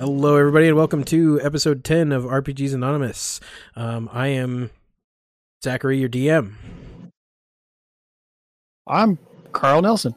[0.00, 3.38] Hello, everybody, and welcome to episode 10 of RPGs Anonymous.
[3.76, 4.70] Um, I am
[5.62, 6.54] Zachary, your DM.
[8.86, 9.18] I'm
[9.52, 10.14] Carl Nelson.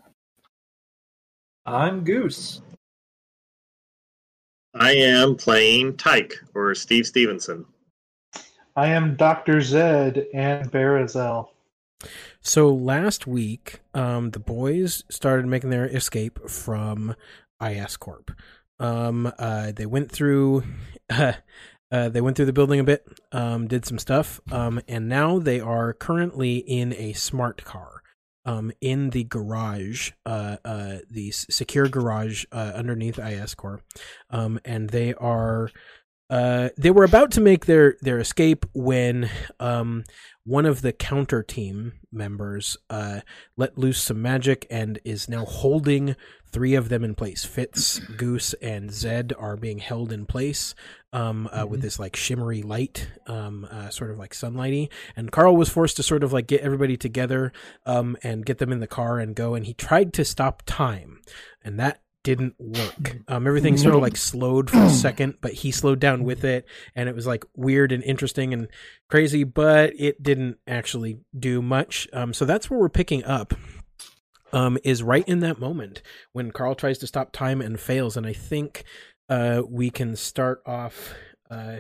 [1.65, 2.61] I'm Goose.
[4.73, 7.65] I am playing Tyke or Steve Stevenson.
[8.77, 9.59] I am Dr.
[9.59, 11.49] Zed and Barazel.
[12.39, 17.17] So last week, um, the boys started making their escape from
[17.61, 18.31] IS Corp.
[18.83, 20.63] Um, uh, they went through,
[21.09, 21.33] uh,
[21.91, 25.39] uh, they went through the building a bit, um, did some stuff, um, and now
[25.39, 28.03] they are currently in a smart car,
[28.45, 33.81] um, in the garage, uh, uh, the secure garage uh, underneath IS Corp,
[34.29, 35.71] um, and they are.
[36.29, 40.03] Uh, they were about to make their, their escape when um,
[40.45, 43.21] one of the counter team members uh,
[43.55, 46.15] let loose some magic and is now holding
[46.51, 47.43] three of them in place.
[47.43, 50.75] Fitz, Goose, and Zed are being held in place
[51.11, 54.89] um, uh, with this like shimmery light, um, uh, sort of like sunlighty.
[55.15, 57.51] And Carl was forced to sort of like get everybody together
[57.85, 59.55] um, and get them in the car and go.
[59.55, 61.21] And he tried to stop time,
[61.63, 63.17] and that didn't work.
[63.27, 66.65] Um, everything sort of like slowed for a second, but he slowed down with it,
[66.95, 68.67] and it was like weird and interesting and
[69.09, 72.07] crazy, but it didn't actually do much.
[72.13, 73.53] Um, so that's where we're picking up.
[74.51, 78.27] Um, is right in that moment when Carl tries to stop time and fails, and
[78.27, 78.83] I think
[79.27, 81.15] uh, we can start off
[81.49, 81.77] uh,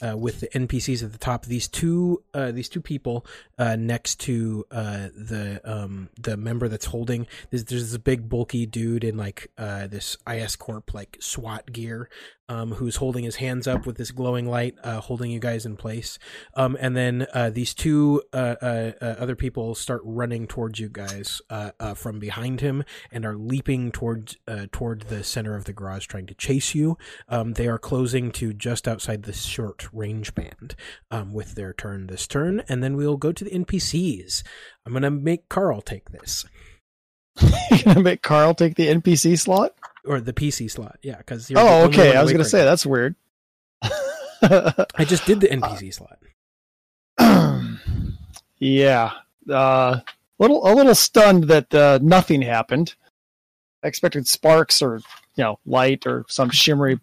[0.00, 1.44] uh, with the NPCs at the top.
[1.44, 3.26] These two, uh, these two people
[3.58, 7.26] uh, next to uh, the um, the member that's holding.
[7.50, 12.08] There's, there's this big bulky dude in like uh, this IS Corp like SWAT gear,
[12.48, 15.76] um, who's holding his hands up with this glowing light, uh, holding you guys in
[15.76, 16.18] place.
[16.54, 21.40] Um, and then uh, these two uh, uh, other people start running towards you guys
[21.94, 24.36] from behind him and are leaping towards
[24.70, 26.98] toward the center of the garage, trying to chase you.
[27.28, 30.74] Um, they are closing to just outside the short range band
[31.10, 34.42] um, with their turn this turn, and then we'll go to the NPCs.
[34.86, 36.44] I'm gonna make Carl take this
[37.70, 39.74] You're gonna make Carl take the NPC slot?
[40.04, 42.16] or the PC slot, yeah, because Oh, okay.
[42.16, 43.14] I was gonna say that's weird.
[43.82, 46.18] I just did the NPC slot.
[48.58, 49.12] yeah.
[49.48, 50.00] Uh,
[50.38, 52.94] little a little stunned that uh, nothing happened.
[53.84, 55.00] I expected sparks or
[55.36, 57.00] you know light or some shimmery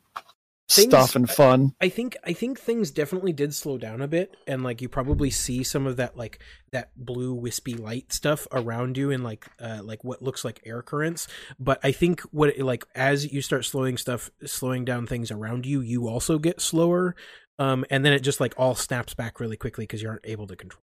[0.69, 1.73] Things- stuff and fun.
[1.81, 5.31] I think I think things definitely did slow down a bit, and like you probably
[5.31, 6.39] see some of that like
[6.71, 10.83] that blue wispy light stuff around you in like uh like what looks like air
[10.83, 11.27] currents.
[11.59, 15.65] But I think what it, like as you start slowing stuff, slowing down things around
[15.65, 17.15] you, you also get slower,
[17.57, 20.45] um, and then it just like all snaps back really quickly because you aren't able
[20.47, 20.83] to control.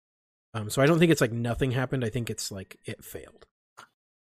[0.52, 2.04] Um, so I don't think it's like nothing happened.
[2.04, 3.46] I think it's like it failed.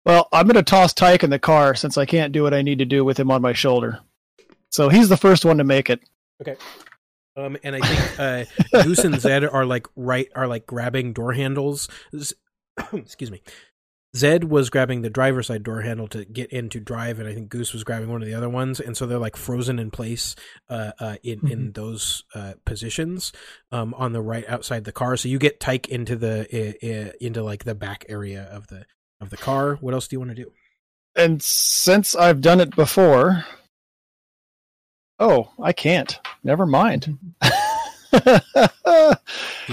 [0.03, 2.80] Well, I'm gonna toss Tyke in the car since I can't do what I need
[2.80, 4.00] to do with him on my shoulder.
[4.73, 6.01] So he's the first one to make it.
[6.41, 6.56] Okay.
[7.38, 8.19] Um, and I think
[8.73, 11.88] uh, Goose and Zed are like right are like grabbing door handles.
[12.94, 13.44] Excuse me.
[14.16, 17.35] Zed was grabbing the driver's side door handle to get in to drive, and I
[17.35, 19.91] think Goose was grabbing one of the other ones, and so they're like frozen in
[19.91, 20.35] place
[20.69, 23.31] uh, uh, in in those uh, positions
[23.72, 25.17] um, on the right outside the car.
[25.17, 28.85] So you get Tyke into the into like the back area of the
[29.22, 29.75] of the car.
[29.75, 30.51] What else do you want to do?
[31.16, 33.45] And since I've done it before,
[35.23, 36.19] oh, I can't.
[36.44, 37.17] Never mind.
[38.13, 38.19] you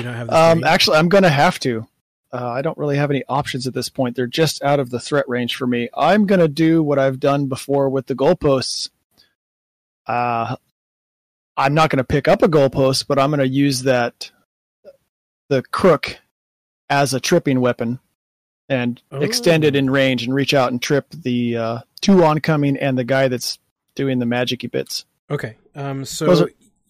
[0.02, 1.86] don't have um, actually, I'm going to have to.
[2.32, 4.14] Uh, I don't really have any options at this point.
[4.14, 5.88] They're just out of the threat range for me.
[5.96, 8.88] I'm going to do what I've done before with the goalposts.
[10.06, 10.54] Uh,
[11.56, 14.30] I'm not going to pick up a goalpost, but I'm going to use that
[15.48, 16.18] the crook
[16.88, 17.98] as a tripping weapon
[18.68, 19.78] and extend it Oh.
[19.78, 23.58] in range and reach out and trip the uh, two oncoming and the guy that's
[23.96, 25.04] doing the magicy bits.
[25.30, 25.56] Okay.
[25.74, 26.04] Um.
[26.04, 26.26] So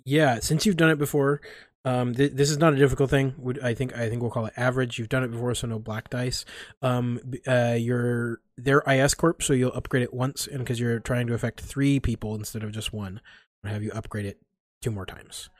[0.04, 1.40] yeah, since you've done it before,
[1.84, 3.34] um, th- this is not a difficult thing.
[3.38, 4.98] Would I think I think we'll call it average.
[4.98, 6.44] You've done it before, so no black dice.
[6.82, 7.20] Um.
[7.46, 7.76] Uh.
[7.78, 11.60] You're they're IS corp, so you'll upgrade it once, and because you're trying to affect
[11.60, 13.20] three people instead of just one,
[13.64, 14.38] I'll have you upgrade it
[14.82, 15.50] two more times.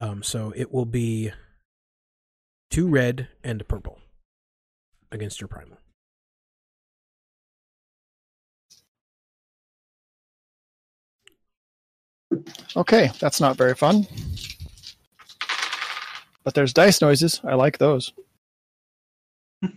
[0.00, 0.22] Um.
[0.22, 1.32] So it will be
[2.70, 3.98] two red and a purple
[5.10, 5.78] against your primal.
[12.76, 14.06] Okay, that's not very fun.
[16.44, 17.40] But there's dice noises.
[17.44, 18.12] I like those.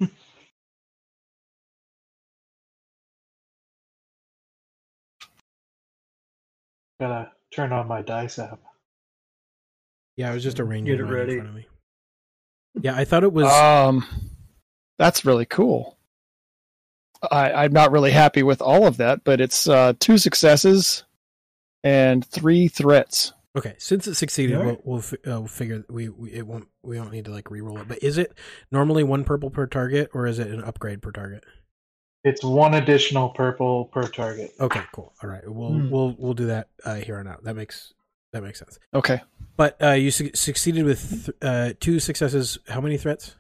[7.00, 8.60] Gotta turn on my dice app.
[10.16, 11.36] Yeah, I was just arranging Get it mine in ready.
[11.36, 11.68] front of me.
[12.82, 13.52] Yeah, I thought it was.
[13.52, 14.06] Um,
[14.98, 15.98] that's really cool.
[17.32, 21.04] I, I'm not really happy with all of that, but it's uh, two successes
[21.86, 23.32] and three threats.
[23.58, 24.86] Okay, since it succeeded, Alright.
[24.86, 27.80] we'll we'll, uh, we'll figure we, we it won't we don't need to like re-roll
[27.80, 27.88] it.
[27.88, 28.34] But is it
[28.70, 31.46] normally one purple per target, or is it an upgrade per target?
[32.26, 34.52] It's one additional purple per target.
[34.60, 35.14] Okay, cool.
[35.24, 35.90] All right, we'll Hmm.
[35.90, 37.46] we'll we'll do that uh, here on out.
[37.46, 37.94] That makes
[38.34, 38.78] that makes sense.
[38.94, 39.22] Okay,
[39.56, 42.58] But uh, you su- succeeded with th- uh, two successes.
[42.68, 43.36] How many threats?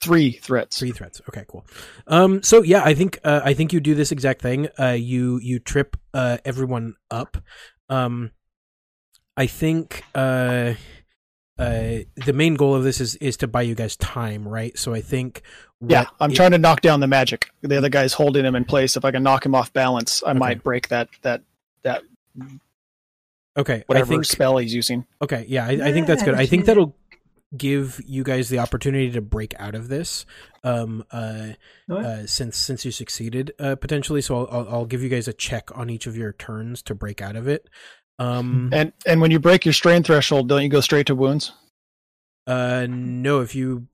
[0.00, 0.78] Three threats.
[0.78, 1.20] Three threats.
[1.28, 1.66] Okay, cool.
[2.06, 4.68] Um, so yeah, I think uh, I think you do this exact thing.
[4.78, 7.36] Uh, you you trip uh, everyone up.
[7.88, 8.30] Um,
[9.36, 10.74] I think uh,
[11.58, 14.76] uh, the main goal of this is is to buy you guys time, right?
[14.78, 15.42] So I think
[15.80, 17.50] Yeah, I'm it- trying to knock down the magic.
[17.62, 18.96] The other guy's holding him in place.
[18.96, 21.42] If I can knock him off balance, I might break that that
[21.82, 22.02] that
[23.56, 25.04] Okay, I whatever think spell he's using.
[25.20, 26.34] Okay, yeah, I, I think that's good.
[26.34, 26.94] I think that'll
[27.56, 30.26] give you guys the opportunity to break out of this.
[30.64, 31.48] Um, uh,
[31.90, 35.32] uh, since since you succeeded uh, potentially, so I'll, I'll I'll give you guys a
[35.32, 37.68] check on each of your turns to break out of it.
[38.18, 41.52] Um, And and when you break your strain threshold, don't you go straight to wounds?
[42.46, 43.86] uh, no, if you,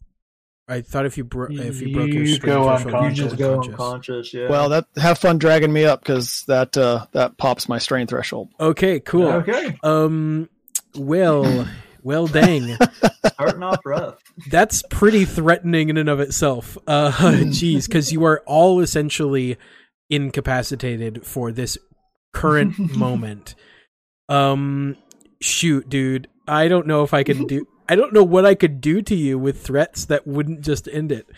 [0.69, 3.61] I thought if you bro- if you broke your strain go threshold, You just go
[3.61, 4.33] unconscious.
[4.33, 4.49] Yeah.
[4.49, 8.49] Well, that have fun dragging me up because that uh, that pops my strain threshold.
[8.59, 9.27] Okay, cool.
[9.29, 9.77] Okay.
[9.83, 10.49] Um,
[10.97, 11.69] well,
[12.05, 12.77] well, dang.
[13.27, 14.21] Starting off rough.
[14.49, 16.79] that's pretty threatening in and of itself.
[16.87, 19.56] Uh, geez, because you are all essentially
[20.11, 21.77] incapacitated for this
[22.33, 23.55] current moment.
[24.29, 24.97] Um,
[25.41, 27.67] shoot, dude, I don't know if I could do.
[27.88, 31.12] I don't know what I could do to you with threats that wouldn't just end
[31.12, 31.28] it.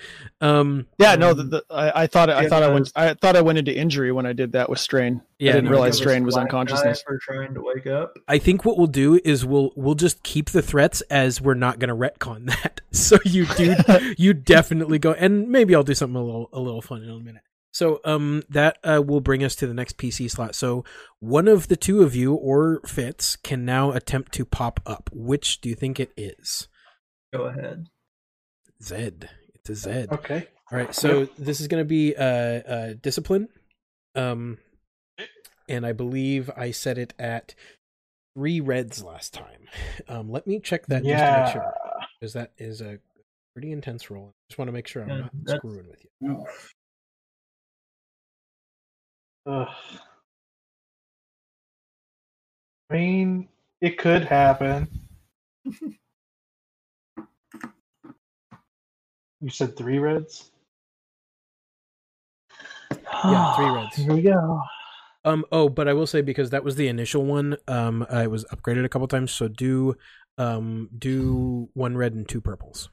[0.41, 3.37] Um, Yeah, no, the, the, I, I thought I Yeah, thought I went I thought
[3.37, 5.23] I went into injury when I did that with strain.
[5.39, 7.01] Yeah, I didn't no, realize strain was black unconsciousness.
[7.01, 8.19] eye For trying to wake up.
[8.29, 11.79] I think what we'll do is we'll we'll just keep the threats as we're not
[11.79, 12.81] going to retcon that.
[12.93, 13.75] So you do
[14.17, 17.19] you definitely go and maybe I'll do something a little a little fun in a
[17.19, 17.43] minute.
[17.77, 20.55] So um that uh, will bring us to the next PC slot.
[20.55, 20.83] So
[21.21, 25.11] one of the two of you or Fitz can now attempt to pop up.
[25.13, 26.69] Which do you think it is?
[27.35, 27.89] Go ahead.
[28.83, 29.29] Zed.
[29.55, 30.09] It's a Zed.
[30.11, 30.47] Okay.
[30.73, 33.49] All right, so this is going to be uh, uh, discipline,
[34.17, 34.59] um,
[35.69, 37.55] and I believe I set it at
[38.35, 39.69] three reds last time.
[40.09, 41.43] Um, let me check that just to yeah.
[41.45, 41.75] make sure,
[42.19, 42.99] because that is a
[43.55, 44.35] pretty intense roll.
[44.51, 46.45] Just want to make sure I'm Yeah, not screwing with you.
[49.47, 49.69] Ugh.
[52.91, 53.49] I mean,
[53.81, 54.89] it could happen.
[55.65, 55.97] you
[59.49, 60.51] said three reds?
[63.25, 63.97] Yeah, three reds.
[63.97, 64.61] Here we go.
[65.25, 65.45] Um.
[65.51, 67.57] Oh, but I will say because that was the initial one.
[67.69, 68.07] Um.
[68.11, 69.95] It was upgraded a couple times, so do
[70.39, 72.91] um do one red and two purples.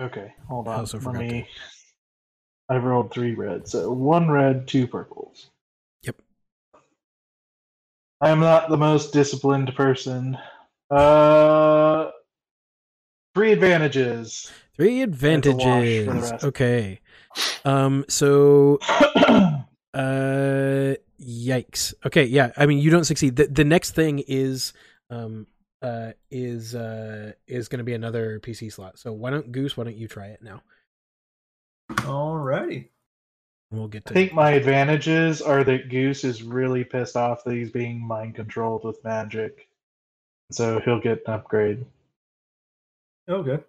[0.00, 0.74] Okay, hold on.
[0.74, 1.48] I also Let forgot me.
[2.68, 3.72] I rolled three reds.
[3.72, 5.50] So one red, two purples.
[6.02, 6.16] Yep.
[8.20, 10.36] I am not the most disciplined person.
[10.90, 12.10] Uh,
[13.34, 14.50] three advantages.
[14.76, 16.44] Three That's a wash for the advantages.
[16.44, 17.00] Okay.
[17.64, 18.04] Um.
[18.08, 18.78] So
[19.94, 21.94] Uh, yikes.
[22.06, 22.52] Okay, yeah.
[22.56, 23.36] I mean, you don't succeed.
[23.36, 24.72] The the next thing is
[25.10, 25.46] um
[25.82, 28.98] uh is uh is going to be another PC slot.
[28.98, 29.76] So why don't Goose?
[29.76, 30.62] Why don't you try it now?
[31.90, 32.88] Alrighty.
[33.70, 37.54] We'll get to I think my advantages are that Goose is really pissed off that
[37.54, 39.68] he's being mind controlled with magic.
[40.50, 41.84] So he'll get an upgrade.
[43.28, 43.62] Okay.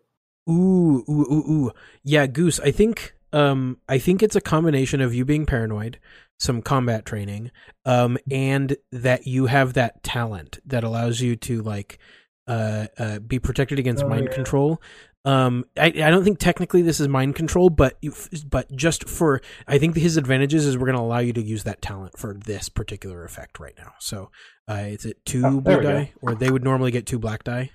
[0.49, 1.71] Ooh, ooh, ooh, ooh.
[2.03, 2.59] Yeah, Goose.
[2.59, 5.99] I think um I think it's a combination of you being paranoid,
[6.39, 7.51] some combat training,
[7.85, 11.99] um, and that you have that talent that allows you to like
[12.47, 14.33] uh, uh be protected against Oh, mind yeah.
[14.35, 14.81] control.
[15.29, 18.13] Um, I I don't think technically this is mind control, but you,
[18.49, 21.63] but just for I think his advantages is we're going to allow you to use
[21.65, 23.93] that talent for this particular effect right now.
[23.99, 24.31] So,
[24.69, 25.91] uh, is it two Oh, blue we go.
[25.91, 27.69] die, or they would normally get two black die?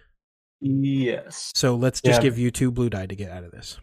[0.61, 1.53] Yes.
[1.55, 2.23] So let's just Yeah.
[2.23, 3.79] give you two blue die to get out of this.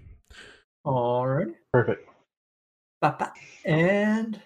[0.84, 1.48] All right.
[1.72, 2.10] Perfect.
[3.02, 3.32] Ba-ba.
[3.66, 4.42] And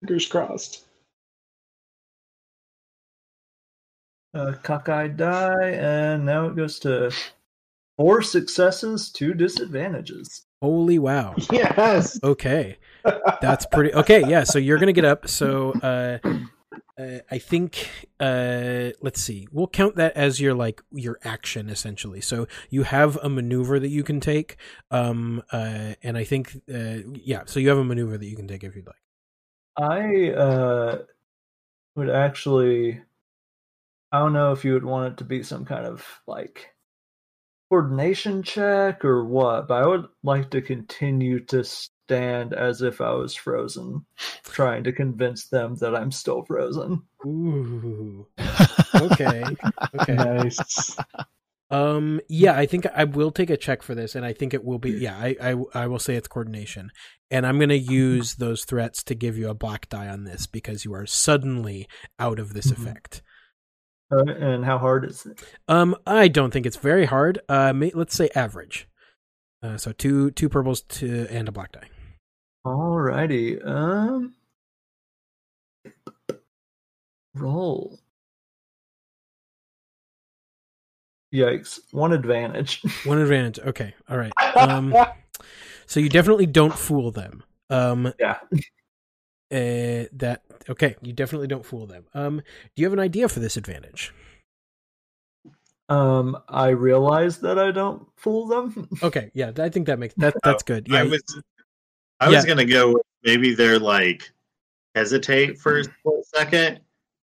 [0.00, 0.84] Fingers crossed.
[4.34, 7.12] A cockeyed die, and now it goes to
[7.96, 10.46] four successes, two disadvantages.
[10.60, 11.34] Holy wow.
[11.50, 12.18] Yes.
[12.22, 12.78] Okay.
[13.40, 15.28] That's pretty Okay, yeah, so you're going to get up.
[15.28, 16.18] So uh
[16.98, 17.88] uh, I think
[18.20, 19.48] uh let's see.
[19.50, 22.20] We'll count that as your like your action essentially.
[22.20, 24.56] So you have a maneuver that you can take
[24.90, 28.46] um uh and I think uh yeah, so you have a maneuver that you can
[28.46, 28.96] take if you'd like.
[29.76, 30.98] I uh
[31.96, 33.02] would actually
[34.12, 36.68] I don't know if you would want it to be some kind of like
[37.70, 43.12] coordination check or what, but I would like to continue to stand as if I
[43.14, 44.04] was frozen,
[44.44, 47.02] trying to convince them that I'm still frozen.
[47.26, 48.26] Ooh.
[48.94, 49.56] Okay.
[49.94, 50.14] Okay.
[50.14, 50.96] Nice.
[51.70, 52.20] Um.
[52.28, 54.78] Yeah, I think I will take a check for this, and I think it will
[54.78, 54.92] be.
[54.92, 56.90] Yeah, I I, I will say it's coordination,
[57.30, 60.46] and I'm going to use those threats to give you a black die on this
[60.46, 61.88] because you are suddenly
[62.18, 62.72] out of this Mhm.
[62.72, 63.22] effect.
[64.12, 65.42] Uh, and how hard is it?
[65.68, 67.40] Um, I don't think it's very hard.
[67.48, 68.86] Uh, may, let's say average.
[69.62, 71.88] Uh, so two two purples to and a black die.
[72.66, 73.64] Alrighty.
[73.66, 74.34] Um.
[77.34, 77.98] Roll.
[81.34, 81.80] Yikes!
[81.92, 82.82] One advantage.
[83.04, 83.58] One advantage.
[83.60, 83.94] Okay.
[84.10, 84.32] All right.
[84.56, 84.94] Um.
[85.86, 87.42] so you definitely don't fool them.
[87.70, 88.12] Um.
[88.18, 88.38] yeah.
[89.52, 90.96] Uh, that okay.
[91.02, 92.06] You definitely don't fool them.
[92.14, 92.38] Um.
[92.74, 94.14] Do you have an idea for this advantage?
[95.88, 96.38] Um.
[96.48, 98.88] I realize that I don't fool them.
[99.02, 99.30] Okay.
[99.34, 99.52] Yeah.
[99.58, 100.88] I think that makes that that's good.
[100.88, 101.00] Yeah.
[101.00, 101.22] I was
[102.20, 102.48] I was Yeah.
[102.48, 104.32] gonna go maybe they're like
[104.94, 105.84] hesitate for a
[106.34, 106.80] second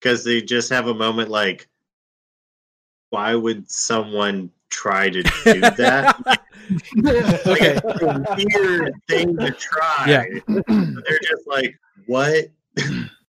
[0.00, 1.68] because they just have a moment like
[3.10, 6.16] why would someone try to do that?
[7.46, 7.74] okay.
[7.84, 10.04] Like, a weird thing to try.
[10.08, 10.24] Yeah.
[10.46, 12.50] They're just like, what?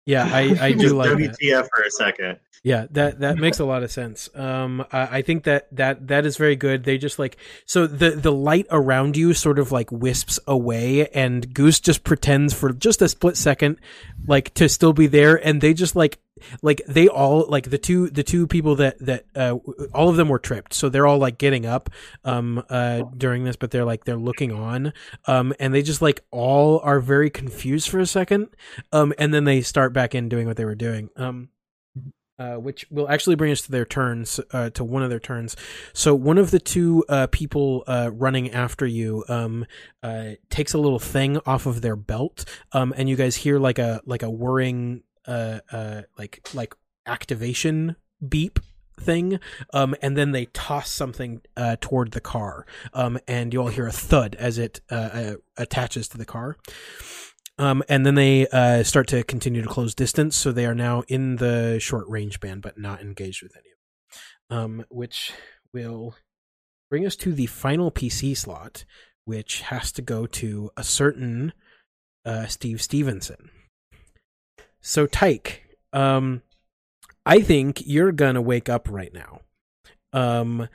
[0.07, 0.25] Yeah.
[0.25, 1.39] I I do like that.
[1.41, 2.39] WTF for a second.
[2.63, 4.29] Yeah, that that makes a lot of sense.
[4.35, 6.85] Um, I, I think that that that is very good.
[6.85, 11.55] They just like so the the light around you sort of like wisps away, and
[11.55, 13.79] Goose just pretends for just a split second,
[14.27, 16.19] like to still be there, and they just like
[16.63, 19.57] like they all like the two the two people that that uh
[19.95, 21.91] all of them were tripped, so they're all like getting up
[22.25, 24.93] um uh during this, but they're like they're looking on,
[25.27, 28.49] um, and they just like all are very confused for a second,
[28.93, 31.49] um, and then they start back in doing what they were doing, um
[32.41, 35.55] uh, which will actually bring us to their turns, uh, to one of their turns.
[35.93, 39.67] So one of the two uh, people uh, running after you um,
[40.03, 43.79] uh, takes a little thing off of their belt, um, and you guys hear like
[43.79, 46.75] a like a whirring, uh, like like
[47.07, 47.97] activation
[48.27, 48.59] beep
[48.99, 49.41] thing
[49.73, 53.87] um and then they toss something uh toward the car um and you all hear
[53.87, 56.59] a thud as it uh, uh attaches to the car
[57.61, 61.03] um, and then they uh, start to continue to close distance, so they are now
[61.09, 63.77] in the short range band, but not engaged with any of
[64.49, 64.59] them.
[64.59, 65.33] Um, which
[65.71, 66.17] will
[66.89, 68.87] bring us to the final PC slot,
[69.27, 71.53] which has to go to a certain
[72.25, 73.51] uh, Steve Stevenson.
[74.81, 76.43] So, Tyke, um,
[77.27, 79.41] I think you're gonna wake up right now,
[80.13, 80.69] um,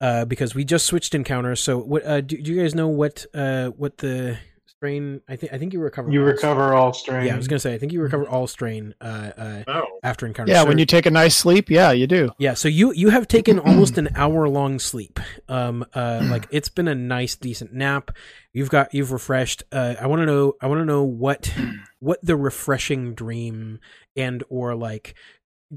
[0.00, 1.60] uh, because we just switched encounters.
[1.60, 4.38] So, what uh, do, do you guys know what uh, what the
[4.80, 5.20] strain?
[5.28, 6.10] I think I think you recover.
[6.10, 7.26] You all recover all strain.
[7.26, 9.04] yeah, I was gonna say I think you recover all strain uh,
[9.36, 9.84] uh, Oh.
[10.02, 10.50] after encounter.
[10.50, 12.30] Yeah, So- when you take a nice sleep, yeah, you do.
[12.38, 15.20] yeah, so you you have taken almost an hour long sleep.
[15.48, 18.10] Um, uh, like it's been a nice decent nap.
[18.54, 19.64] You've got you've refreshed.
[19.70, 21.52] Uh, I want to know I want to know what
[21.98, 23.80] what the refreshing dream
[24.16, 25.14] and or like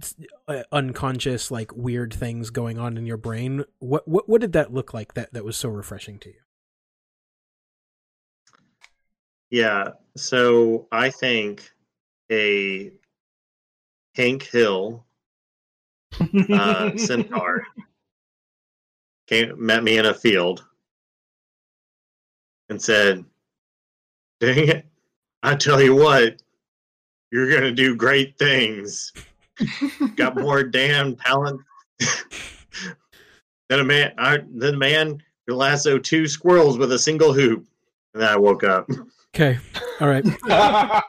[0.02, 0.16] s-
[0.48, 3.66] uh, unconscious like weird things going on in your brain.
[3.80, 6.36] What what what did that look like that that was so refreshing to you?
[9.54, 9.90] Yeah.
[10.18, 11.70] So I think
[12.32, 12.92] a
[14.16, 15.06] Hank Hill
[16.52, 17.64] uh, centaur
[19.28, 20.66] came met me in a field
[22.70, 23.24] and said,
[24.40, 24.88] "Dang it!
[25.44, 26.42] I tell you what,
[27.32, 29.14] you're gonna do great things.
[30.16, 31.62] Got more damn talent
[33.70, 34.14] than a man.
[34.18, 37.68] I, than a man who lasso two squirrels with a single hoop."
[38.16, 38.90] And then I woke up.
[39.36, 39.60] Okay,
[40.00, 40.26] all right.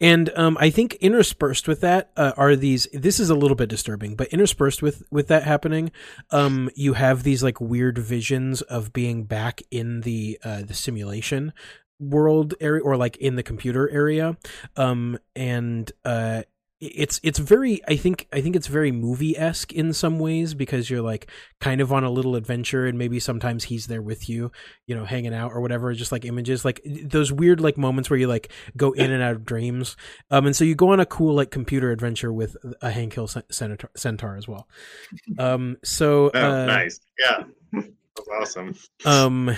[0.00, 2.88] And um, I think interspersed with that uh, are these.
[2.94, 5.92] This is a little bit disturbing, but interspersed with with that happening,
[6.30, 11.52] um, you have these like weird visions of being back in the uh, the simulation
[11.98, 14.38] world area or like in the computer area,
[14.76, 16.44] um, and uh,
[16.80, 17.80] it's it's very.
[17.86, 21.80] I think I think it's very movie esque in some ways because you're like kind
[21.82, 24.50] of on a little adventure, and maybe sometimes he's there with you,
[24.86, 25.92] you know, hanging out or whatever.
[25.92, 29.32] Just like images, like those weird like moments where you like go in and out
[29.36, 29.94] of dreams.
[30.30, 33.28] Um, and so you go on a cool like computer adventure with a Hank Hill
[33.28, 34.66] cen- centaur, centaur as well.
[35.38, 37.00] Um, so Oh, uh, nice.
[37.18, 37.44] Yeah.
[37.72, 38.74] That's awesome.
[39.04, 39.54] um,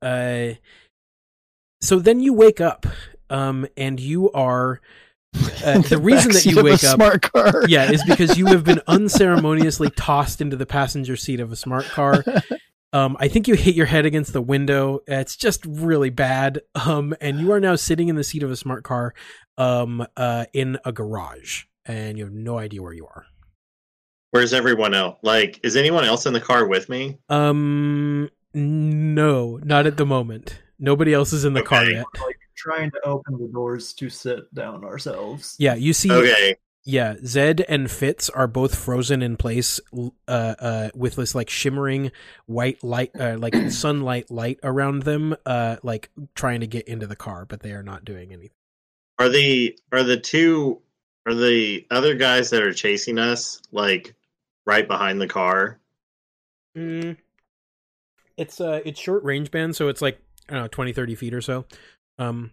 [0.00, 0.50] uh,
[1.80, 2.86] so then you wake up,
[3.30, 4.80] um, and you are
[5.64, 6.94] uh, the reason that you of a wake up.
[6.96, 7.62] smart car.
[7.68, 11.84] Yeah, is because you have been unceremoniously tossed into the passenger seat of a smart
[11.86, 12.24] car.
[12.92, 15.00] Um, I think you hit your head against the window.
[15.06, 16.60] It's just really bad.
[16.74, 19.12] Um, and you are now sitting in the seat of a smart car,
[19.58, 23.26] um, uh, in a garage, and you have no idea where you are.
[24.30, 25.18] Where's everyone else?
[25.22, 27.18] Like, is anyone else in the car with me?
[27.28, 30.60] Um, no, not at the moment.
[30.78, 31.92] Nobody else is in the car Okay.
[31.94, 32.06] yet.
[32.56, 35.56] Trying to open the doors to sit down ourselves.
[35.58, 36.10] Yeah, you see.
[36.10, 36.56] Okay.
[36.88, 39.80] Yeah, Zed and Fitz are both frozen in place,
[40.28, 42.12] uh, uh, with this like shimmering
[42.46, 47.16] white light, uh, like sunlight light around them, uh, like trying to get into the
[47.16, 48.54] car, but they are not doing anything.
[49.18, 50.80] Are the are the two
[51.26, 54.14] are the other guys that are chasing us like
[54.64, 55.80] right behind the car?
[56.76, 57.16] Mm,
[58.36, 61.34] it's uh, it's short range band, so it's like I don't know, 20, 30 feet
[61.34, 61.64] or so,
[62.18, 62.52] um,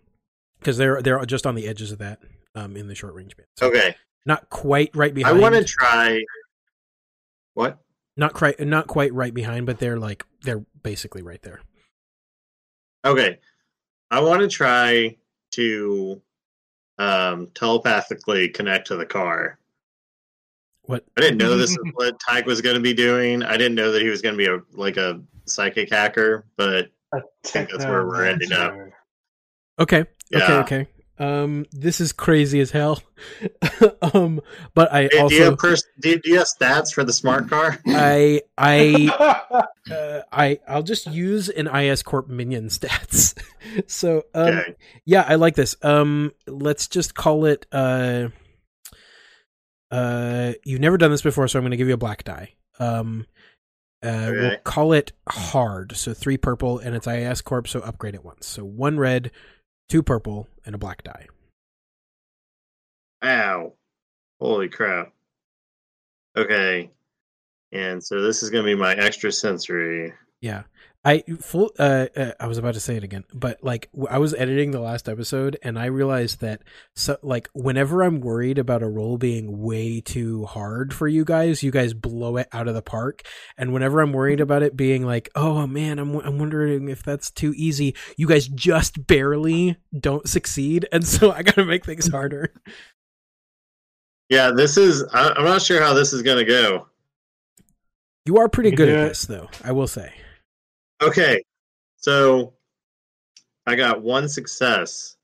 [0.60, 2.20] because they're they're just on the edges of that,
[2.56, 3.48] um, in the short range band.
[3.58, 3.96] So Okay.
[4.26, 5.38] not quite right behind.
[5.38, 6.24] I want to try.
[7.54, 7.80] What?
[8.16, 11.62] not quite not quite right behind, but they're like they're basically right there.
[13.06, 13.40] Okay.
[14.12, 15.18] I want to try
[15.52, 16.22] to
[17.00, 19.58] um, telepathically connect to the car.
[20.84, 21.04] What?
[21.18, 23.42] I didn't know this is what Tyke was going to be doing.
[23.44, 26.90] I didn't know that he was going to be a like a psychic hacker, but
[27.14, 28.76] A think that's where we're ending up.
[29.80, 30.02] Okay.
[30.02, 30.08] Okay.
[30.32, 30.60] Yeah.
[30.60, 30.88] Okay.
[31.20, 33.02] Um, this is crazy as hell.
[34.14, 34.42] um,
[34.74, 37.50] but I do you also have pers- do, do you have stats for the smart
[37.50, 37.80] car?
[37.88, 43.40] I I uh, I I'll just use an IS Corp minion stats.
[43.88, 44.76] so um, Okay.
[45.06, 45.76] yeah, I like this.
[45.84, 47.68] Um, let's just call it.
[47.72, 48.30] Uh,
[49.92, 52.54] uh, you've never done this before, so I'm going to give you a black die.
[52.80, 53.28] Um,
[54.02, 55.96] uh, we'll call it hard.
[55.96, 58.48] So three purple, and it's IS Corp, so upgrade it once.
[58.48, 59.32] So one red,
[59.94, 61.28] two purple, and a black die.
[63.24, 63.74] Ow.
[64.40, 65.14] Holy crap.
[66.36, 66.90] Okay.
[67.72, 70.12] And so this is going to be my extra sensory.
[70.42, 70.64] Yeah.
[71.06, 74.34] I full uh, uh I was about to say it again, but like I was
[74.34, 76.62] editing the last episode and I realized that
[76.96, 81.62] so like whenever I'm worried about a roll being way too hard for you guys,
[81.62, 83.24] you guys blow it out of the park.
[83.58, 87.30] And whenever I'm worried about it being like, "Oh man, I'm I'm wondering if that's
[87.30, 92.08] too easy." You guys just barely don't succeed, and so I got to make things
[92.08, 92.54] harder.
[94.30, 95.04] Yeah, this is.
[95.14, 96.88] I, I'm not sure how this is going to go.
[98.26, 100.14] You are pretty good do at this though, I will say.
[101.04, 101.44] Okay.
[101.98, 102.54] So
[103.66, 105.16] I got one success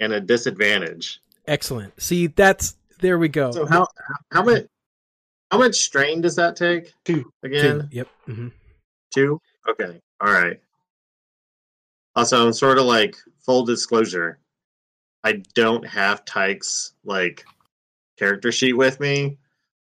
[0.00, 1.20] and a disadvantage.
[1.46, 2.00] Excellent.
[2.00, 3.50] See, that's there we go.
[3.52, 3.86] So how
[4.30, 4.64] how much
[5.50, 7.30] how much strain does that take Two.
[7.42, 7.88] again?
[7.90, 8.08] Yep.
[8.26, 8.48] hmm
[9.12, 9.40] Two?
[9.68, 10.00] Okay.
[10.20, 10.60] All right.
[12.16, 14.38] Also, I'm sort of like full disclosure.
[15.24, 17.44] I don't have Tyke's like
[18.18, 19.38] character sheet with me,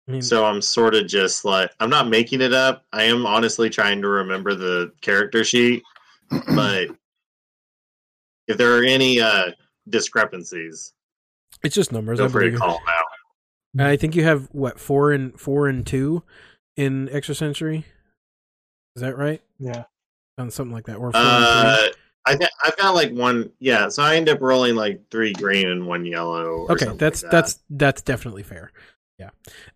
[0.09, 2.85] I mean, so I'm sort of just like I'm not making it up.
[2.93, 5.83] I am honestly trying to remember the character sheet,
[6.55, 6.89] but
[8.49, 9.51] if there are any uh
[9.89, 10.93] discrepancies,
[11.63, 12.19] it's just numbers.
[12.19, 12.61] feel I free to believe.
[12.61, 13.87] call them out.
[13.89, 16.23] I think you have what four and four and two
[16.77, 17.85] in extra sensory.
[18.95, 19.43] Is that right?
[19.59, 19.85] Yeah.
[20.39, 21.89] On something like that, or four and Uh,
[22.27, 23.51] I th- I've got like one.
[23.59, 26.45] Yeah, so I end up rolling like three green and one yellow.
[26.67, 27.31] Or Okay, that's like that.
[27.31, 28.73] that's that's definitely fair.
[29.19, 29.31] Yeah.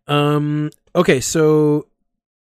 [0.07, 0.71] Um.
[0.95, 1.87] Okay, so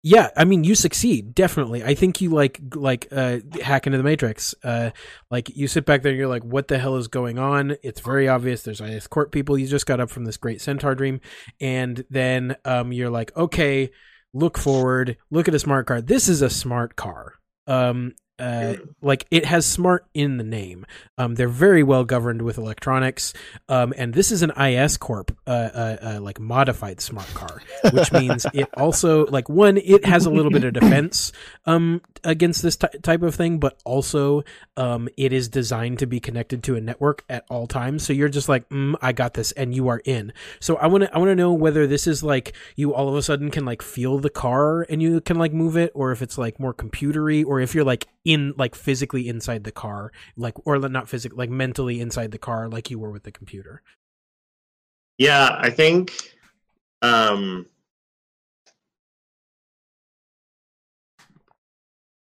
[0.03, 1.83] yeah, I mean, you succeed definitely.
[1.83, 4.55] I think you like like uh hack into the matrix.
[4.63, 4.91] Uh,
[5.31, 7.77] like you sit back there, and you're like, what the hell is going on?
[7.83, 8.63] It's very obvious.
[8.63, 9.59] There's IS Corp people.
[9.59, 11.21] You just got up from this great centaur dream,
[11.61, 13.91] and then um, you're like, okay,
[14.33, 16.01] look forward, look at a smart car.
[16.01, 17.35] This is a smart car.
[17.67, 20.87] Um, uh, like it has smart in the name.
[21.17, 23.33] Um, they're very well governed with electronics.
[23.69, 27.61] Um, and this is an IS Corp, uh, uh, uh, like modified smart car,
[27.93, 31.33] which means it also like one, it has a little bit of defense,
[31.67, 34.45] um, against this ty- type of thing, but also,
[34.77, 38.05] um, it is designed to be connected to a network at all times.
[38.05, 40.33] So you're just like, mm, I got this, and you are in.
[40.61, 43.15] So I want to, I want to know whether this is like you all of
[43.15, 46.23] a sudden can like feel the car and you can like move it, or if
[46.23, 50.55] it's like more computery, or if you're like in like physically inside the car, like
[50.67, 53.83] or not physically, like mentally inside the car, like you were with the computer.
[55.17, 56.13] Yeah, I think.
[57.01, 57.65] Um,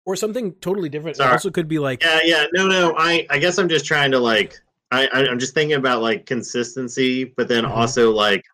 [0.05, 1.19] Or something totally different.
[1.19, 2.47] It also could be like yeah, yeah.
[2.53, 2.95] No, no.
[2.97, 4.61] I I guess I'm just trying to like.
[4.93, 7.71] I I'm just thinking about like consistency, but then Mhm.
[7.71, 8.45] also like,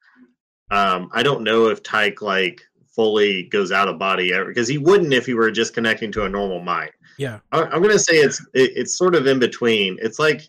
[0.70, 2.62] um, I don't know if Tyke like
[2.96, 6.24] fully goes out of body ever because he wouldn't if he were just connecting to
[6.24, 6.92] a normal mind.
[7.18, 7.40] Yeah.
[7.52, 9.98] I- I'm gonna say it's it, it's sort of in between.
[10.00, 10.42] It's like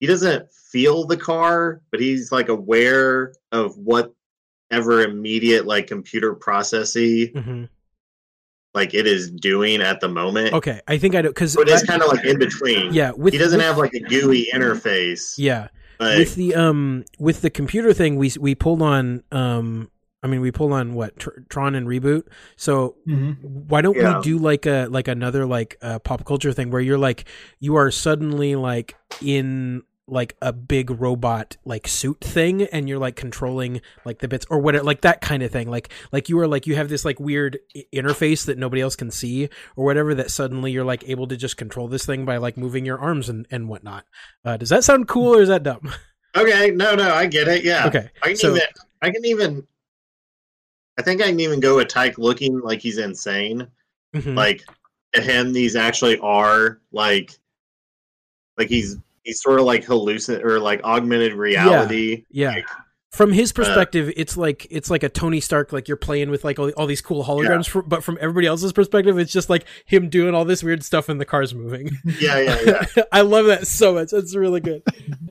[0.00, 7.32] he doesn't feel the car, but he's like aware of whatever immediate like computer processy
[7.44, 7.64] hmm
[8.72, 10.52] like it is doing at the moment.
[10.54, 12.94] Okay, I think I do because So it is kind of like in between.
[12.94, 13.10] yeah.
[13.10, 15.34] With he doesn't with- have like a GUI interface.
[15.36, 19.90] yeah but with the um with the computer thing we we pulled on um
[20.22, 22.24] I mean we pull on what Tr- Tron and reboot.
[22.56, 23.32] So Mm-hmm.
[23.68, 24.18] why don't Yeah.
[24.18, 27.24] we do like a like another like uh, pop culture thing where you're like
[27.58, 33.14] you are suddenly like in like a big robot like suit thing and you're like
[33.14, 36.48] controlling like the bits or whatever like that kind of thing like like you are
[36.48, 40.12] like you have this like weird i- interface that nobody else can see or whatever
[40.12, 43.28] that suddenly you're like able to just control this thing by like moving your arms
[43.28, 44.04] and and whatnot
[44.44, 45.92] uh does that sound cool or is that dumb
[46.36, 47.64] Okay, no, no, I get it.
[47.64, 48.62] Yeah, okay I can so even.
[49.02, 49.66] I can even.
[51.00, 53.66] I think I can even go with Tyke looking like he's insane.
[54.14, 54.36] mhm.
[54.36, 54.62] Like
[55.14, 57.38] to him, these actually are like,
[58.58, 62.26] like he's he's sort of like hallucin or like augmented reality.
[62.30, 62.68] yeah like,
[63.10, 66.44] from uh, his perspective it's like it's like a tony stark like you're playing with
[66.44, 69.64] like all, all these cool holograms fr- but from everybody else's perspective it's just like
[69.84, 73.02] him doing all this weird stuff and the car's moving yeah, yeah, yeah.
[73.12, 74.10] I love that so much.
[74.10, 74.82] That's really good.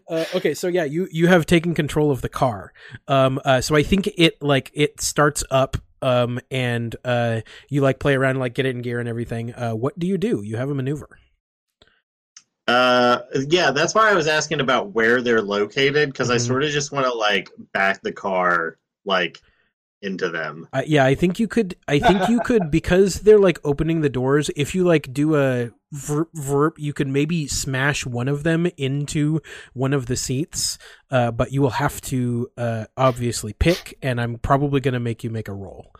[0.07, 2.73] Uh, okay, so yeah, you you have taken control of the car.
[3.07, 5.77] Um, uh, so I think it like it starts up.
[6.01, 9.53] Um, and uh, you like play around, like get it in gear and everything.
[9.53, 10.41] Uh, what do you do?
[10.43, 11.09] You have a maneuver.
[12.69, 16.47] Uh, yeah, that's why I was asking about where they're located because I Mhm.
[16.47, 19.39] sort of just want to like back the car like
[20.01, 20.67] into them.
[20.71, 21.75] Uh, yeah, I think you could.
[21.87, 24.49] I think you could because they're like opening the doors.
[24.55, 29.41] If you like do a verp, verp you could maybe smash one of them into
[29.73, 30.77] one of the seats.
[31.09, 35.31] Uh, but you will have to uh obviously pick, and I'm probably gonna make you
[35.31, 35.91] make a roll.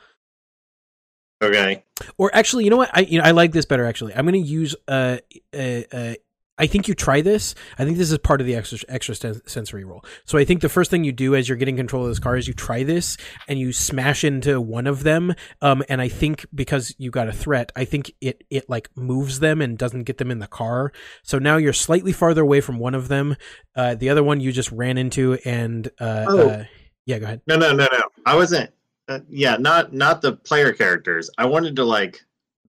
[1.42, 1.84] Okay.
[2.18, 2.92] Or actually, you know what?
[2.94, 3.86] I you know I like this better.
[3.86, 5.18] Actually, I'm going to use uh,
[5.54, 6.14] uh
[6.60, 7.56] I think you try this.
[7.80, 10.04] I think this is part of the extra extra sen- sensory roll.
[10.26, 12.36] So I think the first thing you do as you're getting control of this car
[12.38, 13.18] is you try this
[13.48, 15.34] and you smash into one of them.
[15.62, 19.40] Um, and I think because you got a threat, I think it it like moves
[19.40, 20.92] them and doesn't get them in the car.
[21.24, 23.36] So now you're slightly farther away from one of them.
[23.76, 26.50] Uh, the other one you just ran into and uh, Oh.
[26.50, 26.66] uh
[27.06, 27.42] yeah, go ahead.
[27.48, 28.02] No, no, no, no.
[28.26, 28.70] I wasn't.
[29.08, 31.30] Uh, yeah, not not the player characters.
[31.40, 32.24] I wanted to like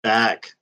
[0.03, 0.55] back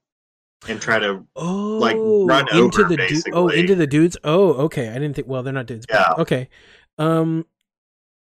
[0.69, 1.25] and try to.
[1.37, 4.17] Oh, like run into over, the du- oh into the dudes.
[4.25, 4.89] Oh, okay.
[4.89, 5.27] I didn't think.
[5.29, 5.87] Well, they're not dudes.
[5.87, 6.15] but- Yeah.
[6.23, 6.49] okay.
[6.99, 7.47] Um.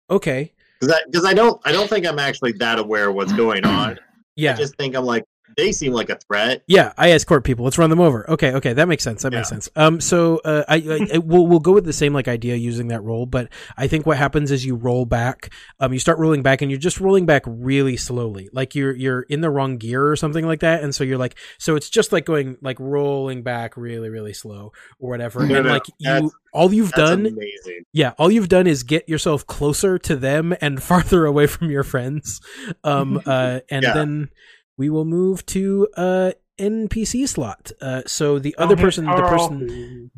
[0.09, 0.51] Okay.
[0.79, 3.99] Because I, I don't I don't think I'm actually that aware of what's going on.
[4.35, 4.53] Yeah.
[4.53, 5.23] I just think I'm like
[5.58, 6.63] they seem like a threat.
[6.67, 6.91] yeah.
[7.01, 7.63] IS Corp people.
[7.65, 8.29] Let's run them over.
[8.29, 8.51] Okay.
[8.53, 8.73] Okay.
[8.73, 9.23] That makes sense.
[9.23, 9.69] That makes sense.
[9.75, 10.01] Um.
[10.01, 13.01] So, uh, I, I, I we'll we'll go with the same like idea using that
[13.03, 15.53] roll, but I think what happens is you roll back.
[15.79, 15.93] Um.
[15.93, 19.41] You start rolling back, and you're just rolling back really slowly, like you're you're in
[19.41, 22.25] the wrong gear or something like that, and so you're like, so it's just like
[22.25, 26.73] going like rolling back really really slow or whatever, No, and no, like you all
[26.73, 27.84] you've done amazing.
[27.91, 31.84] yeah all you've done is get yourself closer to them and farther away from your
[31.84, 32.39] friends
[32.86, 33.93] um uh and Yeah.
[33.93, 34.29] then
[34.77, 37.71] we will move to uh npc slot.
[37.81, 40.11] Uh so the Don't other hit person the person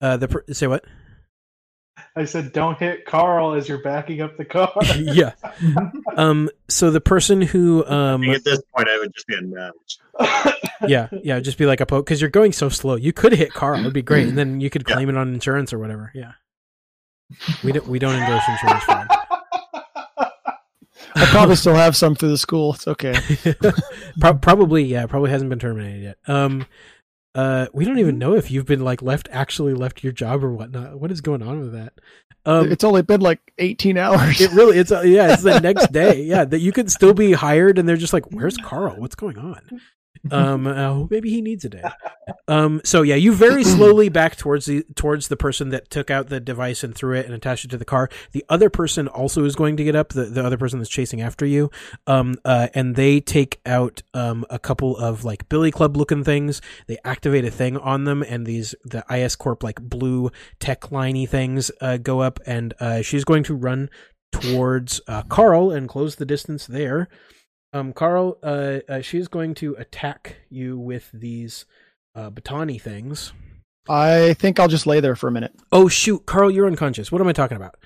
[0.00, 0.84] uh the per- say what?
[2.16, 4.72] I said, don't hit Carl as you're backing up the car.
[4.96, 5.32] yeah.
[6.16, 9.98] Um so the person who um at this point, I would just be a nudge.
[10.88, 12.96] yeah yeah just be like a poke because you're going so slow.
[12.96, 14.94] You could hit carl it'd be great and then you could Yeah.
[14.94, 16.32] claim it on insurance or whatever yeah.
[17.62, 19.08] We don't we don't endorse insurance fraud
[21.14, 22.74] I probably still have some through the school.
[22.74, 23.14] It's okay.
[24.20, 26.18] Pro- probably, yeah, probably hasn't been terminated yet.
[26.26, 26.66] Um,
[27.34, 30.52] uh, we don't even know if you've been like left actually left your job or
[30.52, 30.98] whatnot.
[30.98, 31.92] What is going on with that?
[32.44, 34.40] Um, it's only been like 18 hours.
[34.40, 36.22] it really, it's uh, yeah, it's the next day.
[36.22, 38.96] Yeah, that you could still be hired, and they're just like, "Where's Carl?
[38.96, 39.80] What's going on?"
[40.30, 41.82] Um, uh, maybe he needs a day.
[42.46, 46.28] Um, so yeah, you very slowly back towards the towards the person that took out
[46.28, 48.08] the device and threw it and attached it to the car.
[48.32, 50.10] The other person also is going to get up.
[50.10, 51.70] The the other person that's chasing after you.
[52.06, 56.60] Um, uh, and they take out um a couple of like Billy Club looking things.
[56.86, 61.28] They activate a thing on them, and these the IS Corp like blue tech liney
[61.28, 63.90] things uh, go up, and uh, she's going to run
[64.32, 67.08] towards uh, Carl and close the distance there.
[67.72, 71.66] Um, Carl, uh, uh, she's going to attack you with these
[72.14, 73.32] uh, batani things.
[73.88, 75.52] I think I'll just lay there for a minute.
[75.72, 77.10] Oh shoot, Carl, you're unconscious.
[77.10, 77.76] What am I talking about?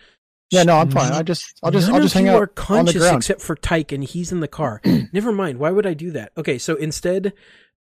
[0.51, 1.13] Yeah, no, I'm fine.
[1.13, 3.03] I just, I'll just, None I'll just of hang you out are on the conscious
[3.03, 3.17] ground.
[3.19, 4.83] except for Tyke, and he's in the car.
[5.13, 5.59] Never mind.
[5.59, 6.33] Why would I do that?
[6.37, 7.33] Okay, so instead,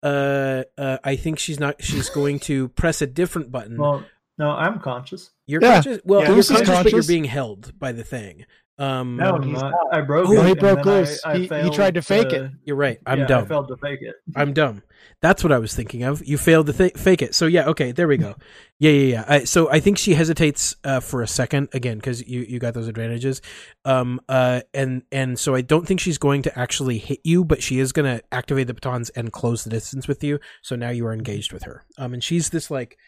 [0.02, 1.82] uh, uh, I think she's not.
[1.82, 3.76] She's going to press a different button.
[3.76, 4.04] Well,
[4.38, 5.30] no, I'm conscious.
[5.46, 5.74] you're yeah.
[5.74, 6.00] conscious.
[6.04, 7.06] Well, Yeah, you're Goose is conscious, but you're conscious.
[7.06, 8.46] being held by the thing.
[8.76, 9.70] Um, No, he's I'm not.
[9.70, 9.94] not.
[9.94, 11.24] I broke Oh, he broke then I- loose.
[11.24, 12.50] I He- he tried to fake it.
[12.64, 12.98] you're right.
[13.06, 13.46] I'm yeah, I dumb.
[13.46, 14.16] failed to fake it.
[14.36, 14.82] I'm dumb.
[15.22, 16.26] That's what I was thinking of.
[16.26, 17.34] You failed to th- fake it.
[17.36, 18.34] So yeah, okay, there we go.
[18.80, 19.24] Yeah, yeah, yeah.
[19.28, 22.74] I, so I think she hesitates uh, for a second again because you you got
[22.74, 23.40] those advantages.
[23.84, 27.62] Um, uh, and and so I don't think she's going to actually hit you, but
[27.62, 30.40] she is going to activate the batons and close the distance with you.
[30.62, 31.84] So now you are engaged with her.
[31.96, 32.98] Um, and she's this like,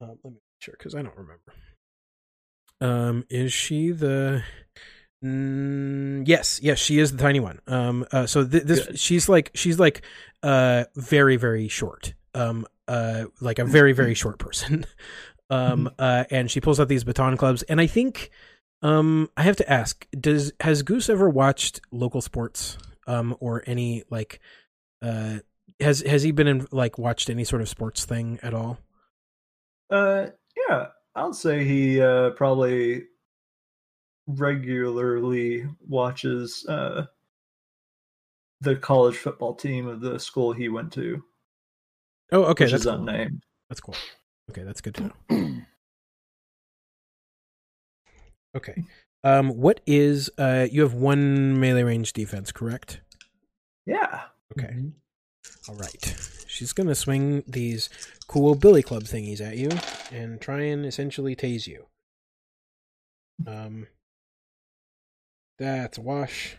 [0.00, 1.52] uh, let me make sure because I don't remember.
[2.80, 4.44] Um, is she the?
[5.24, 7.60] Mm, yes, yes, she is the tiny one.
[7.66, 8.98] Um, uh, so th- this Good.
[8.98, 10.02] she's like she's like
[10.42, 12.14] uh very very short.
[12.34, 14.86] Um, uh, like a very very short person.
[15.50, 18.30] Um, uh, and she pulls out these baton clubs, and I think,
[18.82, 22.76] um, I have to ask: Does has Goose ever watched local sports,
[23.06, 24.40] um, or any like,
[25.00, 25.38] uh,
[25.80, 28.78] has has he been in like watched any sort of sports thing at all?
[29.90, 30.26] Uh,
[30.68, 33.04] yeah, I'll say he uh, probably
[34.28, 37.06] regularly watches uh,
[38.60, 41.22] the college football team of the school he went to,
[42.30, 42.94] Oh, okay, which that's is cool.
[43.00, 43.42] unnamed.
[43.68, 43.96] That's cool.
[44.50, 45.54] Okay, that's good to know.
[48.56, 48.82] Okay.
[49.24, 50.66] Um, what is uh?
[50.70, 53.00] You have one melee range defense, correct?
[53.84, 54.22] Yeah.
[54.58, 54.74] Okay.
[55.68, 56.16] All right.
[56.46, 57.88] She's gonna swing these
[58.26, 59.70] cool billy club thingies at you
[60.10, 61.86] and try and essentially tase you.
[63.46, 63.86] Um.
[65.58, 66.56] That's a wash.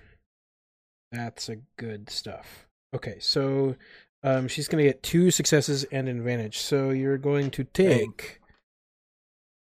[1.11, 2.67] That's a good stuff.
[2.93, 3.75] Okay, so
[4.23, 6.57] um, she's gonna get two successes and an advantage.
[6.57, 8.39] So you're going to take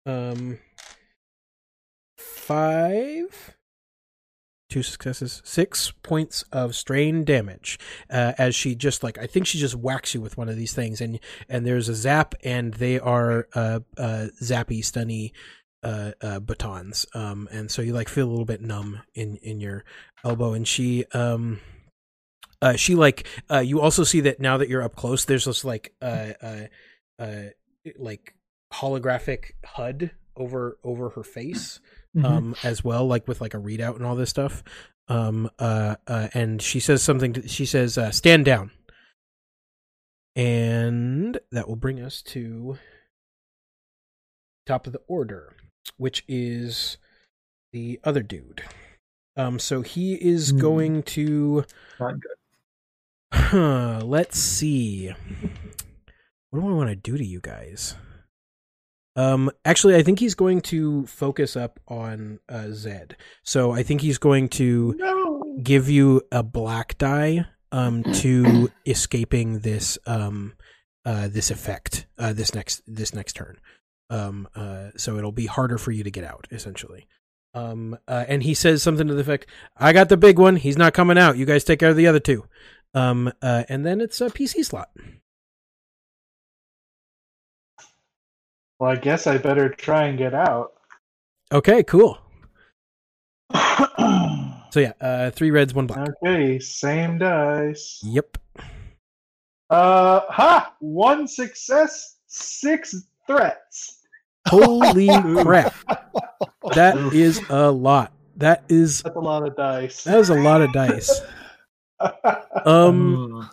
[0.04, 0.58] um
[2.18, 3.56] five
[4.68, 9.58] two successes six points of strain damage uh, as she just like i think she
[9.58, 12.98] just whacks you with one of these things and and there's a zap and they
[12.98, 15.30] are uh uh zappy stunny
[15.82, 17.06] uh, uh batons.
[17.14, 19.84] Um and so you like feel a little bit numb in in your
[20.24, 20.52] elbow.
[20.52, 21.60] And she um
[22.60, 25.64] uh she like uh you also see that now that you're up close there's this
[25.64, 26.66] like uh uh
[27.18, 27.42] uh
[27.96, 28.34] like
[28.72, 31.80] holographic hud over over her face
[32.16, 32.24] Mhm.
[32.24, 34.62] um as well like with like a readout and all this stuff.
[35.08, 38.70] Um uh, uh and she says something to, she says uh stand down.
[40.36, 42.78] And that will bring us to
[44.66, 45.54] top of the order
[45.96, 46.98] which is
[47.72, 48.62] the other dude
[49.36, 50.58] um so he is Hmm.
[50.58, 51.64] going to
[52.00, 52.32] Not good.
[53.32, 55.08] Huh, let's see.
[56.50, 57.96] What do I want to do to you guys?
[59.16, 63.16] Um, actually, I think he's going to focus up on uh, Zed.
[63.42, 65.42] So I think he's going to No.
[65.62, 70.52] give you a black die um to escaping this um
[71.06, 73.56] uh this effect uh this next this next turn.
[74.12, 77.06] Um uh so it'll be harder for you to get out essentially.
[77.54, 79.46] Um uh, and he says something to the effect,
[79.76, 80.56] "I got the big one.
[80.56, 81.36] He's not coming out.
[81.38, 82.44] You guys take care of the other two."
[82.94, 84.90] Um uh and then it's a PC slot.
[88.78, 90.72] Well, I guess I better try and get out.
[91.50, 92.18] Okay, cool.
[94.72, 96.08] So yeah, uh three reds, one black.
[96.24, 98.00] okay, same dice.
[98.02, 98.38] Yep.
[99.68, 100.74] Uh, ha!
[100.80, 102.94] One success, six
[103.26, 104.01] threats.
[104.48, 105.08] Holy
[105.42, 105.74] crap.
[106.74, 108.12] That is a lot.
[108.36, 110.04] That is That's a lot of dice.
[110.04, 111.20] that is a lot of dice.
[112.64, 113.50] Um Mm.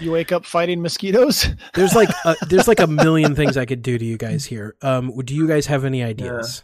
[0.00, 1.48] You wake up fighting mosquitoes.
[1.74, 4.74] There's like a, there's like a million things I could do to you guys here.
[4.80, 6.62] Um, do you guys have any ideas?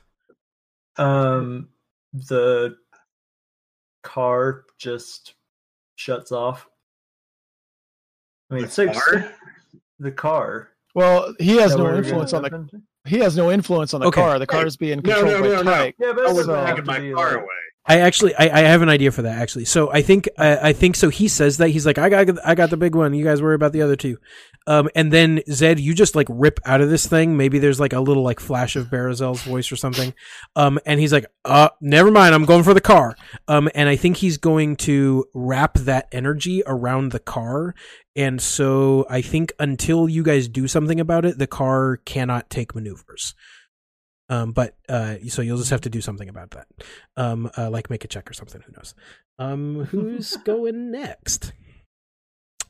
[0.97, 1.69] Um,
[2.15, 2.75] the
[4.03, 5.35] car just
[5.97, 6.67] shuts off.
[8.51, 8.99] I mean, The six.
[8.99, 9.31] car?
[9.99, 10.71] The car.
[10.95, 12.83] Well, he has no influence on the happen?
[13.07, 14.21] He has no influence on the Okay.
[14.21, 14.39] car.
[14.39, 15.71] The car is being No, controlled no, by no, no.
[15.73, 15.95] Tyke.
[15.99, 17.47] Yeah, but I it was Taking my car away.
[17.85, 19.65] I actually I, I have an idea for that actually.
[19.65, 21.09] So I think I, I think so.
[21.09, 23.13] He says that he's like I got I got the big one.
[23.15, 24.19] You guys worry about the other two.
[24.67, 27.37] Um, and then Zed, you just like rip out of this thing.
[27.37, 30.15] Maybe there's like a little like flash of Barazel's voice or something.
[30.55, 32.35] Um, and he's like, uh, never mind.
[32.35, 33.17] I'm going for the car.
[33.49, 37.75] Um, and I think he's going to wrap that energy around the car.
[38.15, 42.75] And so I think until you guys do something about it, the car cannot take
[42.75, 43.35] maneuvers.
[44.33, 46.67] Um, but uh, so you'll just have to do something about that.
[47.19, 48.63] Um, uh, like make a check or something.
[48.63, 48.95] Who knows?
[49.39, 51.53] Um, who's going next?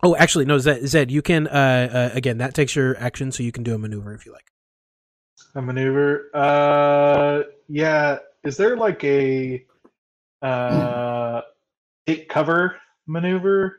[0.03, 0.85] Oh, actually, no, Zed.
[0.89, 1.47] Zed you can.
[1.47, 4.33] Uh, uh, again, that takes your action, so you can do a maneuver if you
[4.33, 4.47] like.
[5.55, 6.31] a maneuver.
[6.35, 8.19] Uh, yeah.
[8.43, 9.65] Is there like a
[10.43, 11.43] uh
[12.09, 13.79] take cover maneuver?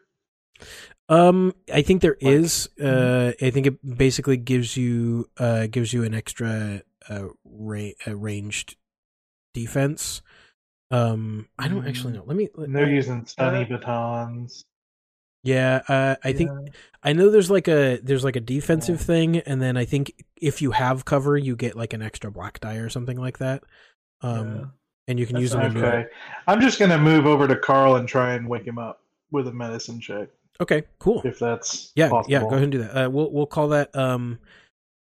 [1.09, 2.69] Um, I think there Like- is.
[2.81, 8.15] Uh, I think it basically gives you uh gives you an extra uh, ra- uh
[8.15, 8.75] ranged
[9.53, 10.21] defense.
[10.91, 12.23] Um, I don't actually know.
[12.25, 12.49] Let me.
[12.55, 14.63] Let, they're using stunny Uh, batons.
[15.43, 16.71] yeah, uh, I think Yeah.
[17.03, 20.61] I know there's like a there's like a defensive thing, and then I think if
[20.61, 23.63] you have cover, you get like an extra black die or something like that.
[24.21, 24.65] Um, Yeah.
[25.07, 25.75] and you can That's use them.
[25.77, 26.05] Okay.
[26.47, 29.51] I'm just gonna move over to Carl and try and wake him up with a
[29.51, 30.29] medicine check,
[30.61, 31.23] Okay, cool.
[31.25, 32.31] if that's Yeah, possible.
[32.31, 32.39] yeah.
[32.41, 33.05] Go ahead and do that.
[33.05, 33.93] Uh, we'll we'll call that.
[33.95, 34.37] Um,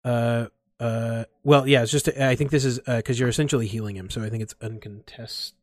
[0.05, 0.47] uh,
[0.81, 1.25] uh.
[1.45, 1.83] Well, yeah.
[1.83, 2.09] It's just.
[2.09, 5.55] I think this is because you're essentially healing him, so I think it's uncontested.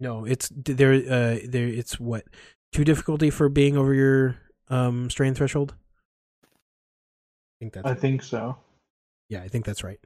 [0.00, 0.92] No, it's there.
[0.94, 1.68] Uh, there.
[1.68, 2.24] It's what
[2.72, 4.36] two difficulty for being over your
[4.68, 5.74] um strain threshold.
[6.44, 6.48] I
[7.60, 7.86] think that's.
[7.86, 8.56] I think so.
[9.28, 10.00] yeah, I think that's right.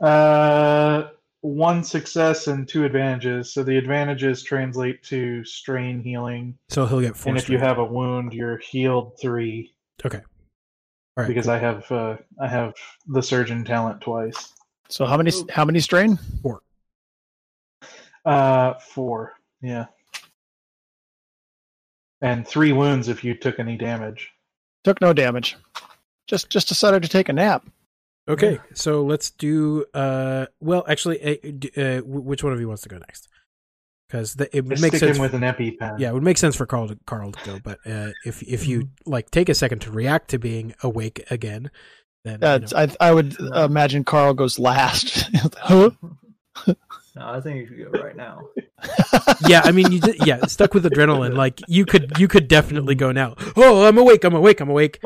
[0.00, 1.08] Uh,
[1.40, 3.52] one success and two advantages.
[3.52, 7.30] So the advantages translate to strain healing, So he'll get four.
[7.30, 9.72] and if you have a wound, you're healed three.
[10.04, 10.20] okay,
[11.16, 11.54] right, because cool.
[11.54, 12.74] I have uh, I have
[13.06, 14.52] the surgeon talent twice.
[14.88, 16.18] So how many how many strain?
[16.42, 16.60] Four.
[18.24, 19.86] Uh, four, yeah,
[22.20, 24.32] and three wounds if you took any damage.
[24.84, 25.56] Took no damage.
[26.26, 27.64] Just just decided to take a nap.
[28.28, 28.58] okay.
[28.74, 29.84] So let's do.
[29.94, 33.28] Uh, well, actually, uh, uh, which one of you wants to go next?
[34.08, 35.16] Because it Just makes stick sense.
[35.16, 35.98] him with an EpiPen.
[35.98, 38.68] yeah, it would make sense for Carl to Carl to go, but uh, if if
[38.68, 41.70] you like take a second to react to being awake again,
[42.24, 42.66] then you Uh, know.
[42.76, 45.28] I I would imagine Carl goes last.
[45.58, 45.90] huh?
[46.66, 46.74] No,
[47.16, 48.42] I think you should go right now.
[49.48, 51.34] yeah, I mean, you did, yeah, stuck with adrenaline.
[51.44, 53.34] Like you could, you could definitely go now.
[53.56, 54.22] Oh, I'm awake.
[54.22, 54.60] I'm awake.
[54.60, 55.00] I'm awake.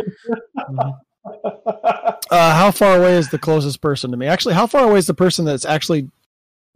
[2.31, 4.27] Uh, how far away is the closest person to me?
[4.27, 6.09] Actually, how far away is the person that's actually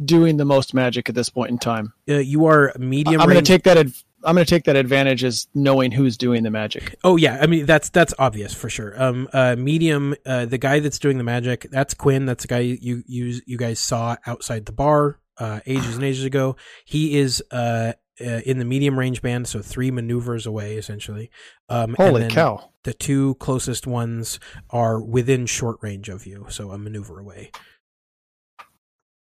[0.03, 1.93] doing the most magic at this point in time?
[2.09, 3.21] Uh, you are medium.
[3.21, 3.77] I'm going to take that.
[3.77, 3.93] Ad-
[4.25, 6.97] I'm going to take that advantage as knowing who's doing the magic.
[7.05, 9.01] Oh yeah, I mean that's that's obvious for sure.
[9.01, 10.15] Um, uh, medium.
[10.25, 11.67] Uh, the guy that's doing the magic.
[11.71, 12.27] That's Quinn.
[12.27, 16.25] That's the guy you you you guys saw outside the bar uh, ages and ages
[16.25, 16.57] ago.
[16.85, 21.31] He is uh, uh in the medium range band, so three maneuvers away essentially.
[21.69, 22.71] Um, Holy then cow!
[22.85, 24.39] The two closest ones
[24.71, 27.51] are within short range of you, so a maneuver away.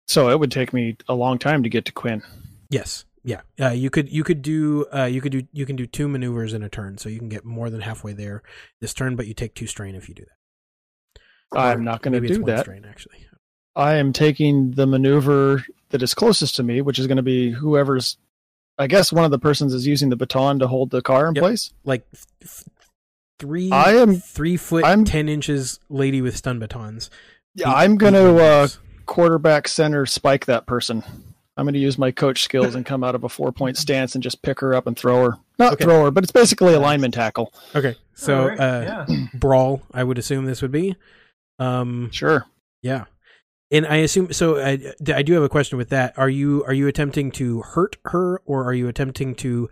[0.06, 2.22] So it would take me a long time to get to Quinn.
[2.70, 3.04] Yes.
[3.24, 3.40] Yeah.
[3.58, 6.52] Uh, you could you could do uh, you could do you can do two maneuvers
[6.52, 8.42] in a turn, so you can get more than halfway there
[8.80, 11.20] this turn, but you take two strain if you do that.
[11.58, 12.60] Or I'm not going to do that.
[12.60, 13.26] Strain actually.
[13.76, 17.50] I am taking the maneuver that is closest to me, which is going to be
[17.50, 18.18] whoever's.
[18.78, 21.34] I guess one of the persons is using the baton to hold the car in
[21.36, 21.42] Yep.
[21.42, 21.72] place.
[21.84, 22.04] Like
[22.40, 22.64] th-
[23.38, 23.70] three.
[23.70, 27.08] I am- three foot I'm- ten inches lady with stun batons.
[27.54, 28.78] Yeah, I'm going to uh, maneuvers.
[29.06, 31.02] Quarterback center spike that person.
[31.56, 34.14] I'm going to use my coach skills and come out of a four point stance
[34.14, 35.38] and just pick her up and throw her.
[35.58, 35.84] Not Okay.
[35.84, 37.52] throw her, but it's basically a lineman tackle.
[37.76, 39.26] Okay, so Alright, uh, yeah.
[39.34, 39.82] brawl.
[39.92, 40.96] I would assume this would be.
[41.60, 42.10] Um.
[42.10, 42.46] Sure.
[42.82, 43.04] Yeah.
[43.70, 44.58] And I assume so.
[44.60, 44.78] I,
[45.14, 46.18] I do have a question with that.
[46.18, 49.70] Are you are you attempting to hurt her, or are you attempting to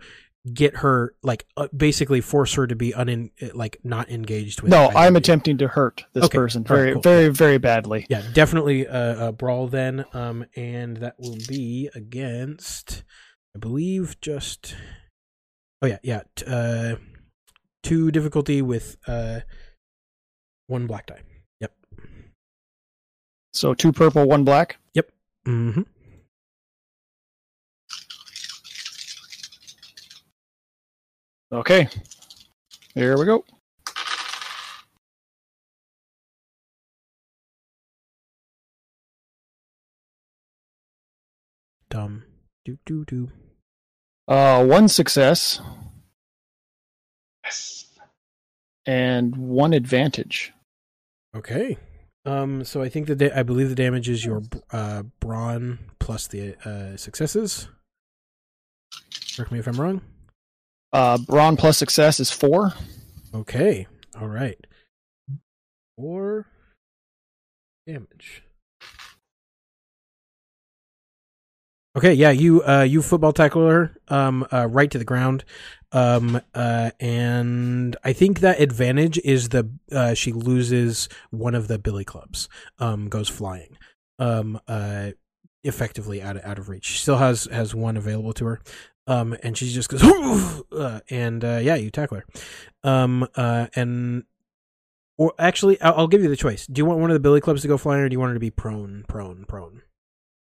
[0.51, 4.71] get her like uh, basically force her to be unin like not engaged with?
[4.71, 6.37] No, I'm attempting to hurt this Okay.
[6.37, 7.01] person right, very, cool.
[7.01, 8.05] very, very badly.
[8.09, 10.05] Yeah, definitely a, a brawl then.
[10.13, 13.03] Um, and that will be against,
[13.55, 14.75] I believe, just.
[15.81, 16.23] Oh yeah, yeah.
[16.35, 16.95] T- uh,
[17.83, 19.41] two difficulty with uh,
[20.67, 21.21] one black die.
[21.59, 21.73] Yep.
[23.53, 24.77] So two purple, one black.
[24.93, 25.11] Yep.
[25.47, 25.81] Mm-hmm.
[31.53, 31.87] Okay.
[32.95, 33.45] Here we go.
[41.89, 42.23] Dumb.
[42.65, 43.29] Do do do.
[44.27, 45.59] Uh, one success
[47.43, 47.87] Yes.
[48.85, 50.53] and one advantage.
[51.35, 51.77] Okay.
[52.25, 52.63] Um.
[52.63, 56.55] So I think the da- I believe the damage is your uh brawn plus the
[56.65, 57.67] uh successes.
[59.35, 60.01] Correct me if I'm wrong.
[60.93, 62.73] Uh, brawn plus success is four.
[63.33, 63.87] Okay.
[64.19, 64.57] All right.
[65.97, 66.45] Four
[67.87, 68.43] damage.
[71.95, 75.45] Okay, yeah, you uh you football tackle her um uh right to the ground.
[75.91, 81.77] Um uh and I think that advantage is the uh she loses one of the
[81.77, 82.49] billy clubs.
[82.79, 83.77] Um goes flying.
[84.17, 85.11] Um uh
[85.63, 86.85] effectively out of out of reach.
[86.85, 88.61] She still has has one available to her.
[89.07, 90.03] Um and she just goes
[90.71, 92.25] uh, and uh yeah, you tackle her.
[92.83, 94.23] Um uh and
[95.17, 96.65] or actually I'll, I'll give you the choice.
[96.67, 98.29] Do you want one of the billy clubs to go flying or do you want
[98.29, 99.81] her to be prone prone prone?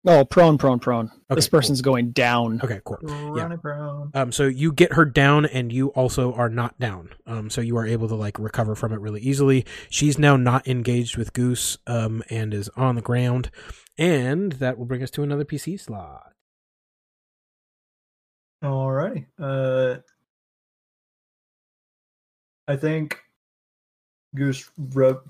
[0.05, 1.07] No, prone, prone, prone.
[1.29, 1.59] this Okay, cool.
[1.59, 2.61] person's going down.
[2.63, 2.99] Okay, cool.
[3.03, 4.11] Running brown.
[4.15, 7.11] Um, so you get her down, and you also are not down.
[7.27, 9.67] Um, so you are able to like recover from it really easily.
[9.91, 13.51] She's now not engaged with Goose, um, and is on the ground,
[13.99, 16.28] and that will bring us to another PC slot.
[18.63, 19.27] Alrighty.
[19.39, 19.99] Uh,
[22.67, 23.19] I think
[24.35, 25.21] Goose rub,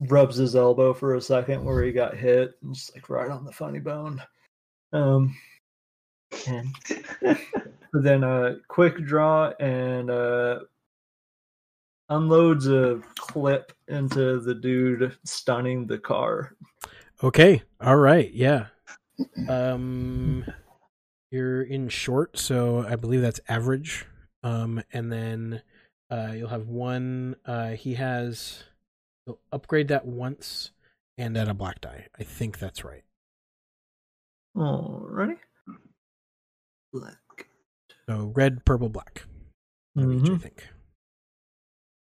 [0.00, 3.44] rubs his elbow for a second where he got hit, and just like right on
[3.44, 4.22] the funny bone.
[4.92, 5.36] Um,
[6.48, 6.74] and
[7.92, 10.60] then a quick draw and uh,
[12.08, 16.56] unloads a clip into the dude stunning the car.
[17.22, 18.66] Okay, all right, yeah.
[19.48, 20.44] Um,
[21.36, 24.06] you're in short, so I believe that's average.
[24.42, 25.62] Um, and then
[26.10, 27.36] uh, you'll have one.
[27.44, 28.64] Uh, he has.
[29.26, 30.70] He'll upgrade that once,
[31.18, 32.06] and add a black die.
[32.18, 33.02] I think that's right.
[34.56, 35.36] Alrighty.
[36.92, 37.48] Black.
[38.08, 39.24] So red, purple, black.
[39.96, 40.68] of each, I think.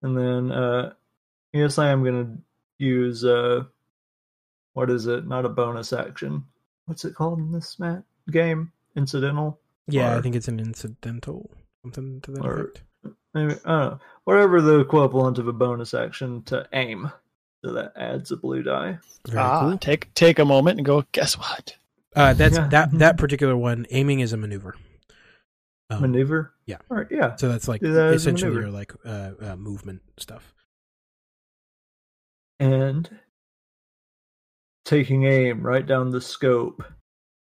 [0.03, 0.93] And then uh
[1.53, 2.37] yes I am gonna
[2.79, 3.65] use uh
[4.75, 5.27] what is it?
[5.27, 6.45] Not a bonus action.
[6.87, 8.73] What's it called in this mat game?
[8.99, 9.59] Incidental?
[9.87, 11.51] Yeah, I think it's an incidental
[11.83, 12.83] something to that Or- effect.
[13.33, 14.01] Maybe I don't know.
[14.25, 17.11] Whatever the equivalent of a bonus action to aim.
[17.65, 18.99] So that adds a blue die.
[19.27, 19.79] Very ah, cool.
[19.79, 21.05] take take a moment and go.
[21.13, 21.77] Guess what?
[22.17, 22.69] Uh, that's Yeah.
[22.69, 23.87] that that particular one.
[23.91, 24.75] Aiming is a maneuver.
[25.91, 26.53] Um, Maneuver?
[26.67, 26.79] yeah.
[26.91, 27.37] Alright, yeah.
[27.37, 30.53] So that's like that essentially your like uh, uh, movement stuff.
[32.61, 33.09] and
[34.85, 36.83] taking aim right down the scope.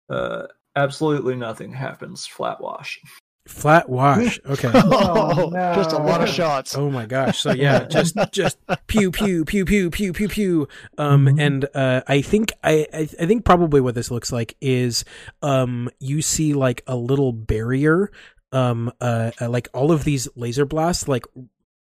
[0.10, 2.26] Uh, absolutely nothing happens.
[2.26, 3.00] Flat wash.
[3.48, 4.40] Flat wash.
[4.46, 4.72] Okay.
[4.74, 5.74] Oh, no.
[5.76, 6.76] just a lot of shots.
[6.78, 7.40] Oh my gosh.
[7.40, 8.58] So yeah, just just
[8.88, 10.68] pew pew pew pew pew pew pew.
[10.98, 11.40] Um Mhm.
[11.42, 15.04] and uh I think I, I I think probably what this looks like is
[15.42, 18.12] um you see like a little barrier
[18.52, 21.26] um uh, uh like all of these laser blasts like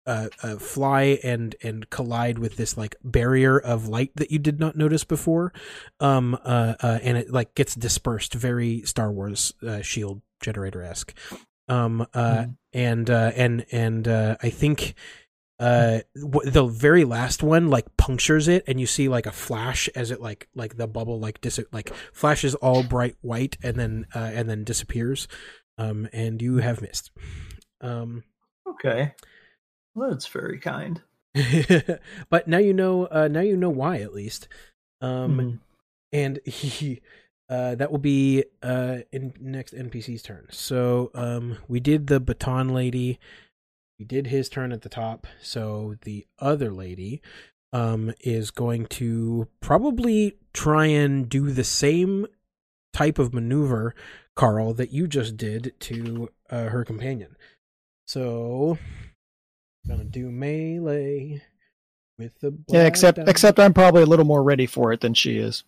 [0.07, 4.61] uh, uh fly and and collide with this like barrier of light that you did
[4.61, 5.53] not notice before.
[6.01, 8.35] Um uh, uh and it like gets dispersed.
[8.35, 11.15] Very Star Wars uh, shield generator esque
[11.69, 12.57] um uh Mhm.
[12.73, 14.95] and uh and and uh I think
[15.59, 20.11] uh the very last one like punctures it and you see like a flash as
[20.11, 24.31] it like like the bubble like dis like flashes all bright white and then uh
[24.35, 25.29] and then disappears.
[25.79, 27.11] Um and you have missed.
[27.81, 28.25] Um
[28.69, 29.15] Okay.
[29.97, 31.01] Well, that's very kind.
[32.31, 34.47] but now you know uh now you know why at least.
[35.01, 35.59] Um Mhm.
[36.13, 37.01] and he
[37.49, 40.47] uh that will be uh in next npc's turn.
[40.51, 43.19] So um we did the baton lady.
[43.99, 45.27] We did his turn at the top.
[45.41, 47.23] So the other lady
[47.73, 52.27] um is going to probably try and do the same
[52.93, 53.95] type of maneuver
[54.35, 57.37] carl that you just did to uh, her companion.
[58.07, 58.79] So
[59.89, 61.43] gonna do melee
[62.19, 63.25] with the Yeah, except die.
[63.29, 65.65] except I'm probably a little more ready for it than she is.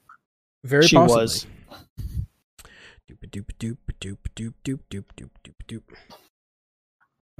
[0.64, 1.23] Very She possibly.
[1.23, 1.47] was.
[3.09, 5.83] Doop doop doop doop doop doop doop doop doop doop.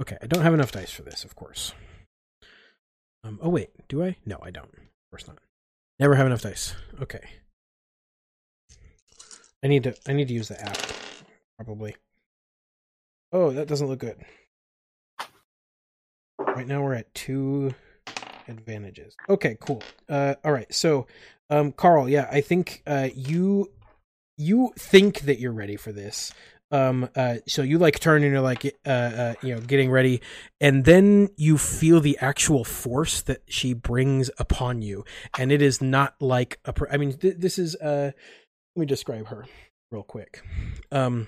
[0.01, 1.73] Okay, I don't have enough dice for this, of course.
[3.23, 3.39] Um.
[3.41, 4.15] Oh wait, do I?
[4.25, 4.65] No, I don't.
[4.73, 5.37] Of course not.
[5.99, 6.73] Never have enough dice.
[7.01, 7.19] Okay.
[9.63, 9.93] I need to.
[10.07, 10.77] I need to use the app.
[11.57, 11.95] Probably.
[13.33, 14.23] Oh, that doesn't look good.
[16.39, 17.73] Right now we're at two
[18.47, 19.15] advantages.
[19.29, 19.83] Okay, cool.
[20.07, 20.73] Uh, all right.
[20.73, 21.07] So,
[21.49, 23.71] um, Carl, yeah, I think uh, you
[24.37, 26.31] you think that you're ready for this.
[26.71, 30.21] Um, uh, so you like turn and you're like, uh, uh, you know, getting ready,
[30.61, 35.03] and then you feel the actual force that she brings upon you,
[35.37, 36.73] and it is not like a.
[36.73, 37.75] Per- I mean, th- this is.
[37.75, 38.11] Uh,
[38.75, 39.45] let me describe her
[39.91, 40.43] real quick.
[40.91, 41.27] Um,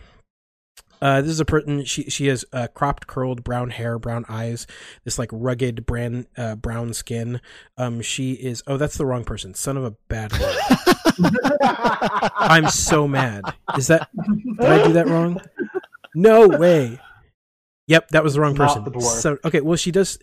[1.02, 1.84] uh, this is a person.
[1.86, 4.68] She she has uh, cropped, curled brown hair, brown eyes,
[5.04, 7.42] this like rugged brand uh, brown skin.
[7.78, 8.62] Um, she is.
[8.68, 9.54] Oh, that's the wrong person.
[9.54, 10.32] Son of a bad.
[12.36, 13.44] I'm so mad.
[13.78, 14.10] Is that
[14.60, 15.42] did I do that wrong?
[16.14, 17.00] No way.
[17.88, 18.92] Yep, that was the wrong Not person.
[18.92, 19.00] the.
[19.02, 20.20] So okay, well she does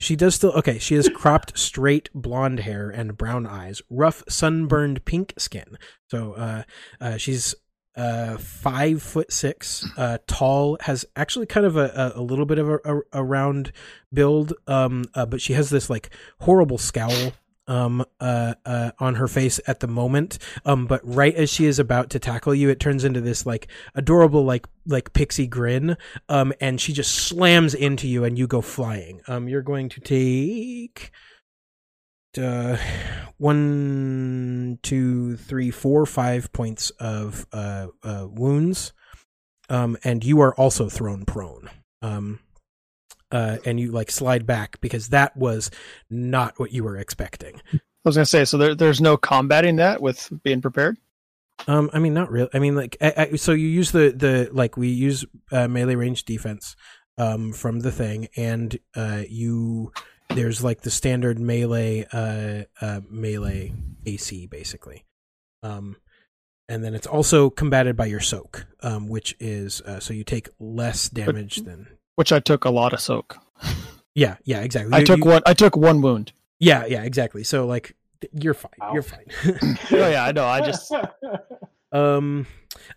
[0.00, 5.04] she does still okay, she has cropped straight blonde hair and brown eyes, rough sunburned
[5.04, 5.78] pink skin.
[6.10, 6.62] So uh
[7.00, 7.54] uh she's
[7.96, 12.58] uh five foot six, uh tall, has actually kind of a, a, a little bit
[12.58, 13.72] of a, a, a round
[14.12, 17.32] build, um uh, but she has this like horrible scowl
[17.68, 20.38] um uh uh on her face at the moment.
[20.64, 23.68] Um but right as she is about to tackle you it turns into this like
[23.94, 25.96] adorable like like pixie grin
[26.28, 29.20] um and she just slams into you and you go flying.
[29.26, 31.10] Um you're going to take
[32.38, 32.78] uh
[33.38, 38.92] one two three four five points of uh uh wounds
[39.68, 41.68] um and you are also thrown prone
[42.00, 42.38] um
[43.30, 45.70] uh and you like slide back because that was
[46.08, 47.60] not what you were expecting
[48.06, 50.96] I was gonna say, so there, there's no combating that with being prepared.
[51.66, 52.48] Um, I mean, not really.
[52.54, 55.96] I mean, like, I, I, so you use the the like we use uh, melee
[55.96, 56.76] range defense,
[57.18, 59.92] um, from the thing, and uh, you
[60.30, 63.72] there's like the standard melee uh uh melee
[64.04, 65.04] AC basically,
[65.62, 65.96] um,
[66.68, 70.48] and then it's also combated by your soak, um, which is uh, so you take
[70.60, 73.36] less damage than Which I took a lot of soak.
[74.14, 74.92] yeah yeah exactly.
[74.94, 75.42] I You- took you- one.
[75.46, 76.32] I took one wound.
[76.58, 77.44] yeah yeah exactly.
[77.44, 77.96] So like
[78.32, 78.72] you're fine.
[78.82, 78.92] Ow.
[78.94, 79.26] You're fine.
[79.92, 80.44] Oh yeah, I know.
[80.46, 80.92] I just
[81.92, 82.46] Um,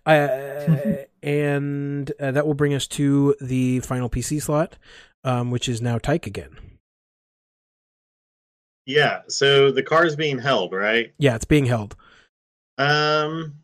[0.05, 4.77] uh, and uh, that will bring us to the final PC slot,
[5.23, 6.49] um, which is now Tyke again.
[8.89, 9.21] Yeah.
[9.27, 11.13] So the car is being held, right?
[11.19, 11.95] Yeah, it's being held.
[12.79, 13.55] Um,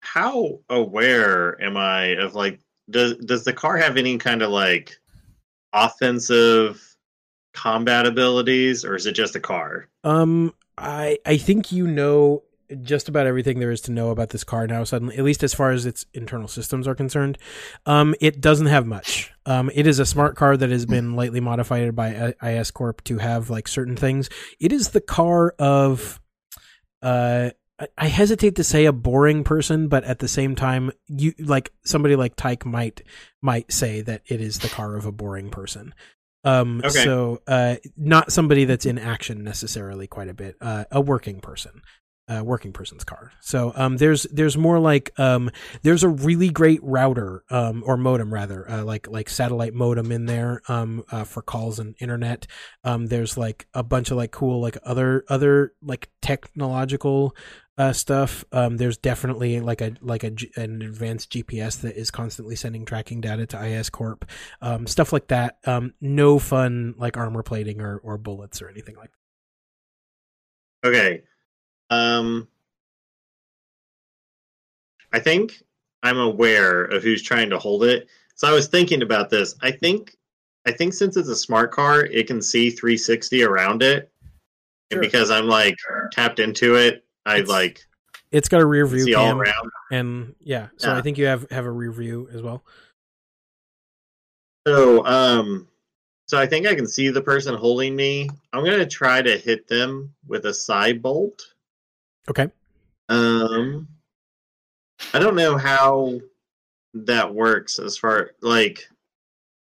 [0.00, 4.98] how aware am I of like does does the car have any kind of like
[5.72, 6.94] offensive
[7.54, 9.88] combat abilities, or is it just a car?
[10.04, 12.42] Um, I I think you know
[12.82, 14.84] just about everything there is to know about this car now.
[14.84, 17.38] Suddenly, at least as far as its internal systems are concerned,
[17.86, 19.30] um, it doesn't have much.
[19.46, 23.18] Um, it is a smart car that has been lightly modified by IS Corp to
[23.18, 24.28] have like certain things.
[24.60, 26.20] It is the car of,
[27.02, 27.50] uh.
[27.98, 32.14] I- hesitate to say a boring person, but at the same time, you like somebody
[32.14, 33.02] like Tyke might
[33.40, 35.92] might say that it is the car of a boring person.
[36.44, 37.02] Um, Okay.
[37.02, 40.54] so uh, not somebody that's in action necessarily quite a bit.
[40.60, 41.82] Uh, a working person,
[42.38, 43.32] a working person's car.
[43.40, 45.50] So um, there's there's more like um,
[45.82, 50.26] there's a really great router um, or modem rather, uh, like like satellite modem in
[50.26, 52.46] there um, uh, for calls and internet.
[52.84, 57.34] Um, there's like a bunch of like cool like other other like technological
[57.78, 58.44] uh, stuff.
[58.52, 63.20] Um, there's definitely like a like a an advanced GPS that is constantly sending tracking
[63.20, 64.24] data to IS Corp.
[64.60, 65.58] Um, stuff like that.
[65.66, 69.10] Um, no fun like armor plating or or bullets or anything like.
[70.84, 71.22] Okay.
[71.92, 72.48] Um,
[75.12, 75.62] I think
[76.02, 78.08] I'm aware of who's trying to hold it.
[78.34, 79.54] So I was thinking about this.
[79.60, 80.16] I think
[80.66, 84.10] I think since it's a smart car, it can see 360 around it.
[84.22, 84.30] Sure.
[84.92, 85.76] And because I'm like
[86.12, 87.84] tapped into it, I It's- like
[88.30, 89.70] It's got a rear view see all around.
[89.90, 92.64] and yeah, so I think you have have a rear view as well.
[94.66, 95.68] So, um,
[96.26, 98.30] so I think I can see the person holding me.
[98.54, 101.51] I'm gonna try to hit them with a side bolt.
[102.28, 102.50] Okay.
[103.08, 103.88] Um,
[105.12, 106.20] I don't know how
[106.94, 108.88] that works as far like.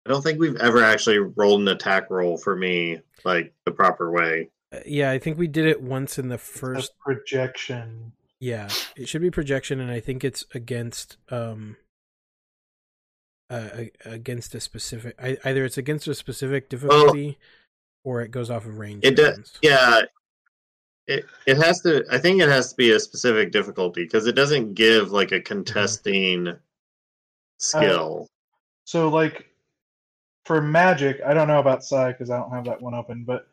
[0.06, 4.12] I don't think we've ever actually rolled an attack roll for me like the proper
[4.12, 4.50] way.
[4.74, 7.00] Uh, yeah, I think we did it once in the First first.
[7.00, 8.12] projection.
[8.40, 11.78] Yeah, it should be projection, and I think it's against um.
[13.50, 17.38] Uh, against a specific, either it's against a specific difficulty,
[18.04, 19.04] or it goes off of range.
[19.04, 19.60] It does, depends.
[19.62, 20.02] yeah.
[21.08, 22.06] It it has to.
[22.10, 25.42] I think it has to be a specific difficulty because it doesn't give like a
[25.42, 26.56] contesting
[27.58, 28.28] skill.
[28.86, 29.48] So, like,
[30.46, 33.48] for magic, I don't know about psi because I don't have that one open, but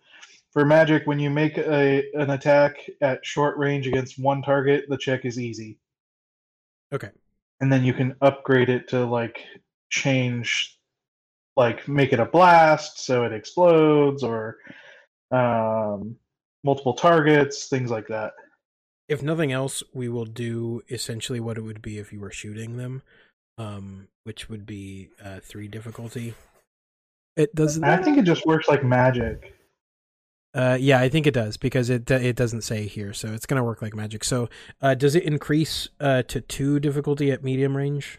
[0.53, 4.97] for magic, when you make a an attack at short range against one target, the
[4.99, 5.79] check is easy.
[6.93, 7.11] Okay.
[7.61, 9.45] And then you can upgrade it to like
[9.91, 10.79] change,
[11.57, 14.59] like make it a blast so it explodes, or
[15.31, 16.17] um,
[16.65, 18.33] multiple targets, things like that.
[19.09, 22.77] if nothing else, we will do essentially what it would be if you were shooting
[22.77, 23.03] them,
[23.59, 26.35] um, which would be uh, three difficulty.
[27.37, 27.83] It doesn't.
[27.85, 29.55] I think it just works like magic.
[30.53, 33.65] Uh, yeah, I think it does because it it doesn't say here, so it's gonna
[33.65, 34.25] work like magic.
[34.25, 34.49] So,
[34.83, 38.19] uh, does it increase uh, to two difficulty at medium range?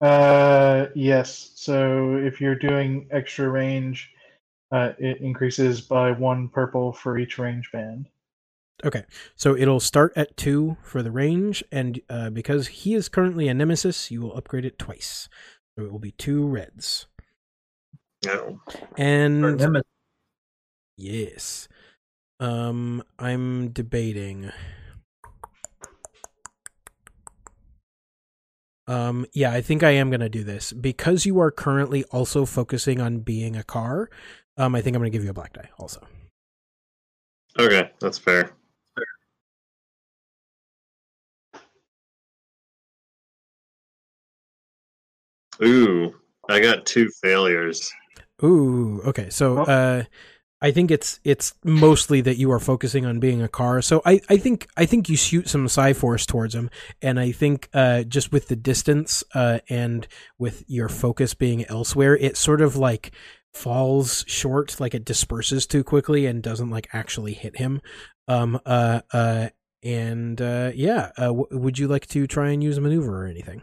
[0.00, 1.52] Uh, yes.
[1.54, 4.10] So if you're doing extra range,
[4.72, 8.08] uh, it increases by one purple for each range band.
[8.84, 9.04] Okay,
[9.34, 13.54] so it'll start at two for the range, and uh, because he is currently a
[13.54, 15.28] nemesis, you will upgrade it twice.
[15.76, 17.06] So it will be two reds.
[18.24, 18.60] No.
[18.96, 19.82] And
[20.96, 21.68] Yes.
[22.40, 24.50] Um, I'm debating.
[28.88, 33.00] Um, yeah, I think I am gonna do this because you are currently also focusing
[33.00, 34.08] on being a car.
[34.56, 36.00] Um, I think I'm gonna give you a black die also.
[37.58, 38.50] Okay, that's fair.
[45.62, 46.14] Ooh,
[46.48, 47.90] I got two failures.
[48.44, 49.30] Ooh, okay.
[49.30, 50.04] So, uh,
[50.60, 53.82] I think it's it's mostly that you are focusing on being a car.
[53.82, 56.70] So I, I think I think you shoot some psi force towards him,
[57.02, 62.16] and I think uh, just with the distance uh, and with your focus being elsewhere,
[62.16, 63.12] it sort of like
[63.56, 67.80] falls short, like it disperses too quickly and doesn't like actually hit him.
[68.28, 68.60] Um.
[68.66, 69.00] Uh.
[69.12, 69.48] Uh.
[69.82, 73.26] And uh, yeah, uh, w- would you like to try and use a maneuver or
[73.26, 73.62] anything?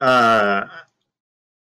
[0.00, 0.66] Uh,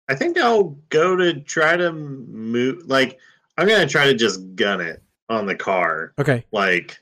[0.09, 2.83] I think I'll go to try to move.
[2.87, 3.19] Like,
[3.57, 6.45] I'm gonna try to just gun it on the car, Okay.
[6.51, 6.99] like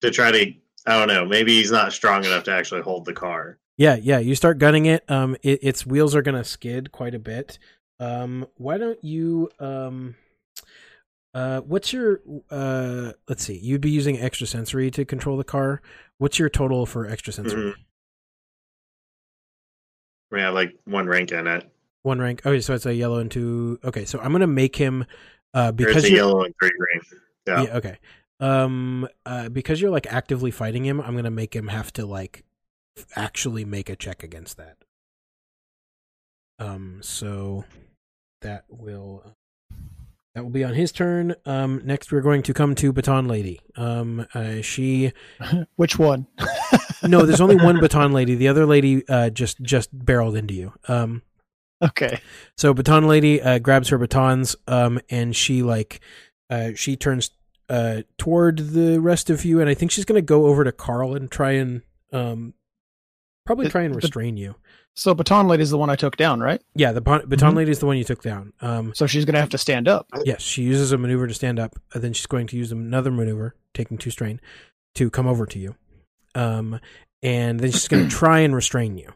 [0.00, 0.52] to try to.
[0.86, 1.26] I don't know.
[1.26, 3.58] Maybe he's not strong enough to actually hold the car.
[3.76, 4.18] Yeah, yeah.
[4.18, 5.08] You start gunning it.
[5.10, 7.58] Um, it, its wheels are gonna skid quite a bit.
[8.00, 10.14] Um, why don't you um,
[11.34, 12.20] uh, what's your
[12.50, 13.12] uh?
[13.28, 13.58] Let's see.
[13.58, 15.82] You'd be using extra sensory to control the car.
[16.16, 17.74] What's your total for extra sensory?
[20.30, 21.70] We have like one rank in it.
[22.02, 22.46] One rank.
[22.46, 23.78] Okay, so it's a yellow and two.
[23.84, 25.04] Okay, so I'm gonna make him
[25.52, 27.20] uh because you're yellow and three green.
[27.46, 27.62] Yeah.
[27.62, 27.76] yeah.
[27.76, 27.98] okay.
[28.40, 32.44] Um, uh, because you're like actively fighting him, I'm gonna make him have to like
[33.14, 34.76] actually make a check against that.
[36.58, 37.64] Um, so
[38.42, 39.34] that will
[40.34, 41.34] that will be on his turn.
[41.44, 43.60] Um, next we're going to come to Baton Lady.
[43.76, 45.12] Um, uh, she
[45.76, 46.26] Which one?
[47.02, 48.34] no, there's only one Baton Lady.
[48.34, 50.72] The other lady uh just just barreled into you.
[50.88, 51.22] Um.
[51.82, 52.20] Okay.
[52.56, 56.00] So baton lady uh, grabs her batons, um, and she like,
[56.48, 57.30] uh, she turns
[57.68, 61.14] uh toward the rest of you, and I think she's gonna go over to Carl
[61.14, 61.82] and try and
[62.14, 62.54] um,
[63.46, 64.56] probably The- try and restrain you.
[64.94, 66.60] So Baton Lady is the one I took down, right?
[66.74, 67.56] Yeah, the baton, baton Mhm.
[67.56, 68.52] lady is the one you took down.
[68.62, 70.06] Um, So she's gonna have to stand up.
[70.24, 73.10] yes, she uses a maneuver to stand up, and then she's going to use another
[73.10, 74.40] maneuver, taking two strain,
[74.94, 75.74] to come over to you.
[76.34, 76.80] Um,
[77.22, 79.08] and then she's gonna try and restrain you.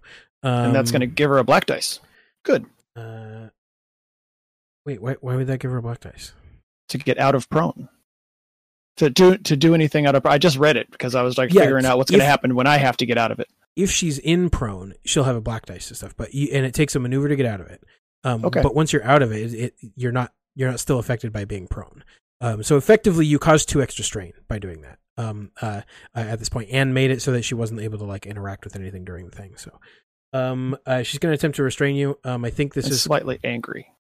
[0.43, 2.01] Um, and that's gonna give her a black dice.
[2.45, 2.67] Good.
[2.97, 3.49] Uh,
[4.85, 6.33] wait, why, why would that give her a black dice?
[6.91, 7.89] To get out of prone.
[8.97, 11.53] To do to do anything out of I just read it because I was like
[11.55, 13.49] Yeah, figuring out what's gonna happen when I have to get out of it.
[13.83, 16.15] If she's in prone, she'll have a black dice and stuff.
[16.17, 17.83] But you, and it takes a maneuver to get out of it.
[18.25, 18.63] Um, Okay.
[18.63, 21.67] But once you're out of it, it, you're not you're not still affected by being
[21.69, 22.05] prone.
[22.41, 24.99] Um, so effectively, you caused two extra strain by doing that.
[25.19, 25.83] Um, uh,
[26.15, 28.65] uh, at this point, and made it so that she wasn't able to like interact
[28.65, 29.57] with anything during the thing.
[29.57, 29.79] So,
[30.33, 32.19] um, uh, she's going to attempt to restrain you.
[32.25, 33.93] Um, I think this is slightly angry.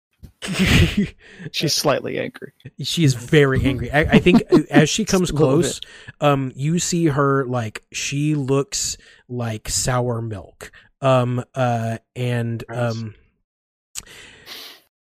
[1.52, 2.52] She's slightly angry.
[2.82, 3.90] she is very angry.
[3.90, 5.80] I, I think as she comes Just a little close,
[6.20, 8.96] um, you see her like she looks
[9.28, 10.72] like sour milk.
[11.02, 13.14] Um, uh, and um,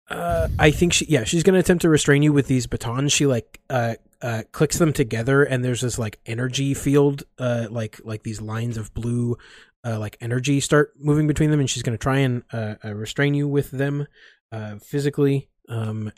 [0.10, 3.12] uh, I think she, yeah, she's gonna attempt to restrain you with these batons.
[3.12, 8.00] She like uh, uh, clicks them together, and there's this like energy field, uh, like
[8.04, 9.38] like these lines of blue,
[9.84, 13.34] uh, like energy start moving between them, and she's gonna try and uh, uh restrain
[13.34, 14.08] you with them,
[14.52, 15.50] uh, physically.
[15.68, 16.12] Um,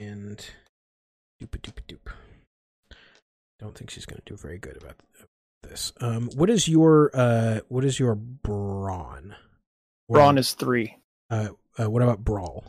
[0.00, 0.38] and
[1.40, 2.12] doop doop doop.
[3.58, 4.96] Don't think she's gonna do very good about
[5.62, 5.92] this.
[6.00, 9.36] Um, what is your uh, what is your brawn?
[10.08, 10.96] Or, Brawn is three.
[11.30, 12.64] Uh, uh, what about brawl?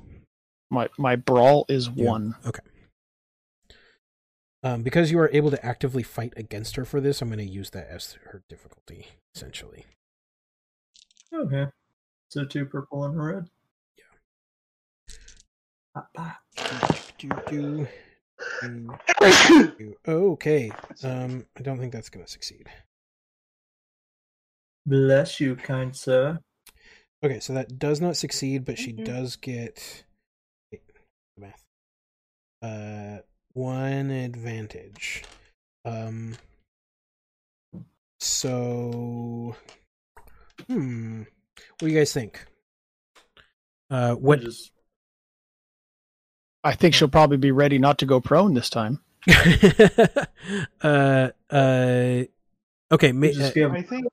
[0.69, 2.09] My my brawl is Yeah.
[2.09, 2.35] one.
[2.45, 2.61] Okay.
[4.63, 7.43] Um, because you are able to actively fight against her for this, I'm going to
[7.45, 9.85] use that as her difficulty, essentially.
[11.33, 11.67] Okay.
[12.29, 13.49] So two purple and red.
[20.07, 20.71] Okay.
[21.03, 22.67] Um, I don't think that's going to succeed.
[24.85, 26.39] Bless you, kind sir.
[27.23, 30.03] Okay, so that does not succeed, but she does get
[31.37, 31.63] math.
[32.61, 33.19] Uh,
[33.53, 35.23] one advantage.
[35.85, 36.35] Um.
[38.19, 39.55] So,
[40.67, 41.21] hmm.
[41.21, 42.45] What do you guys think?
[43.89, 44.41] Uh, what?
[44.41, 44.71] Just,
[46.63, 48.99] I think she'll probably be ready not to go prone this time.
[50.81, 52.23] uh, uh.
[52.91, 54.05] Okay, ma- you just give I think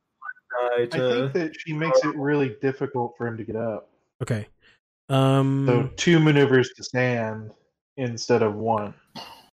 [0.51, 3.91] die I think that she makes it really difficult for him to get up.
[4.23, 4.49] okay.
[5.09, 5.67] Um.
[5.67, 7.51] So two maneuvers to stand
[7.97, 8.95] instead of one.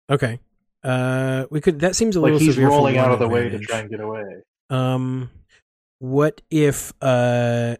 [0.09, 0.39] Okay.
[0.83, 1.81] Uh, we could.
[1.81, 4.01] That seems a Like little he's rolling out of the way to try and get
[4.01, 4.25] away.
[4.71, 5.31] Um,
[5.99, 7.77] what if uh?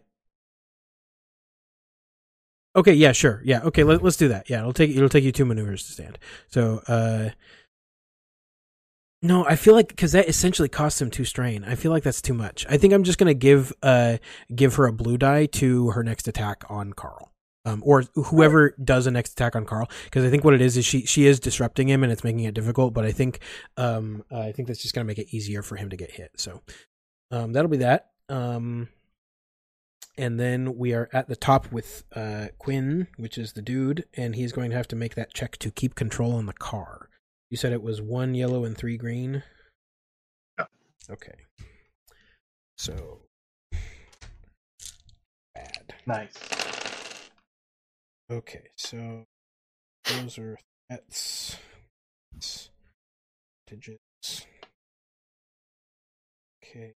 [2.75, 3.83] Okay, yeah, sure, yeah, okay.
[3.83, 4.49] Let, let's do that.
[4.49, 6.17] Yeah, it'll take it'll take you two maneuvers to stand.
[6.47, 7.29] So, uh,
[9.21, 11.63] no, I feel like because that essentially costs him two strain.
[11.65, 12.65] I feel like that's too much.
[12.69, 14.17] I think I'm just gonna give uh
[14.55, 17.27] give her a blue die to her next attack on Carl.
[17.63, 20.77] Um, or whoever does a next attack on Carl, because I think what it is
[20.77, 22.93] is she she is disrupting him and it's making it difficult.
[22.93, 23.39] But I think
[23.77, 26.31] um I think that's just gonna make it easier for him to get hit.
[26.37, 26.61] So
[27.31, 28.09] um, that'll be that.
[28.29, 28.89] Um,
[30.21, 34.35] and then we are at the top with uh, Quinn, which is the dude, and
[34.35, 37.09] he's going to have to make that check to keep control on the car.
[37.49, 39.41] You said it was one yellow and three green?
[40.59, 40.65] Yeah.
[41.09, 41.33] Okay.
[42.77, 43.21] So.
[45.55, 45.95] Bad.
[46.05, 46.37] Nice.
[48.29, 49.25] Okay, so
[50.05, 50.55] those are
[50.87, 51.57] threats.
[53.65, 54.45] Digits.
[56.63, 56.93] Okay.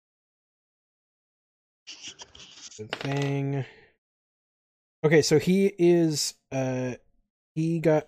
[2.88, 3.66] Thing.
[5.04, 6.94] Okay, so he is uh
[7.56, 8.08] he got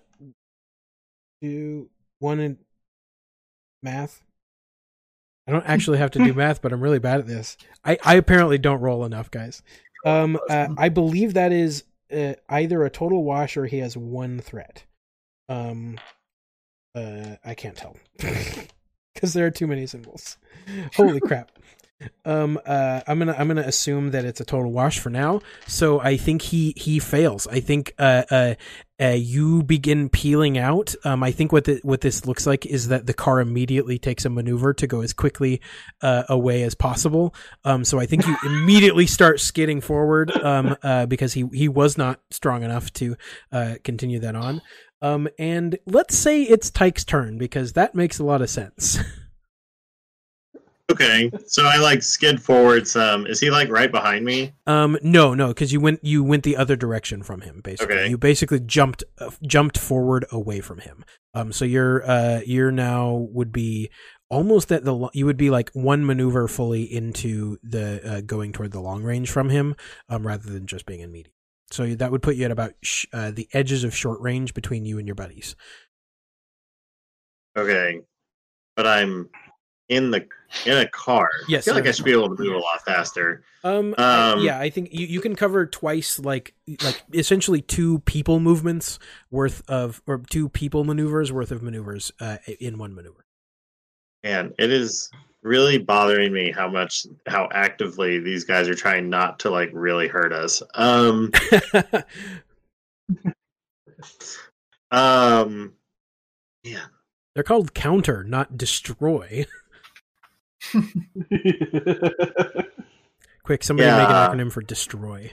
[1.42, 2.58] two one in
[3.82, 4.22] math.
[5.46, 7.56] I don't actually have to do math, but I'm really bad at this.
[7.84, 9.62] I, I apparently don't roll enough, guys.
[10.06, 14.40] Um, uh, I believe that is uh, either a total wash or he has one
[14.40, 14.84] threat.
[15.48, 15.98] Um,
[16.94, 17.96] uh, I can't tell
[19.14, 20.38] because there are too many symbols.
[20.96, 21.50] Holy crap!
[22.24, 25.40] Um uh i'm gonna i'm gonna assume that it's a total wash for now.
[25.66, 27.46] So i think he he fails.
[27.46, 28.54] I think uh uh,
[29.00, 30.94] uh you begin peeling out.
[31.04, 34.24] Um i think what the, what this looks like is that the car immediately takes
[34.24, 35.60] a maneuver to go as quickly
[36.02, 37.34] uh away as possible.
[37.64, 41.98] Um so i think you immediately start skidding forward um uh because he he was
[41.98, 43.16] not strong enough to
[43.52, 44.62] uh continue that on.
[45.02, 48.98] Um and let's say it's tyke's turn because that makes a lot of sense
[50.92, 53.26] Okay, so I like skid forward some.
[53.26, 54.52] Is he like right behind me?
[54.66, 57.62] Um, no, no, because you went you went the other direction from him.
[57.64, 58.08] Basically, Okay.
[58.10, 61.02] you basically jumped uh, jumped forward away from him.
[61.32, 63.90] Um, so you're uh you're now would be
[64.28, 68.52] almost at the lo- you would be like one maneuver fully into the uh, going
[68.52, 69.74] toward the long range from him,
[70.10, 71.32] um, rather than just being in medium.
[71.70, 74.84] So that would put you at about sh- uh, the edges of short range between
[74.84, 75.56] you and your buddies.
[77.56, 78.00] Okay,
[78.76, 79.30] but I'm
[79.88, 80.26] in the
[80.66, 81.28] in a car.
[81.48, 83.42] Yes, I feel like I should be able to move a lot faster.
[83.64, 87.98] Um, I- Um, yeah, I think you, you can cover twice, like like essentially two
[88.00, 88.98] people movements
[89.30, 93.24] worth of, or two people maneuvers worth of maneuvers uh, in one maneuver.
[94.22, 95.10] And it is
[95.42, 100.08] really bothering me how much how actively these guys are trying not to like really
[100.08, 100.62] hurt us.
[100.74, 101.30] Um,
[104.90, 105.74] um,
[106.62, 106.84] yeah.
[107.34, 109.44] They're called counter, not destroy.
[113.42, 115.30] Quick, somebody make an acronym for destroy.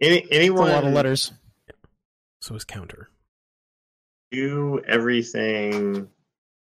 [0.00, 1.32] Any It's a anyone lot of letters.
[2.40, 3.10] So is counter.
[4.30, 6.08] do everything?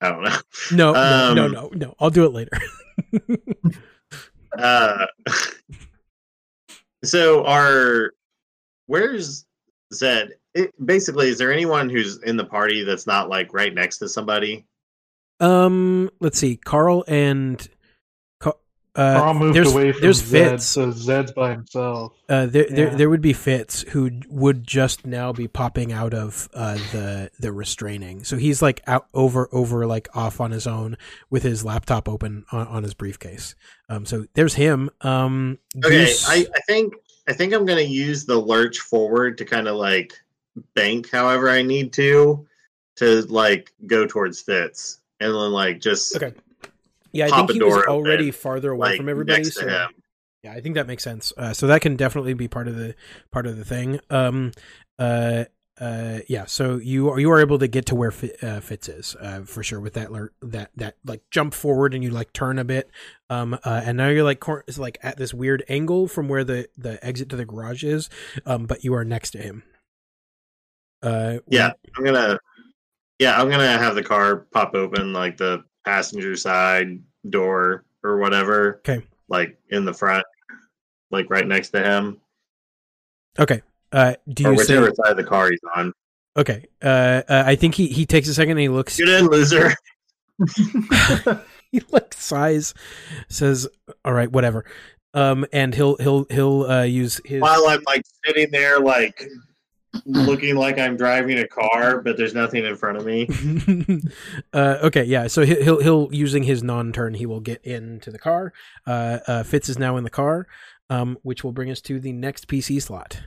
[0.01, 0.37] I don't know.
[0.73, 1.95] No, no, Um, no, no, no.
[1.99, 2.53] I'll do it later.
[4.59, 5.05] Uh,
[7.05, 8.13] so are
[8.87, 9.45] where's
[9.93, 10.31] Zed?
[10.55, 14.09] It, basically, is there anyone who's in the party that's not like right next to
[14.09, 14.65] somebody?
[15.41, 16.57] Um, let's see.
[16.57, 17.69] Carl and
[18.97, 20.65] uh, Carl moved there's, away from there's Zed, Fitz.
[20.67, 22.15] so Zed's by himself.
[22.29, 26.49] Uh, there, there, there would be Fitz who would just now be popping out of
[26.55, 28.25] uh, the the restraining.
[28.25, 30.97] So he's like out over over like off on his own
[31.29, 33.55] with his laptop open on, on his briefcase.
[33.91, 34.89] Um, so there's him.
[35.03, 36.95] Um, Okay, Goose- I, I think
[37.29, 40.15] I think I'm gonna use the lurch forward to kind of like
[40.75, 42.47] bank however I need to
[42.97, 46.35] to like go towards Fitz and then like just okay.
[47.13, 49.45] Yeah, I think he was already farther away like from everybody.
[49.45, 49.67] So
[50.43, 51.33] yeah, I think that makes sense.
[51.37, 52.95] Uh, so that can definitely be part of the
[53.31, 54.01] part of the thing.
[54.11, 54.53] Um,
[54.99, 55.47] uh,
[55.81, 56.45] uh, yeah.
[56.45, 58.13] So you are you are able to get to where
[58.43, 62.05] uh, Fitz is uh, for sure with that ler- that that like jump forward and
[62.05, 62.91] you like turn a bit.
[63.29, 66.45] Um, uh, and now you're like cor- it's like at this weird angle from where
[66.45, 68.09] the the exit to the garage is.
[68.45, 69.63] Um, but you are next to him.
[71.03, 72.39] Uh, Yeah, I'm gonna.
[73.19, 77.01] Yeah, I'm gonna have the car pop open, like the passenger side
[77.31, 78.77] door or whatever.
[78.89, 79.05] Okay.
[79.29, 80.25] Like in the front,
[81.11, 82.21] like right next to him,
[83.39, 83.63] Okay.
[83.93, 85.93] Uh, do or you say whichever side of the car he's on.
[86.37, 86.65] okay?
[86.83, 88.97] Uh, uh, I think he he takes a second and he looks.
[88.97, 89.75] Get in, loser.
[91.73, 92.75] he like sighs,
[93.29, 93.69] says,
[94.05, 94.65] "All right, whatever."
[95.15, 97.41] Um, and he'll he'll he'll uh, use his.
[97.41, 99.23] While I'm like sitting there, like
[100.05, 103.29] looking like I'm driving a car, but there's nothing in front of me.
[104.53, 105.27] uh, okay, yeah.
[105.27, 108.53] So he- he'll he'll using his non-turn, he will get into the car.
[108.87, 110.47] Uh, uh, Fitz is now in the car,
[110.91, 113.21] um, which will bring us to the next PC slot.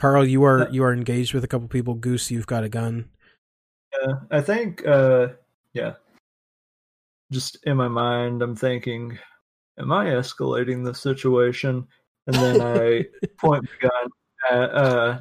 [0.00, 1.94] Carl, you are you are engaged with a couple people.
[1.94, 3.10] Goose, you've got a gun.
[4.00, 5.28] Yeah, I think, uh,
[5.74, 5.94] yeah.
[7.32, 9.18] Just in my mind, I'm thinking,
[9.78, 11.86] am I escalating the situation?
[12.30, 13.06] And then I
[13.38, 14.10] point the gun
[14.50, 15.18] at uh,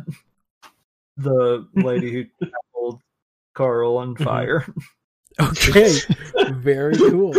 [1.17, 3.01] the lady who tackled
[3.55, 4.23] Carl on Mhm.
[4.23, 4.65] fire.
[5.39, 5.93] Okay,
[6.49, 7.33] very cool.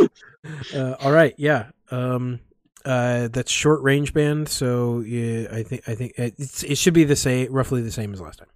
[0.73, 1.71] Uh, all right, yeah.
[1.91, 2.41] Um,
[2.87, 7.05] uh, that's short range band, so yeah, I think I think it's, it should be
[7.05, 8.49] the same, roughly the same as last time.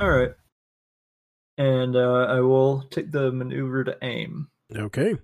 [0.00, 0.32] All right.
[1.56, 4.48] And uh, I will take the maneuver to aim.
[4.76, 5.16] Okay.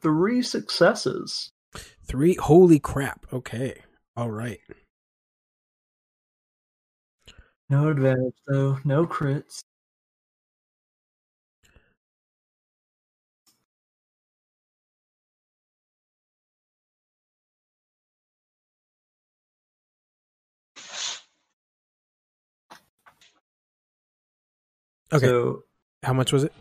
[0.00, 1.52] Three successes.
[2.06, 2.34] Three.
[2.34, 3.26] Holy crap.
[3.32, 3.82] Okay.
[4.16, 4.60] All right.
[7.68, 8.78] No advantage though.
[8.84, 9.62] No crits.
[25.12, 25.26] Okay.
[25.26, 25.64] So
[26.02, 26.52] How much was it?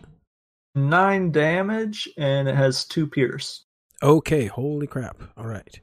[0.75, 3.65] nine damage, and it has two pierce.
[4.01, 4.45] Okay.
[4.45, 5.17] Holy crap.
[5.37, 5.79] All right.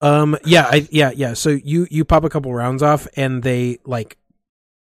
[0.00, 0.36] Um.
[0.44, 0.68] Yeah.
[0.70, 0.88] I.
[0.90, 1.10] Yeah.
[1.14, 1.34] Yeah.
[1.34, 4.18] So you you pop a couple rounds off, and they like,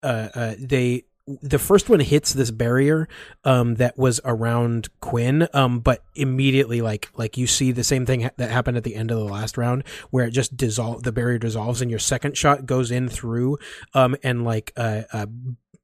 [0.02, 3.08] uh, uh, they the first one hits this barrier
[3.46, 8.22] um, that was around Quinn, um, but immediately, like like you see the same thing
[8.22, 11.14] ha- that happened at the end of the last round, where it just dissolve the
[11.14, 13.58] barrier dissolves, and your second shot goes in through,
[13.94, 15.28] um, and like uh, uh,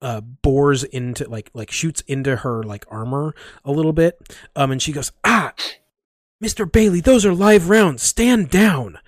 [0.02, 3.36] uh, bores into like like shoots into her like armor
[3.66, 4.20] a little bit,
[4.56, 5.54] um, and she goes ah,
[6.42, 8.04] Mister Bailey, those are live rounds.
[8.04, 9.00] Stand down.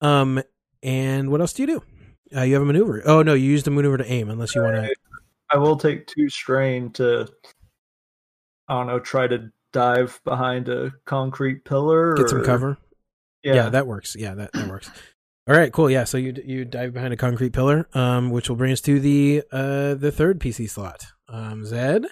[0.00, 0.42] Um,
[0.82, 1.82] and what else do you do?
[2.36, 3.02] Uh, you have a maneuver.
[3.06, 4.94] Oh no, you used a maneuver to aim, unless you want to.
[5.50, 7.28] I will take two strain to,
[8.68, 12.14] I don't know, try to dive behind a concrete pillar.
[12.14, 12.78] Get some cover.
[13.44, 13.68] Yeah, Yeah.
[13.70, 14.16] that works.
[14.18, 14.90] Yeah, that, that works.
[15.48, 15.88] All right, cool.
[15.88, 18.98] Yeah, so you you dive behind a concrete pillar, um, which will bring us to
[18.98, 21.06] the uh the third PC slot.
[21.28, 22.04] Um, Zed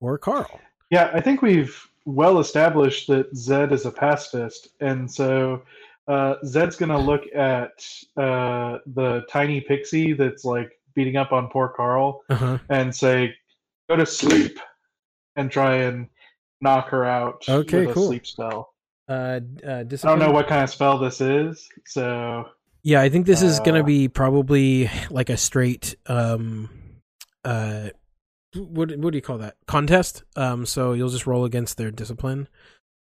[0.00, 0.60] or Carl.
[0.90, 5.62] Yeah, I think we've well established that Zed is a pacifist, and so
[6.06, 7.82] uh, Zed's gonna look at
[8.18, 12.58] uh, the tiny pixie that's like beating up on poor Carl Uh huh.
[12.68, 13.34] and say,
[13.88, 14.58] "Go to sleep,"
[15.36, 16.08] and try and
[16.60, 18.04] knock her out Okay, with cool.
[18.04, 18.74] a sleep spell.
[19.10, 22.44] Uh, uh, I don't know what kind of spell this is, so
[22.84, 26.70] Yeah, I think this is gonna Uh, be probably like a straight um
[27.44, 27.88] uh
[28.54, 30.22] what what do you call that contest?
[30.36, 32.48] Um, so you'll just roll against their discipline.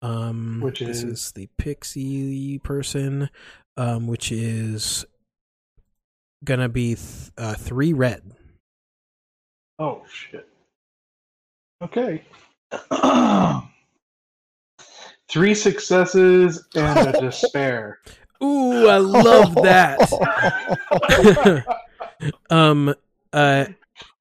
[0.01, 1.05] Um, Which this is?
[1.05, 3.29] is the pixie person,
[3.77, 5.05] um, which is
[6.45, 8.23] gonna be th- uh, three red.
[9.79, 10.49] oh shit.
[11.83, 12.23] Okay.
[15.31, 17.99] Three successes and a despair.
[18.43, 19.99] Ooh, I love that.
[22.51, 22.95] um
[23.33, 23.67] uh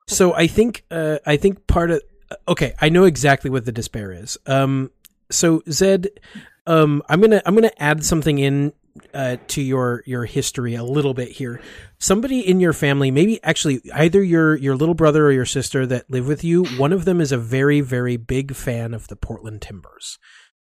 [0.08, 2.02] so i think uh i think part of
[2.48, 4.92] okay i know exactly what the despair is um
[5.32, 6.08] so zed
[6.66, 8.74] um i'm gonna i'm gonna add something in
[9.14, 11.62] uh to your your history a little bit here
[12.00, 16.10] somebody in your family maybe actually either your your little brother or your sister that
[16.10, 19.62] live with you one of them is a very very big fan of the portland
[19.62, 20.18] timbers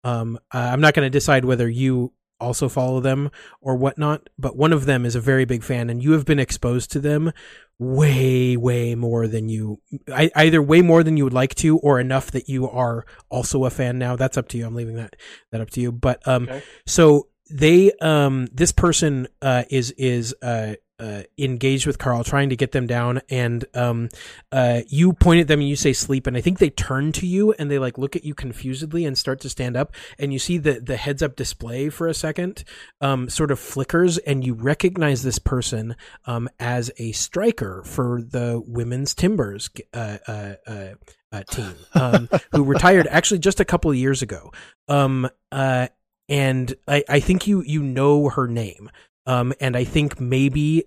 [0.04, 3.30] um i'm not going to decide whether you also follow them
[3.62, 6.40] or whatnot, but one of them is a very big fan, and you have been
[6.40, 7.32] exposed to them
[7.78, 9.80] way, way more than you,
[10.12, 13.66] I, either way more than you would like to, or enough that you are also
[13.66, 14.16] a fan now.
[14.16, 14.66] That's up to you.
[14.66, 15.16] I'm leaving that
[15.52, 15.92] that up to you.
[15.92, 16.64] But um, Okay.
[16.88, 20.74] so they um, this person uh is is uh.
[21.02, 24.08] Uh, engaged with Carl, trying to get them down, and um,
[24.52, 27.26] uh, you point at them and you say "sleep," and I think they turn to
[27.26, 30.38] you and they like look at you confusedly and start to stand up, and you
[30.38, 32.64] see the the heads up display for a second,
[33.02, 35.96] um, sort of flickers, and you recognize this person
[36.28, 40.88] um, as a striker for the women's timbers uh, uh, uh,
[41.32, 44.52] uh, team, um, who retired actually just a couple of years ago.
[44.88, 45.88] Um, uh,
[46.30, 48.92] and I, I think you you know her name.
[49.26, 50.86] Um, and I think maybe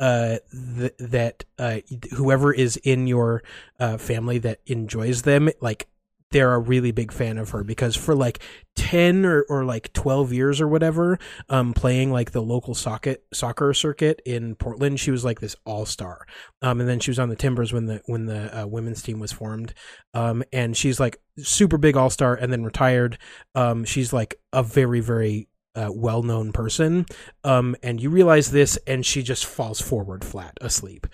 [0.00, 0.38] uh
[0.78, 1.80] th- that uh
[2.16, 3.42] whoever is in your
[3.78, 5.88] uh family that enjoys them like
[6.30, 8.40] they're a really big fan of her because for like
[8.76, 11.18] 10 or, or like 12 years or whatever
[11.48, 16.26] um playing like the local socket soccer circuit in Portland she was like this all-star.
[16.62, 19.18] Um and then she was on the Timbers when the when the uh, women's team
[19.18, 19.74] was formed.
[20.14, 23.18] Um and she's like super big all-star and then retired.
[23.54, 27.06] Um she's like a very very uh, well-known person
[27.44, 31.06] um and you realize this and she just falls forward flat asleep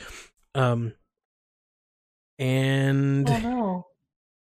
[0.54, 0.92] um
[2.38, 3.86] and Oh no.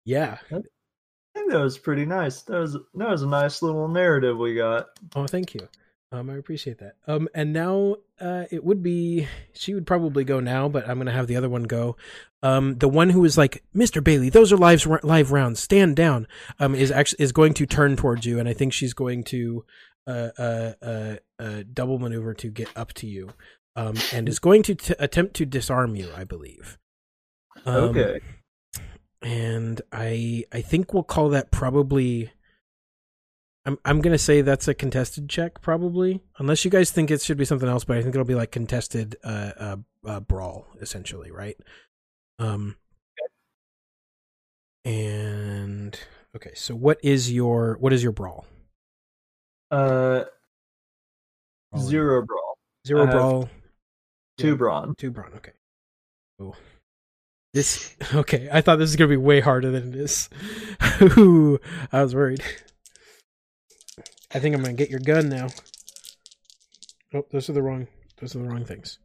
[0.05, 2.41] yeah I think that was pretty nice.
[2.41, 4.88] That was that was a nice little narrative we got.
[5.16, 5.68] Oh, thank you.
[6.12, 6.95] Um, I appreciate that.
[7.07, 11.14] Um, and now, uh, it would be she would probably go now, but I'm gonna
[11.14, 11.95] have the other one go.
[12.43, 15.62] Um, the one who is like, Mister Bailey, those are live live rounds.
[15.62, 16.28] Stand down.
[16.59, 19.64] Um, is actually is going to turn towards you, and I think she's going to
[20.08, 23.30] uh uh, uh double maneuver to get up to you.
[23.76, 26.78] Um, and is going to t- attempt to disarm you, I believe.
[27.66, 28.20] Um, okay.
[29.22, 32.32] and I I think we'll call that probably.
[33.66, 37.38] I'm I'm gonna say that's a contested check probably, unless you guys think it should
[37.38, 37.84] be something else.
[37.84, 39.76] But I think it'll be like contested uh, uh,
[40.06, 41.56] uh brawl essentially, right?
[42.39, 42.76] Um.
[44.84, 45.97] And
[46.36, 48.47] okay, so what is your what is your brawl?
[49.72, 50.26] Uh,
[51.72, 51.89] Brawling.
[51.89, 53.49] zero brawl, Zero I brawl,
[54.38, 54.53] two Yeah.
[54.55, 54.95] brawn.
[54.97, 55.32] two brawn.
[55.38, 55.51] Okay.
[56.39, 56.55] Oh.
[57.53, 58.49] This okay.
[58.51, 60.30] I thought this was gonna be way harder than it is.
[61.17, 61.59] Ooh,
[61.91, 62.43] I was worried.
[64.34, 65.47] I think I'm gonna get your gun now.
[67.13, 67.88] Oh, those are the wrong.
[68.19, 68.99] Those are the wrong things.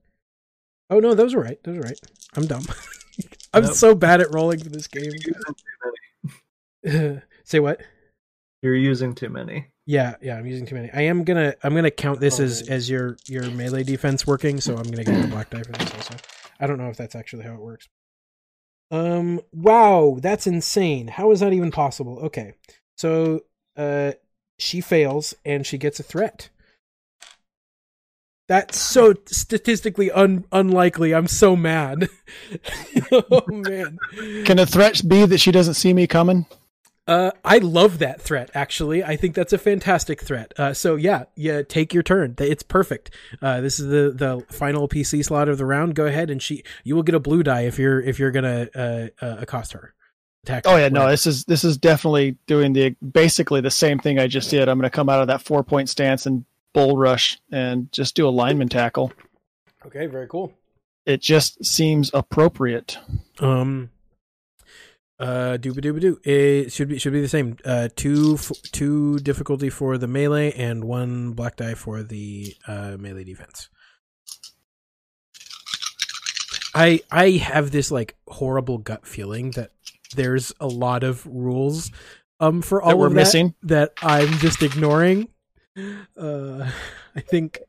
[0.91, 1.63] Oh no, those are right.
[1.65, 2.01] Those are right.
[2.35, 2.65] I'm dumb.
[3.55, 3.75] I'm Nope.
[3.75, 5.13] so bad at rolling for this game.
[7.45, 7.81] Say what?
[8.67, 9.69] You're using too many.
[9.87, 10.91] Yeah, yeah, I'm using too many.
[10.93, 12.73] I am gonna I'm gonna count this as Oh.
[12.75, 15.95] as your your melee defense working, so I'm gonna get the black die for this
[15.95, 16.17] also.
[16.59, 17.89] I don't know if that's actually how it works.
[18.91, 21.07] Um wow, that's insane.
[21.07, 22.19] How is that even possible?
[22.25, 22.55] Okay.
[22.97, 23.43] So
[23.77, 24.15] uh
[24.59, 26.49] she fails and she gets a threat.
[28.49, 31.15] That's so statistically un- unlikely.
[31.15, 32.09] I'm so mad.
[33.13, 33.99] oh man.
[34.45, 36.47] Can a threat be that she doesn't see me coming?
[37.07, 38.51] Uh, I love that threat.
[38.53, 40.53] Actually, I think that's a fantastic threat.
[40.59, 42.35] Uh, so yeah, yeah, take your turn.
[42.39, 43.11] It's perfect.
[43.41, 45.95] Uh, this is the the final PC slot of the round.
[45.95, 48.69] Go ahead and she, you will get a blue die if you're if you're gonna
[48.75, 49.95] uh, uh accost her.
[50.43, 50.65] Attack.
[50.67, 50.81] Oh her.
[50.81, 54.51] yeah, no, this is this is definitely doing the basically the same thing I just
[54.51, 54.69] did.
[54.69, 58.17] I'm going to come out of that four point stance and bull rush and just
[58.17, 59.13] do a lineman tackle.
[59.87, 60.53] Okay, very cool.
[61.05, 62.99] It just seems appropriate.
[63.39, 63.91] Um.
[65.19, 66.21] Uh, dooba dooba doo.
[66.25, 67.57] It should be should be the same.
[67.65, 72.97] Uh, two f- two difficulty for the melee and one black die for the uh
[72.99, 73.69] melee defense.
[76.75, 79.71] I I have this like horrible gut feeling that
[80.15, 81.91] there's a lot of rules
[82.39, 83.55] um for all That we're of that missing.
[83.63, 85.29] that I'm just ignoring.
[86.17, 86.71] Uh,
[87.17, 87.61] I think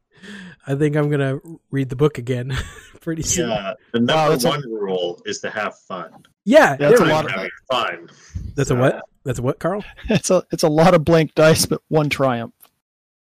[0.66, 1.40] I think I'm gonna
[1.72, 2.56] read the book again
[3.02, 3.50] pretty soon.
[3.50, 6.12] Yeah, the number Wow, that's a- one rule is to have fun.
[6.46, 8.10] Yeah, That's there a we lot of- having fun.
[8.56, 9.02] That's a what?
[9.24, 9.84] That's a what, Carl?
[10.10, 12.54] It's a it's a lot of blank dice, but one triumph.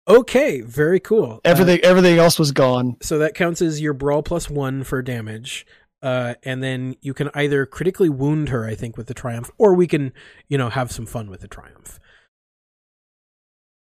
[0.07, 1.33] Okay, very cool.
[1.33, 2.97] Uh, Everything everything else was gone.
[3.01, 5.65] so that counts as your brawl plus one for damage.
[6.01, 9.73] Uh, and then you can either critically wound her, I think, with the triumph, or
[9.73, 10.13] we can,
[10.47, 11.99] you know, have some fun with the triumph.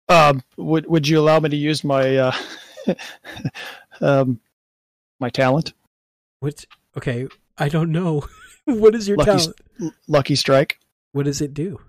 [0.08, 2.32] Um, would would you allow me to use my uh,
[4.00, 4.40] um,
[5.20, 5.72] my talent,
[6.40, 6.64] What?
[6.96, 7.26] Okay,
[7.58, 8.26] I don't know.
[8.64, 9.56] what is your Lucky talent?
[10.08, 10.78] Lucky Strike?
[11.12, 11.80] What does it do?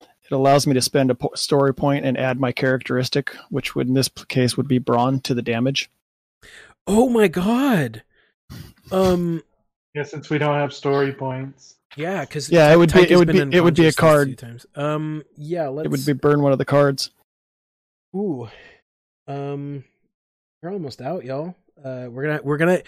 [0.00, 3.88] It allows me to spend a po- story point and add my characteristic, which would
[3.88, 5.90] in this case would be brawn to the damage.
[6.86, 8.02] Oh my god.
[8.92, 9.42] Um.
[9.94, 11.76] Yeah, since we don't have story points.
[11.96, 14.36] Yeah, because Yeah, it would be- it would be- it would be a card.
[14.36, 14.66] Times.
[14.74, 15.22] Um.
[15.36, 15.68] Yeah.
[15.68, 15.86] Let's.
[15.86, 17.10] It would be burn one of the cards.
[18.14, 18.48] Ooh.
[19.26, 19.84] Um
[20.62, 21.54] we're almost out, y'all.
[21.82, 22.82] Uh we're gonna we're gonna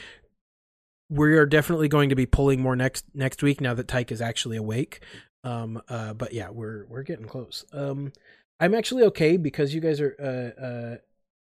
[1.09, 4.21] we are definitely going to be pulling more next next week now that Tyke is
[4.21, 5.01] actually awake.
[5.45, 7.64] Um uh but yeah, we're we're getting close.
[7.73, 8.12] Um
[8.59, 10.97] I'm actually okay because you guys are uh uh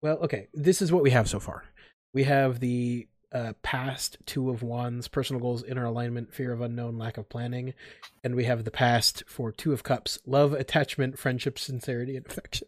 [0.01, 0.47] well, okay.
[0.53, 1.63] This is what we have so far.
[2.13, 6.97] We have the uh past two of wands, personal goals, inner alignment, fear of unknown,
[6.99, 7.73] lack of planning,
[8.23, 12.67] and we have the past for two of cups, love, attachment, friendship, sincerity, and affection.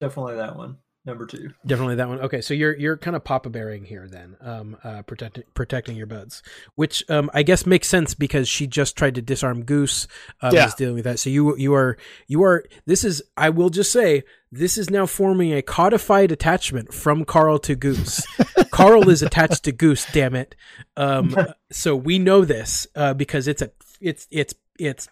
[0.00, 0.78] Definitely that one.
[1.06, 1.52] Number two.
[1.66, 2.18] Definitely that one.
[2.20, 6.06] Okay, so you're you're kind of papa bearing here then, um, uh, protecting protecting your
[6.06, 6.42] buds,
[6.76, 10.08] which um, I guess makes sense because she just tried to disarm Goose.
[10.40, 10.66] Um, Yeah.
[10.66, 11.18] is dealing with that.
[11.18, 12.64] So you you are you are.
[12.86, 17.58] This is I will just say this is now forming a codified attachment from Carl
[17.58, 18.24] to Goose.
[18.70, 20.06] Carl is attached to Goose.
[20.10, 20.54] Damn it.
[20.96, 21.36] Um,
[21.70, 25.08] so we know this uh, because it's a it's it's it's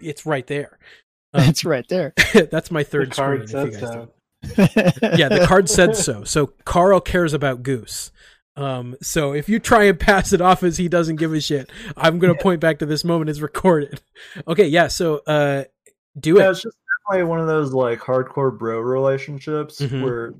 [0.00, 0.78] it's right there.
[1.34, 2.14] Um, it's right there.
[2.52, 3.26] That's my third The screen.
[3.26, 4.12] card if said you guys so.
[4.42, 4.58] Don't
[5.18, 6.24] yeah, the card said so.
[6.24, 8.10] So Carl cares about Goose.
[8.56, 11.70] Um, so if you try and pass it off as he doesn't give a shit,
[11.96, 14.00] I'm gonna point back to this moment as recorded.
[14.46, 14.88] Okay, yeah.
[14.88, 15.64] So uh,
[16.18, 16.50] do Yeah, it.
[16.50, 16.76] it's just
[17.08, 20.02] definitely one of those like hardcore bro relationships Mhm.
[20.02, 20.34] where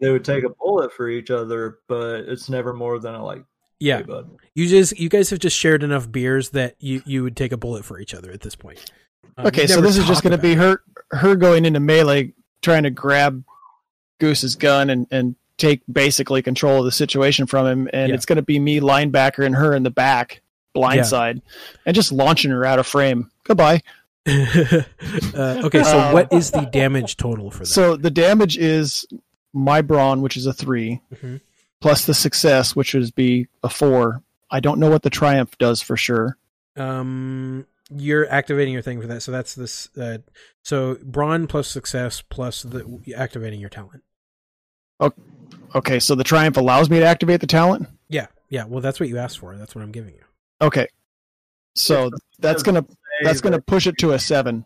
[0.00, 3.44] they would take a bullet for each other, but it's never more than a like,
[3.80, 4.22] Yeah, hey,
[4.54, 7.56] you just you guys have just shared enough beers that you you would take a
[7.56, 8.90] bullet for each other at this point.
[9.36, 10.80] Um, okay, so this is just going to be her
[11.10, 12.32] her going into melee,
[12.68, 13.42] trying to grab
[14.20, 18.14] Goose's gun and and take basically control of the situation from him, and Yeah.
[18.14, 20.40] it's going to be me linebacker and her in the back,
[20.76, 21.40] blindside,
[21.86, 23.30] and just launching her out of frame.
[23.44, 23.82] Goodbye.
[24.28, 24.82] uh,
[25.64, 27.66] okay, so Uh, what is the damage total for that?
[27.66, 29.06] So the damage is
[29.52, 31.40] my brawn, which is a 3 Mhm.
[31.80, 34.22] plus the success, which would be a four.
[34.50, 36.36] I don't know what the triumph does for sure.
[36.76, 39.22] um, you're activating your thing for that.
[39.22, 39.88] So that's this.
[39.96, 40.18] Uh,
[40.62, 44.02] so brawn plus success plus the activating your talent.
[45.74, 47.88] Okay, so the triumph allows me to activate the talent.
[48.08, 48.64] Yeah, yeah.
[48.64, 49.56] Well, that's what you asked for.
[49.56, 50.24] That's what I'm giving you.
[50.60, 50.88] Okay,
[51.74, 52.84] so that's gonna
[53.22, 54.64] that's gonna push it to a seven.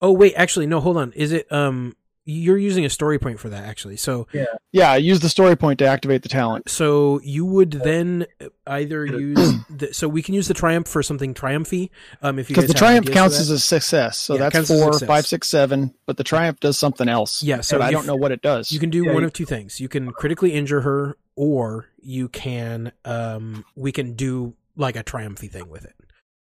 [0.00, 0.80] Oh wait, actually, no.
[0.80, 1.12] Hold on.
[1.12, 1.96] Is it um?
[2.24, 3.96] You're using a story point for that actually.
[3.96, 4.28] So
[4.72, 6.70] Yeah, I use the story point to activate the talent.
[6.70, 8.26] so you would then
[8.66, 11.90] either use the, so we can use the triumph for something triumphy.
[12.22, 14.78] Um, if you Because the triumph counts as a success, so Yeah, that's counts as
[14.80, 15.06] a four, success.
[15.08, 15.94] five, six, seven.
[16.06, 17.42] But the triumph does something else.
[17.42, 17.60] yeah.
[17.60, 18.70] So but I don't know what it does.
[18.70, 19.80] You can do Yeah, one you- of two things.
[19.80, 25.50] You can critically injure her, or you can um we can do like a triumphy
[25.50, 25.94] thing with it.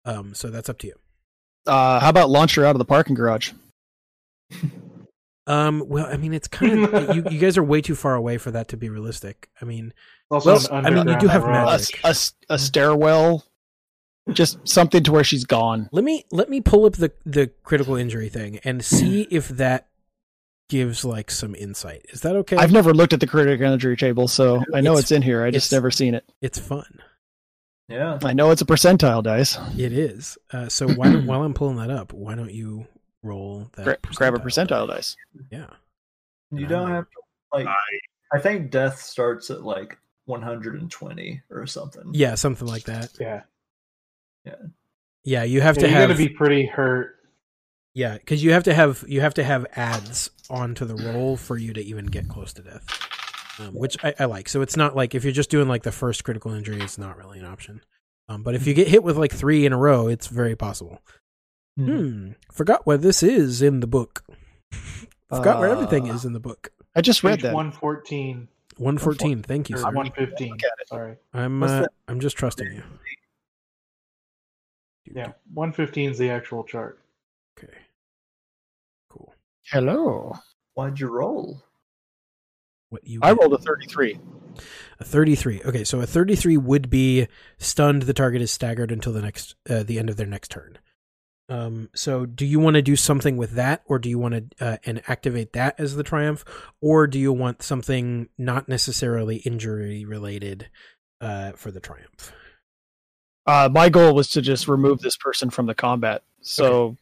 [0.06, 0.94] Um, so that's up to you.
[1.68, 3.52] uh, how about launch her out of the parking garage?
[5.48, 8.38] Um, well, I mean, it's kind of you, you guys are way too far away
[8.38, 9.50] for that to be realistic.
[9.62, 9.94] I mean,
[10.32, 12.00] Also Well, I mean, you do have underground A, magic.
[12.04, 12.16] a,
[12.54, 13.46] a stairwell,
[14.34, 15.88] just something to where she's gone.
[15.92, 19.88] let me let me pull up the the critical injury thing and see if that
[20.68, 22.04] gives like some insight.
[22.10, 22.58] Is that okay?
[22.58, 25.44] I've never looked at the critical injury table, so I know It's- it's, in here.
[25.44, 26.26] I just never seen it.
[26.42, 27.02] it's fun.
[27.88, 28.18] Yeah.
[28.24, 29.60] I know it's a percentile dice.
[29.78, 30.40] It is.
[30.52, 32.88] Uh, so why while I'm pulling that up, why don't you
[33.26, 33.84] roll that?
[33.84, 35.16] Gra- grab a percentile dice.
[35.52, 35.68] Yeah.
[36.52, 37.18] You don't have to
[37.58, 37.68] like.
[37.68, 37.76] I,
[38.34, 42.04] I think death starts at like 120 or something.
[42.14, 43.10] Yeah, something like that.
[43.20, 43.42] yeah.
[44.46, 44.54] Yeah,
[45.24, 47.16] Yeah, you have Yeah, to you have gotta be pretty hurt.
[47.96, 51.58] yeah, because you have to have you have to have ads onto the roll for
[51.58, 52.86] you to even get close to death,
[53.60, 54.48] um, which I, I like.
[54.50, 57.18] So it's not like if you're just doing like the first critical injury, it's not
[57.18, 57.82] really an option.
[58.30, 61.00] Um, but if you get hit with like three in a row, it's very possible.
[61.78, 61.86] Hmm.
[61.86, 62.32] Hmm.
[62.52, 64.24] Forgot where this is in the book.
[65.30, 66.72] Forgot where everything Uh, is in the book.
[66.96, 67.54] I just read Page that.
[67.54, 68.48] 114
[68.78, 69.42] One fourteen.
[69.44, 69.86] Thank you, or sir.
[69.86, 70.50] 115.
[70.52, 70.88] Look at it.
[70.88, 71.16] Sorry.
[71.34, 71.92] I'm What's uh, that?
[72.08, 72.84] I'm just trusting you.
[75.06, 77.00] Yeah, 115 is the actual chart.
[77.58, 77.74] Okay.
[79.10, 79.34] Cool.
[79.66, 80.34] Hello.
[80.74, 81.64] Why'd you roll?
[82.90, 83.20] What you?
[83.22, 83.40] I get.
[83.42, 84.20] rolled a 33.
[85.00, 85.62] A 33.
[85.66, 88.04] Okay, so a 33 would be stunned.
[88.04, 90.80] The target is staggered until the next, uh, the end of their next turn.
[91.48, 94.66] Um, so do you want to do something with that, or do you want to
[94.66, 96.44] uh, and activate that as the triumph,
[96.82, 100.70] or do you want something not necessarily injury related
[101.22, 102.32] uh, for the triumph?
[103.46, 106.24] Uh, my goal was to just remove this person from the combat.
[106.42, 106.98] So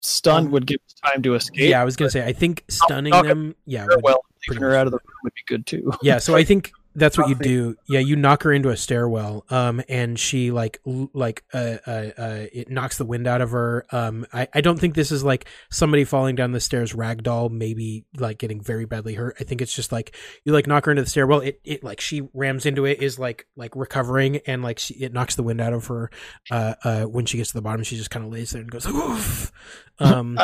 [0.00, 1.68] stun Um, would give us time to escape.
[1.68, 2.24] Yeah, I was gonna say.
[2.26, 3.54] I think stunning them.
[3.66, 5.92] Yeah, would- well, leaving her out of the room would be good too.
[6.02, 6.18] yeah.
[6.18, 7.76] So I think that's what you do.
[7.88, 12.10] Yeah, you knock her into a stairwell, um, and she like l- like uh, uh,
[12.16, 13.84] uh it knocks the wind out of her.
[13.90, 18.04] Um, I I don't think this is like somebody falling down the stairs ragdoll, maybe
[18.16, 19.36] like getting very badly hurt.
[19.40, 21.40] I think it's just like you like knock her into the stairwell.
[21.40, 25.12] It it like she rams into it, is like like recovering, and like she it
[25.12, 26.10] knocks the wind out of her.
[26.50, 28.70] Uh, uh, when she gets to the bottom, she just kind of lays there and
[28.70, 29.52] goes, Oof.
[29.98, 30.38] um,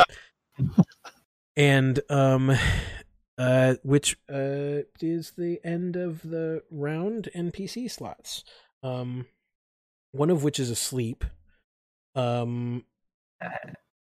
[1.55, 2.55] and um
[3.41, 8.43] uh, which uh, is the end of the round NPC slots.
[8.83, 9.25] Um,
[10.11, 11.25] one of which is asleep.
[12.13, 12.85] Um,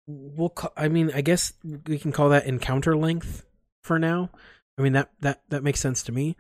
[0.07, 0.51] we'll.
[0.51, 1.55] Call, I mean, I guess
[1.87, 3.47] we can call that encounter length
[3.83, 4.31] for now.
[4.77, 6.37] I mean that that that makes sense to me.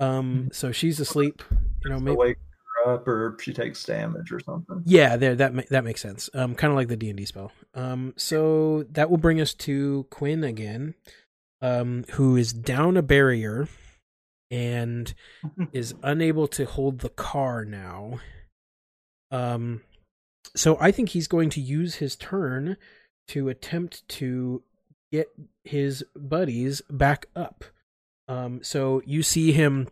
[0.00, 1.42] Um, so she's asleep.
[1.84, 2.16] You know, maybe.
[2.16, 2.38] wake
[2.84, 4.82] her up, or she takes damage or something.
[4.84, 6.28] Yeah, there that ma- that makes sense.
[6.34, 7.52] Um, kind of like the D and D spell.
[7.74, 10.94] Um, so that will bring us to Quinn again,
[11.62, 13.68] um, who is down a barrier,
[14.50, 15.14] and
[15.72, 18.20] is unable to hold the car now.
[19.30, 19.80] Um,
[20.54, 22.76] so I think he's going to use his turn
[23.28, 24.62] to attempt to
[25.10, 25.28] get
[25.64, 27.64] his buddies back up.
[28.28, 29.88] Um, so you see him.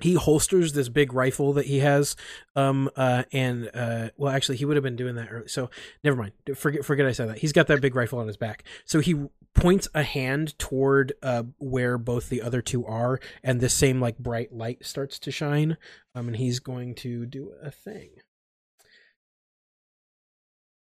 [0.00, 2.16] He holsters this big rifle that he has,
[2.56, 5.48] um, uh, and uh, well, actually, he would have been doing that early.
[5.48, 5.68] So
[6.02, 6.32] never mind.
[6.56, 7.38] Forget, forget I said that.
[7.38, 8.64] He's got that big rifle on his back.
[8.86, 13.74] So he points a hand toward uh where both the other two are, and this
[13.74, 15.76] same like bright light starts to shine.
[16.14, 18.10] Um, and he's going to do a thing.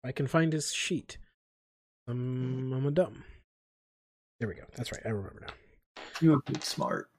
[0.03, 1.17] I can find his sheet.
[2.07, 3.23] Um, I'm a dumb.
[4.39, 4.63] There we go.
[4.75, 5.01] That's right.
[5.05, 5.53] I remember now.
[6.21, 7.09] You would be smart.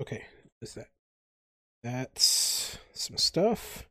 [0.00, 0.24] Okay,
[0.60, 0.88] is that
[1.84, 3.86] that's some stuff.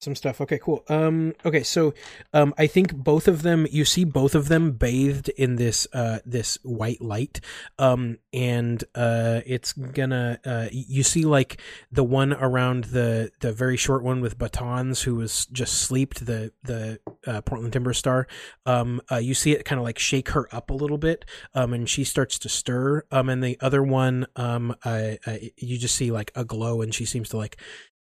[0.00, 0.40] Some stuff.
[0.40, 0.84] Okay, cool.
[0.88, 1.94] Um okay, so
[2.32, 6.20] um I think both of them you see both of them bathed in this uh
[6.24, 7.40] this white light.
[7.78, 11.60] Um and uh it's gonna uh you see like
[11.92, 16.52] the one around the the very short one with batons who was just sleeped the
[16.62, 18.26] the uh, Portland Timber Star.
[18.66, 21.24] Um uh you see it kind of like shake her up a little bit
[21.54, 23.04] um, and she starts to stir.
[23.10, 26.94] Um, and the other one, um, uh, uh, you just see like a glow, and
[26.94, 27.56] she seems to like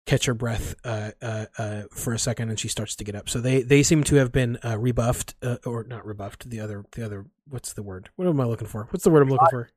[0.06, 3.28] catch her breath uh, uh, uh, for a second, and she starts to get up.
[3.28, 6.48] So they they seem to have been uh, rebuffed, uh, or not rebuffed.
[6.48, 8.10] The other the other what's the word?
[8.16, 8.88] What am I looking for?
[8.90, 9.70] What's the word I'm looking for?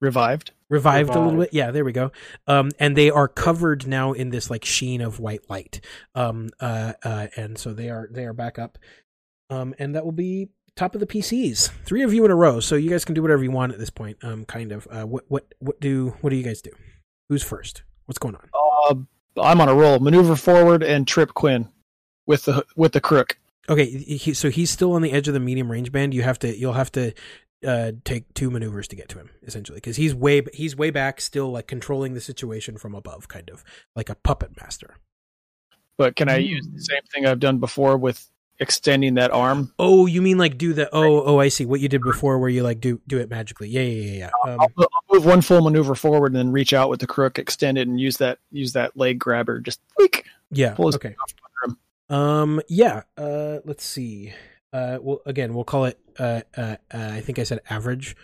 [0.00, 0.50] Revived.
[0.68, 1.50] Revived, a little bit.
[1.52, 2.10] Yeah, there we go.
[2.46, 5.80] Um, and they are covered now in this like sheen of white light.
[6.14, 8.76] Um, uh, uh, and so they are they are back up.
[9.50, 11.70] Um, and that will be top of the PCs.
[11.84, 13.78] Three of you in a row, so you guys can do whatever you want at
[13.78, 14.18] this point.
[14.22, 14.88] Um, kind of.
[14.90, 16.70] Uh, what what what do what do you guys do?
[17.28, 17.82] Who's first?
[18.06, 18.48] What's going on?
[18.86, 18.94] Uh,
[19.40, 19.98] I'm on a roll.
[19.98, 21.68] Maneuver forward and trip Quinn
[22.26, 23.38] with the with the crook.
[23.68, 26.12] Okay, he, so he's still on the edge of the medium range band.
[26.14, 27.12] You have to you'll have to
[27.66, 31.20] uh, take two maneuvers to get to him essentially because he's way he's way back,
[31.20, 33.64] still like controlling the situation from above, kind of
[33.96, 34.96] like a puppet master.
[35.96, 36.46] But can I Hmm.
[36.46, 38.28] use the same thing I've done before with
[38.60, 39.72] extending that arm.
[39.78, 42.48] Oh, you mean like do the oh oh I see what you did before where
[42.48, 43.68] you like do do it magically.
[43.68, 44.52] Yeah yeah yeah yeah.
[44.52, 47.38] Um, I'll, I'll move one full maneuver forward and then reach out with the crook,
[47.38, 49.60] extend it, and use that use that leg grabber.
[49.60, 50.24] Just weak.
[50.50, 50.74] yeah.
[50.74, 51.14] pull his- Okay.
[52.10, 52.60] Um.
[52.68, 53.02] Yeah.
[53.16, 53.58] Uh.
[53.64, 54.32] Let's see.
[54.72, 54.98] Uh.
[55.00, 55.98] Well, again, we'll call it.
[56.18, 56.42] Uh.
[56.56, 56.76] Uh.
[56.92, 58.14] uh I think I said average.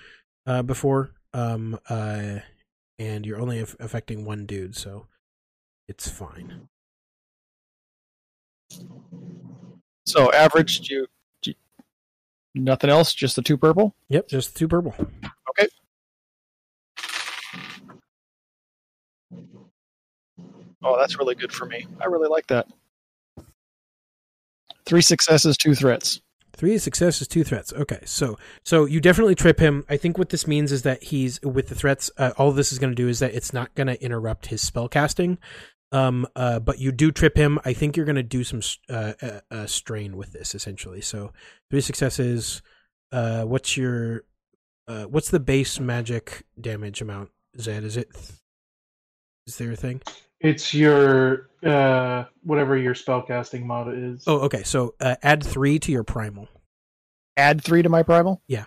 [0.47, 0.63] Uh.
[0.63, 1.13] Before.
[1.33, 1.79] Um.
[1.89, 2.41] Uh.
[2.99, 5.07] And you're only aff- affecting one dude, so
[5.89, 6.69] it's fine.
[10.07, 11.07] So average, do you,
[11.45, 11.55] you-
[12.55, 13.95] nothing else, just the two purple.
[14.09, 14.29] Yep.
[14.29, 14.95] Just two purple.
[15.51, 15.69] Okay.
[20.83, 21.87] Oh, that's really good for me.
[22.01, 22.67] I really like that.
[24.87, 26.21] Three successes, two threats.
[26.57, 27.73] Three successes, two threats.
[27.73, 29.85] Okay, so so you definitely trip him.
[29.89, 32.11] I think what this means is that he's with the threats.
[32.19, 34.61] Uh, all this is going to do is that it's not going to interrupt his
[34.61, 35.39] spell casting.
[35.93, 37.59] Um, uh, but you do trip him.
[37.65, 41.01] I think you're going to do some uh, uh, uh, strain with this essentially.
[41.01, 41.33] So
[41.71, 42.63] three successes.
[43.11, 44.25] Uh, what's your
[44.87, 47.31] uh, what's the base magic damage amount?
[47.59, 48.09] Zed, is it?
[49.47, 50.01] Is there a thing?
[50.41, 54.25] It's your uh whatever your spellcasting mod is.
[54.27, 54.63] Oh, okay.
[54.63, 56.49] So uh, add three to your primal.
[57.37, 58.43] Add three to my primal.
[58.47, 58.65] Yeah.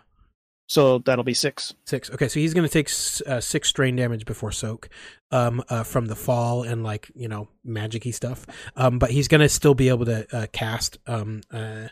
[0.74, 1.76] So that'll be six.
[1.86, 2.10] Six.
[2.10, 4.90] Okay, so he's going to take s- uh, six strain damage before soak,
[5.30, 8.48] um, uh, from the fall and like you know magicy stuff.
[8.76, 11.90] Um, but he's going to still be able to uh, cast, um, uh,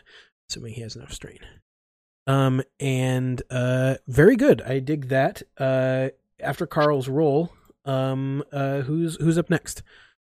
[0.50, 1.38] assuming he has enough strain.
[2.26, 4.62] Um, and uh, very good.
[4.62, 5.42] I dig that.
[5.56, 6.08] Uh,
[6.40, 7.52] after Carl's roll,
[7.84, 9.84] um, uh, who's who's up next?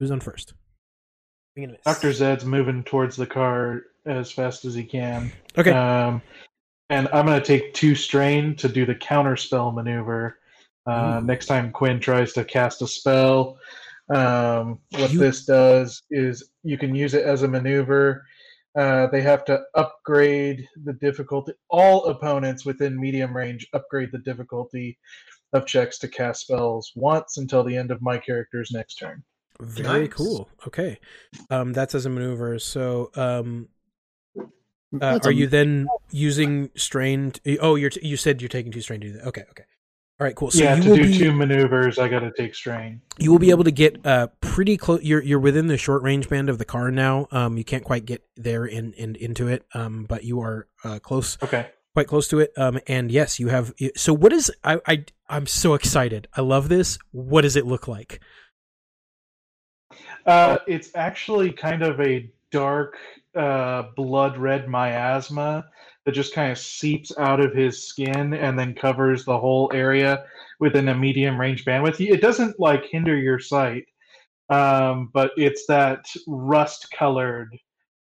[0.00, 0.52] Who's on first?
[1.54, 1.78] Swing and a.
[1.82, 5.32] Doctor Zed's moving towards the car as fast as he can.
[5.56, 5.70] Okay.
[5.70, 6.20] Um,
[6.90, 10.38] and I'm going to take two strain to do the counter spell maneuver.
[10.86, 11.26] Uh, Ooh.
[11.26, 13.58] next time Quinn tries to cast a spell,
[14.14, 18.24] um, what You- this does is you can use it as a maneuver.
[18.76, 21.52] Uh, they have to upgrade the difficulty.
[21.70, 24.98] All opponents within medium range upgrade the difficulty
[25.52, 29.22] of checks to cast spells once until the end of my character's next turn.
[29.60, 30.14] Very Nice.
[30.14, 30.50] cool.
[30.66, 30.98] Okay.
[31.48, 32.58] Um, that's as a maneuver.
[32.58, 33.68] So, um,
[34.98, 37.40] That's are a- you then using strained?
[37.60, 39.26] oh, you're t- you said you're taking two strain to do that.
[39.28, 39.64] Okay, okay.
[40.20, 40.50] All right, cool.
[40.52, 43.00] So yeah, you to will do be two maneuvers, I got to take strain.
[43.18, 45.02] you will be able to get uh pretty close.
[45.02, 47.26] You're you're within the short range band of the car now.
[47.32, 49.66] Um, you can't quite get there and and into it.
[49.74, 51.66] Um, but you are uh close, Okay.
[51.94, 52.52] quite close to it.
[52.56, 53.72] Um, and yes, you have.
[53.96, 56.28] So what is I I I'm so excited.
[56.36, 56.96] I love this.
[57.10, 58.20] What does it look like?
[60.26, 62.96] Uh, it's actually kind of a dark,
[63.36, 65.64] uh, blood red miasma
[66.06, 70.24] that just kind of seeps out of his skin and then covers the whole area
[70.60, 72.00] within a medium range bandwidth.
[72.00, 73.84] It doesn't like hinder your sight,
[74.50, 77.48] um, but it's that rust colored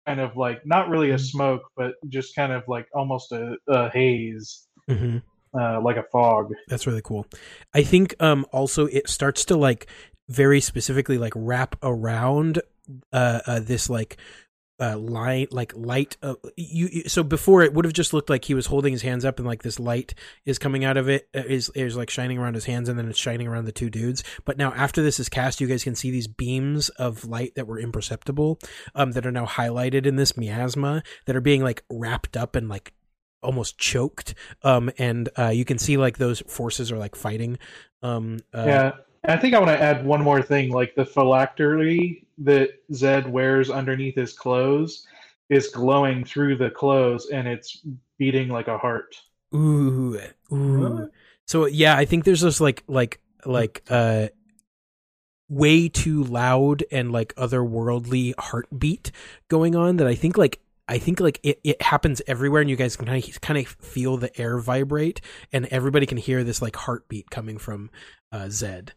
[0.05, 3.89] kind of like not really a smoke, but just kind of like almost a, a
[3.89, 5.19] haze, Mm-hmm.
[5.57, 6.51] uh, like a fog.
[6.67, 7.25] That's really cool.
[7.73, 9.87] I think um also it starts to like
[10.27, 12.61] very specifically like wrap around
[13.11, 14.17] uh, uh this like
[14.79, 18.55] uh light like light uh, you, so before it would have just looked like he
[18.55, 20.15] was holding his hands up and like this light
[20.45, 23.07] is coming out of it uh, is is like shining around his hands and then
[23.07, 25.95] it's shining around the two dudes but now after this is cast you guys can
[25.95, 28.57] see these beams of light that were imperceptible
[28.95, 32.67] um that are now highlighted in this miasma that are being like wrapped up and
[32.67, 32.93] like
[33.43, 34.33] almost choked
[34.63, 37.59] um and uh you can see like those forces are like fighting
[38.01, 38.91] um uh, yeah.
[39.23, 40.71] And I think I want to add one more thing.
[40.71, 45.05] Like the phylactery that Zed wears underneath his clothes
[45.49, 47.85] is glowing through the clothes and it's
[48.17, 49.15] beating like a heart.
[49.53, 50.19] ooh
[50.51, 51.11] ooh What?
[51.45, 54.27] so yeah i think there's this like like like uh
[55.49, 59.11] way too loud and like otherworldly heartbeat
[59.49, 62.75] going on that i think like I think like it, it happens everywhere and you
[62.75, 65.21] guys can kind of kind of feel the air vibrate
[65.53, 67.89] and everybody can hear this like heartbeat coming from
[68.33, 68.91] uh Zed.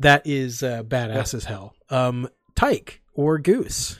[0.00, 1.74] That is uh badass as hell.
[1.88, 3.98] Um Tyke or Goose.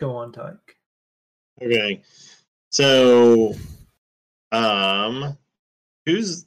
[0.00, 0.76] Go on, Tyke.
[1.62, 2.00] Okay.
[2.70, 3.54] So,
[4.52, 5.36] um,
[6.06, 6.46] who's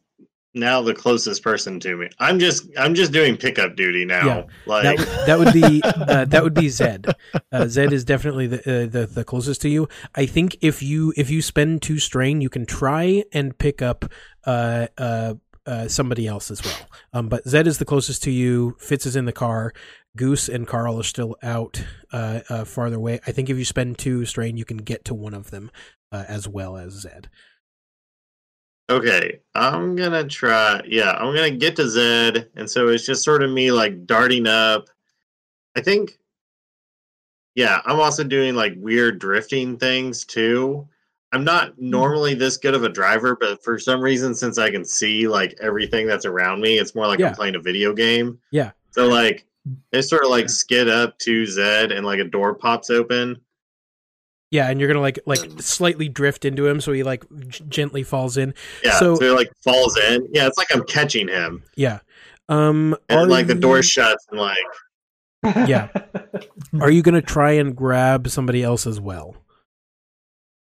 [0.56, 2.10] now the closest person to me?
[2.20, 4.26] I'm just I'm just doing pickup duty now.
[4.26, 7.08] Yeah, like that, would- that would be uh, that would be Zed.
[7.52, 9.88] Uh, Zed is definitely the, uh, the the closest to you.
[10.16, 14.06] I think if you if you spend two strain, you can try and pick up
[14.46, 15.36] uh, uh,
[15.66, 16.90] uh, somebody else as well.
[17.14, 18.76] Um, but Zed is the closest to you.
[18.80, 19.74] Fitz is in the car.
[20.16, 23.20] Goose and Carl are still out uh, uh, farther away.
[23.26, 25.72] I think if you spend two strain, you can get to one of them
[26.12, 27.30] uh, as well as Zed.
[28.90, 30.82] Okay, I'm gonna try.
[30.86, 34.46] Yeah, I'm gonna get to Zed, and so it's just sort of me like darting
[34.46, 34.90] up.
[35.76, 36.20] I think
[37.56, 40.88] Yeah, I'm also doing like weird drifting things too.
[41.34, 44.86] I'm not normally this good of a driver, but for some reason, since I can
[44.86, 47.30] see like everything that's around me, it's more like Yeah.
[47.30, 48.40] I'm playing a video game.
[48.52, 48.72] Yeah.
[48.92, 49.46] So like
[49.92, 53.42] they sort of like skid up to Z and like a door pops open.
[54.52, 58.04] Yeah, and you're gonna like like slightly drift into him, so he like g- gently
[58.04, 58.54] falls in.
[58.84, 59.00] Yeah.
[59.00, 60.28] So- So, it like falls in.
[60.32, 61.64] Yeah, it's like I'm catching him.
[61.76, 62.00] Yeah.
[62.50, 62.96] Um.
[63.10, 64.58] And are like the door shuts and like
[65.68, 65.90] Yeah.
[66.80, 69.36] Are you gonna try and grab somebody else as well?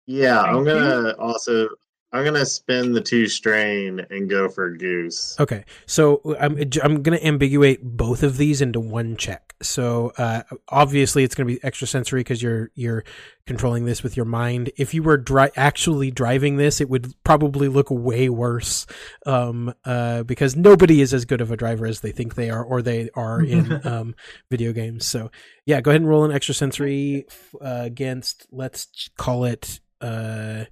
[0.09, 1.69] Yeah, I'm gonna also
[2.11, 5.39] I'm gonna spin the two strain and go for goose.
[5.39, 9.55] Okay, so I'm I'm going to ambiguate both of these into one check.
[9.61, 13.05] So uh, obviously, it's going to be extra sensory because you're you're
[13.47, 14.71] controlling this with your mind.
[14.79, 18.87] If you were dri- actually driving this, it would probably look way worse,
[19.27, 22.65] um, uh, because nobody is as good of a driver as they think they are,
[22.65, 24.15] or they are in um,
[24.49, 25.07] video games.
[25.07, 25.31] So
[25.67, 27.27] yeah, go ahead and roll an extra sensory
[27.61, 28.47] uh, against.
[28.51, 29.81] Let's call it.
[30.01, 30.65] Uh,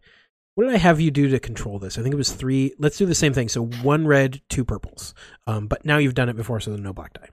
[0.54, 1.98] what did I have you do to control this?
[1.98, 2.74] I think it was three.
[2.78, 3.48] Let's do the same thing.
[3.48, 5.12] So one red, two purples.
[5.46, 7.28] Um, but now you've done it before, so there's no black die.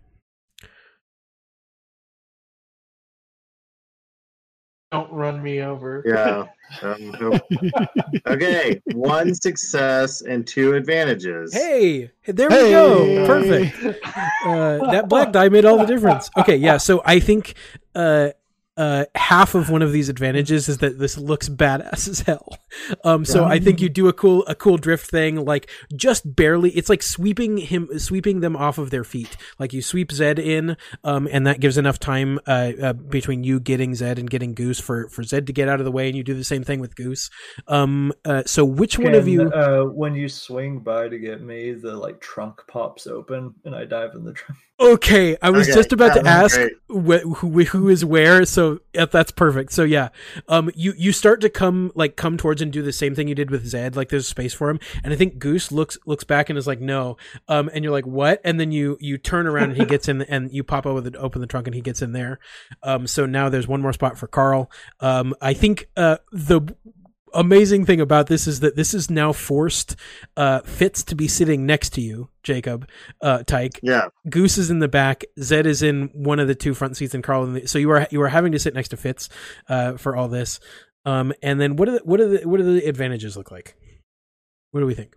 [4.91, 6.03] Don't run me over.
[6.05, 6.45] Yeah.
[6.81, 7.41] Um, hope-
[8.25, 11.53] okay, one success and two advantages.
[11.53, 13.27] Hey, there we go.
[13.27, 13.75] Perfect.
[14.43, 16.31] Uh, that black die made all the difference.
[16.35, 16.77] Okay, yeah.
[16.77, 17.53] So I think
[17.93, 18.29] uh,
[18.75, 22.57] uh, half of one of these advantages is that this looks badass as hell.
[23.03, 26.71] Um, so I think you do a cool a cool drift thing, like just barely.
[26.71, 29.37] It's like sweeping him, sweeping them off of their feet.
[29.59, 33.59] Like you sweep Zed in, um, and that gives enough time uh, uh, between you
[33.59, 36.17] getting Zed and getting Goose for for Zed to get out of the way, and
[36.17, 37.29] you do the same thing with Goose.
[37.67, 39.49] Um, uh, so which one of you?
[39.51, 43.85] Uh, when you swing by to get me, the like trunk pops open and I
[43.85, 44.59] dive in the trunk.
[44.79, 46.59] Okay, I was Okay, just about to ask
[46.89, 48.43] wh- who who is where.
[48.45, 48.62] So
[48.93, 49.71] yeah, that's perfect.
[49.71, 50.09] So yeah,
[50.47, 53.35] um, you you start to come like come towards and do the same thing you
[53.35, 53.95] did with Zed.
[53.95, 56.81] Like there's space for him, and I think Goose looks looks back and is like
[56.81, 57.17] no,
[57.47, 58.41] um, and you're like what?
[58.43, 61.17] And then you you turn around and he gets in, and you pop over the
[61.17, 62.39] open the trunk and he gets in there.
[62.81, 64.71] Um, so now there's one more spot for Carl.
[64.99, 66.61] Um, I think uh the
[67.33, 69.95] amazing thing about this is that this is now forced
[70.37, 72.87] uh Fitz to be sitting next to you, Jacob,
[73.21, 73.79] uh Tyke.
[73.83, 74.07] Yeah.
[74.29, 75.23] Goose is in the back.
[75.39, 77.43] Zed is in one of the two front seats, and Carl.
[77.43, 79.29] In the, so you are you are having to sit next to Fitz
[79.67, 80.59] uh, for all this.
[81.05, 83.75] Um, and then what are the, what are the what do the advantages look like?
[84.71, 85.15] What do we think?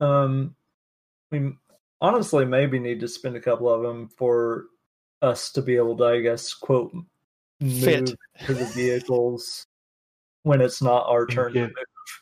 [0.00, 0.56] Um,
[1.30, 1.52] we
[2.00, 4.66] honestly, maybe need to spend a couple of them for
[5.22, 7.04] us to be able to, I guess, quote, move
[7.64, 8.14] Fit.
[8.46, 9.66] to the vehicles
[10.42, 11.52] when it's not our turn.
[11.54, 11.72] to move.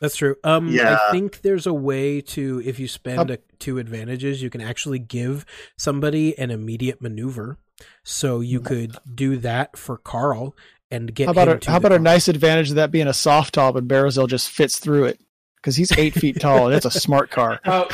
[0.01, 0.35] That's true.
[0.43, 0.97] Um, Yeah.
[1.07, 4.99] I think there's a way to if you spend a, two advantages, you can actually
[4.99, 5.45] give
[5.77, 7.57] somebody an immediate maneuver.
[8.03, 10.55] So you could do that for Carl
[10.89, 12.91] and get How about him a, to how the about a nice advantage of that
[12.91, 15.19] being a soft top and Barazil just fits through it
[15.57, 17.59] because he's eight feet tall and it's a smart car.
[17.65, 17.87] Oh,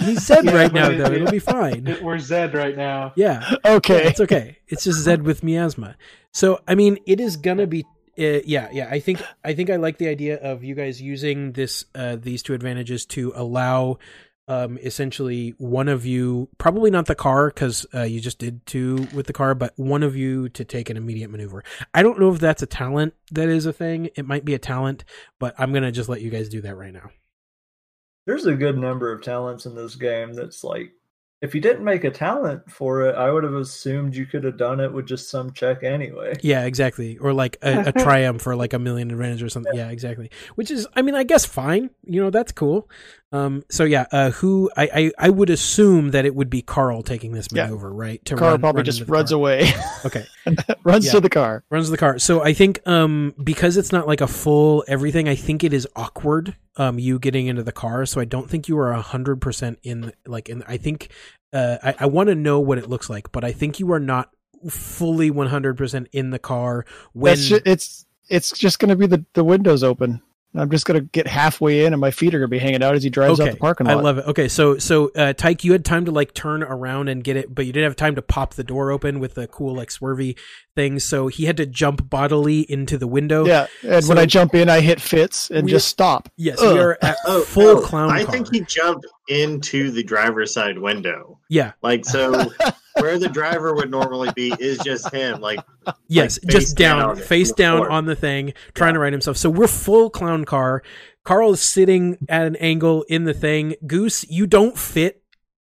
[0.00, 1.04] He's Zed Yeah, right now it- though.
[1.06, 1.86] it- It'll be fine.
[1.86, 3.12] it- we're Zed right now.
[3.16, 3.54] Yeah.
[3.64, 4.58] Okay, it's okay.
[4.68, 5.96] It's just Zed with miasma.
[6.36, 7.86] So I mean, it is gonna be.
[8.18, 8.88] Uh, yeah, yeah.
[8.90, 12.42] I think I think I like the idea of you guys using this uh, these
[12.42, 13.96] two advantages to allow
[14.46, 19.08] um, essentially one of you, probably not the car because uh, you just did two
[19.14, 21.64] with the car, but one of you to take an immediate maneuver.
[21.94, 24.10] I don't know if that's a talent that is a thing.
[24.14, 25.06] It might be a talent,
[25.38, 27.08] but I'm gonna just let you guys do that right now.
[28.26, 30.92] There's a good number of talents in this game that's like,
[31.46, 34.56] if you didn't make a talent for it, I would have assumed you could have
[34.56, 36.34] done it with just some check anyway.
[36.42, 37.18] Yeah, exactly.
[37.18, 39.74] Or like a, a triumph for like a million advantage or something.
[39.74, 40.30] Yeah, exactly.
[40.56, 41.90] Which is, I mean, I guess fine.
[42.04, 42.90] You know, that's cool.
[43.32, 47.02] Um, so yeah, uh, who I, I I would assume that it would be Carl
[47.02, 47.64] taking this Yeah.
[47.64, 48.24] maneuver, right?
[48.26, 49.36] To car run- probably run just runs car.
[49.36, 49.68] away,
[50.04, 50.24] Okay,
[50.84, 51.12] runs Yeah.
[51.12, 51.64] to the car.
[51.68, 52.18] runs the car.
[52.20, 55.88] So I think um because it's not like a full everything, I think it is
[55.96, 58.06] awkward um you getting into the car.
[58.06, 60.62] So I don't think you are a hundred percent in like in.
[60.68, 61.10] I think
[61.52, 64.00] uh I, I want to know what it looks like, but I think you are
[64.00, 64.30] not
[64.70, 68.96] fully one hundred percent in the car when That's ju- it's it's just going to
[68.96, 70.22] be the the windows open.
[70.58, 72.82] I'm just going to get halfway in, and my feet are going to be hanging
[72.82, 73.98] out as he drives out the parking lot.
[73.98, 74.26] I love it.
[74.26, 77.54] Okay, so so uh, Tyke, you had time to like turn around and get it,
[77.54, 80.38] but you didn't have time to pop the door open with the cool like swervy
[80.74, 80.98] thing.
[80.98, 83.44] So he had to jump bodily into the window.
[83.46, 86.28] yeah, and So- when I jump in, I hit Fitz and We- just stop.
[86.36, 86.74] Yes, Ugh.
[86.74, 88.32] we are at Oh, full no, clown I car.
[88.32, 91.38] think he jumped into the driver's side window.
[91.50, 91.72] yeah.
[91.82, 92.50] Like so
[93.00, 95.40] where the driver would normally be is just him.
[95.40, 95.60] Like
[96.08, 97.90] Yes, face just down, down face down floor.
[97.90, 99.36] on the thing, trying to right himself.
[99.36, 100.82] So we're full clown car.
[101.24, 103.74] Carl is sitting at an angle in the thing.
[103.86, 105.22] Goose, you don't fit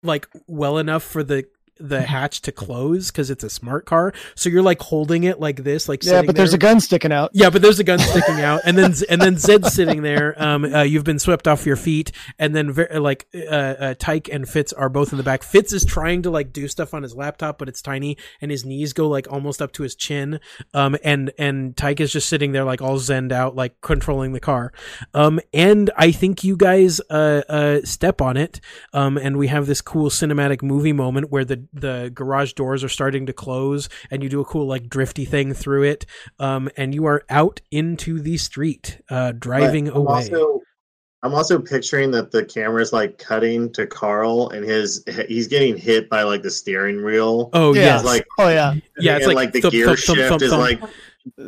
[0.04, 1.46] like well enough for the
[1.80, 4.14] the hatch to close because it's a smart car.
[4.36, 6.58] So you're like holding it like this, like Yeah, but there's there.
[6.58, 7.32] a gun sticking out.
[7.34, 10.34] Yeah, but there's a gun sticking out, and then and then Zed's sitting there.
[10.42, 14.30] Um, uh, you've been swept off your feet, and then ver- like uh, uh, Tyke
[14.30, 15.44] and Fitz are both in the back.
[15.44, 18.66] Fitz is trying to like do stuff on his laptop, but it's tiny, and his
[18.66, 20.40] knees go like almost up to his chin.
[20.74, 24.40] Um, and and Tyke is just sitting there like all zenned out, like controlling the
[24.40, 24.72] car.
[25.14, 28.60] Um, and I think you guys uh uh step on it.
[28.94, 32.90] Um, and we have this cool cinematic movie moment where the the garage doors are
[32.90, 36.06] starting to close, and you do a cool like drifty thing through it
[36.40, 40.14] um, and you are out into the street, uh, driving But I'm away.
[40.14, 40.62] Also,
[41.24, 46.10] I'm also picturing that the camera's like cutting to Carl, and his he's getting hit
[46.10, 47.50] by like the steering wheel.
[47.54, 48.00] oh Yeah.
[48.02, 50.52] like Oh yeah, yeah, it's and, like, the thump, gear thump, thump, shift thump, is
[50.54, 50.82] like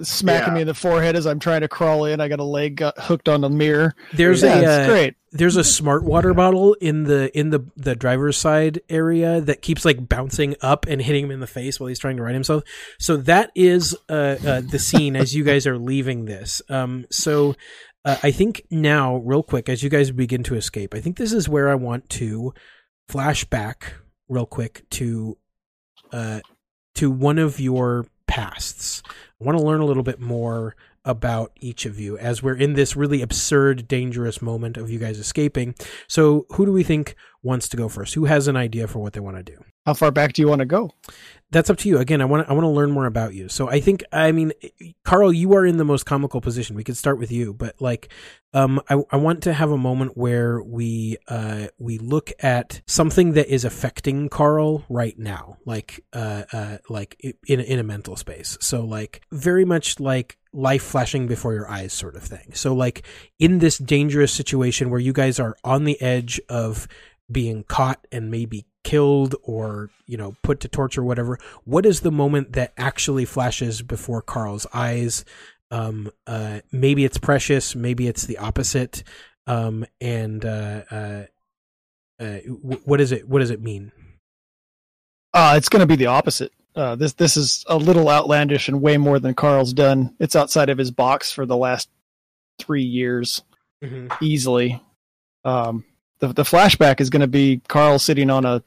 [0.03, 0.53] smacking Yeah.
[0.55, 2.21] me in the forehead as I'm trying to crawl in.
[2.21, 3.95] I got a leg got hooked on the mirror.
[4.13, 5.15] there's yeah, a it's uh, great.
[5.31, 9.85] there's a smart water bottle in the in the the driver's side area that keeps
[9.85, 12.63] like bouncing up and hitting him in the face while he's trying to right himself.
[12.99, 16.61] So that is uh, uh the scene as you guys are leaving this.
[16.69, 17.55] Um, so.
[18.05, 21.33] Uh, I think now, real quick, as you guys begin to escape, I think this
[21.33, 22.53] is where I want to
[23.09, 23.95] flash back
[24.29, 25.37] real quick to
[26.13, 26.39] uh,
[26.95, 29.01] to one of your pasts.
[29.41, 32.73] I want to learn a little bit more about each of you as we're in
[32.73, 35.73] this really absurd, dangerous moment of you guys escaping.
[36.07, 38.13] So, who do we think wants to go first?
[38.13, 39.57] Who has an idea for what they want to do?
[39.85, 40.91] How far back do you want to go?
[41.51, 41.97] That's up to you.
[41.97, 43.49] Again, I want I want to learn more about you.
[43.49, 44.53] So I think I mean,
[45.03, 46.75] Carl, you are in the most comical position.
[46.75, 48.09] We could start with you, but like,
[48.53, 53.33] um, I I want to have a moment where we uh we look at something
[53.33, 58.55] that is affecting Carl right now, like uh uh like in in a mental space.
[58.61, 62.53] So like very much like life flashing before your eyes sort of thing.
[62.53, 63.03] So like
[63.39, 66.87] in this dangerous situation where you guys are on the edge of
[67.31, 71.99] being caught and maybe killed or you know put to torture or whatever what is
[72.01, 75.25] the moment that actually flashes before carl's eyes
[75.71, 79.03] um uh maybe it's precious maybe it's the opposite
[79.47, 81.23] um and uh uh,
[82.19, 83.91] uh wh- what is it what does it mean
[85.33, 86.51] Uh, it's going to be the opposite.
[86.75, 90.15] Uh, this this is a little outlandish and way more than Carl's done.
[90.19, 91.87] It's outside of his box for the last
[92.57, 93.43] three years,
[94.21, 94.81] easily.
[95.45, 95.83] Um,
[96.19, 98.63] the the flashback is going to be Carl sitting on a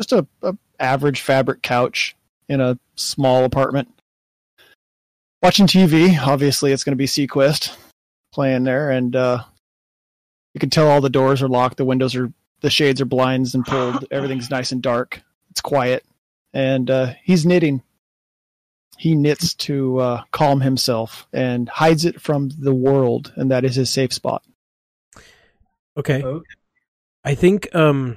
[0.00, 2.16] just a, a average fabric couch
[2.48, 3.88] in a small apartment,
[5.42, 6.18] watching TV.
[6.18, 7.76] Obviously, it's going to be SeaQuest
[8.32, 9.42] playing there, and uh,
[10.54, 13.54] you can tell all the doors are locked, the windows are, the shades are blinds
[13.54, 14.06] and pulled.
[14.10, 15.22] Everything's nice and dark.
[15.50, 16.04] It's quiet,
[16.52, 17.82] and uh, he's knitting.
[18.98, 23.74] He knits to uh, calm himself and hides it from the world, and that is
[23.74, 24.44] his safe spot.
[25.96, 26.46] Okay Okay.
[27.24, 28.16] I think um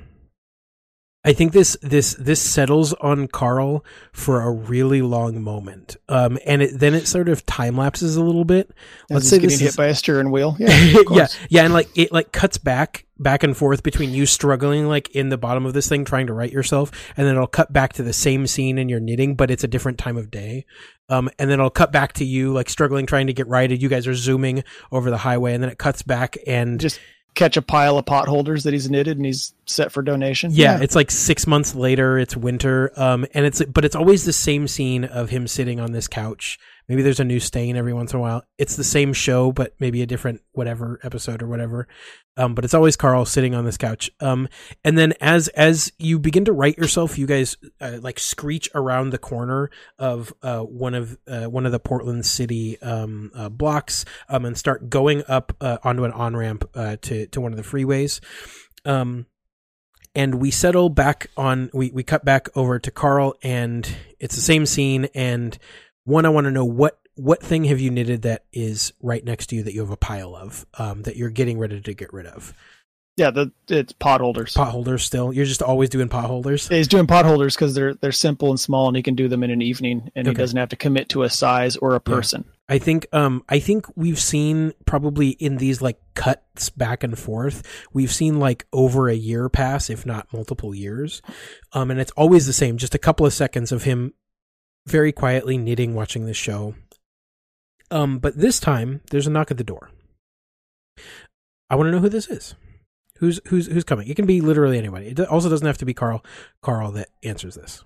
[1.23, 3.83] I think this this this settles on Carl
[4.13, 5.97] for a really long moment.
[6.07, 8.69] Um and it, then it sort of time lapses a little bit.
[9.09, 10.55] As Let's say getting this hit is- by a steering wheel.
[10.59, 14.87] Yeah, yeah, yeah, and like it like cuts back back and forth between you struggling
[14.87, 17.71] like in the bottom of this thing trying to right yourself and then it'll cut
[17.71, 20.63] back to the same scene in your knitting but it's a different time of day.
[21.09, 23.81] Um and then it'll cut back to you like struggling trying to get righted.
[23.81, 26.99] You guys are zooming over the highway and then it cuts back and Just
[27.35, 30.51] catch a pile of pot holders that he's knitted and he's set for donation.
[30.53, 32.17] Yeah, it's like six months later.
[32.17, 35.91] It's winter, um, and it's but it's always the same scene of him sitting on
[35.91, 36.57] this couch.
[36.87, 38.43] Maybe there's a new stain every once in a while.
[38.57, 41.87] It's the same show, but maybe a different whatever episode or whatever.
[42.37, 44.11] Um, but it's always Carl sitting on this couch.
[44.19, 44.47] Um,
[44.83, 49.09] and then as as you begin to write yourself, you guys uh, like screech around
[49.09, 54.05] the corner of uh, one of uh, one of the Portland City um, uh, blocks,
[54.29, 57.57] um, and start going up uh, onto an on ramp uh, to to one of
[57.57, 58.19] the freeways.
[58.83, 59.25] Um,
[60.15, 64.41] and we settle back on we, we cut back over to Carl and it's the
[64.41, 65.57] same scene and
[66.05, 69.47] one I want to know what what thing have you knitted that is right next
[69.47, 72.11] to you that you have a pile of um, that you're getting ready to get
[72.13, 72.53] rid of
[73.17, 73.31] yeah.
[73.31, 74.53] The it's pot holders.
[74.53, 77.93] pot holders still you're just always doing pot holders He's doing pot holders because they're
[77.93, 80.57] they're simple and small, and he can do them in an evening, and he doesn't
[80.57, 82.45] have to commit to a size or a person.
[82.67, 87.61] I think um I think we've seen probably in these like cuts back and forth
[87.93, 91.21] we've seen like over a year pass if not multiple years
[91.73, 94.13] um and it's always the same just a couple of seconds of him
[94.87, 96.75] very quietly knitting watching this show
[97.91, 99.89] um but this time there's a knock at the door
[101.69, 102.55] I want to know who this is
[103.17, 105.93] who's who's who's coming it can be literally anybody it also doesn't have to be
[105.93, 106.23] Carl
[106.61, 107.83] Carl that answers this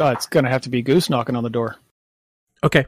[0.00, 1.76] Oh, it's gonna have to be Goose knocking on the door.
[2.64, 2.86] okay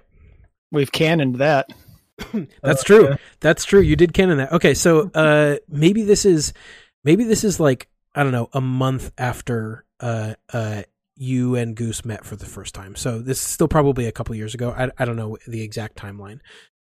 [0.72, 1.70] We've cannoned that.
[2.62, 3.06] That's true.
[3.08, 3.22] okay.
[3.38, 3.80] That's true.
[3.80, 4.52] You did canon that.
[4.52, 6.52] Okay, so uh maybe this is
[7.04, 10.82] maybe this is like I don't know, a month after uh, uh,
[11.16, 12.94] you and Goose met for the first time.
[12.94, 14.74] So this is still probably a couple years ago.
[14.76, 16.40] I, I don't know the exact timeline.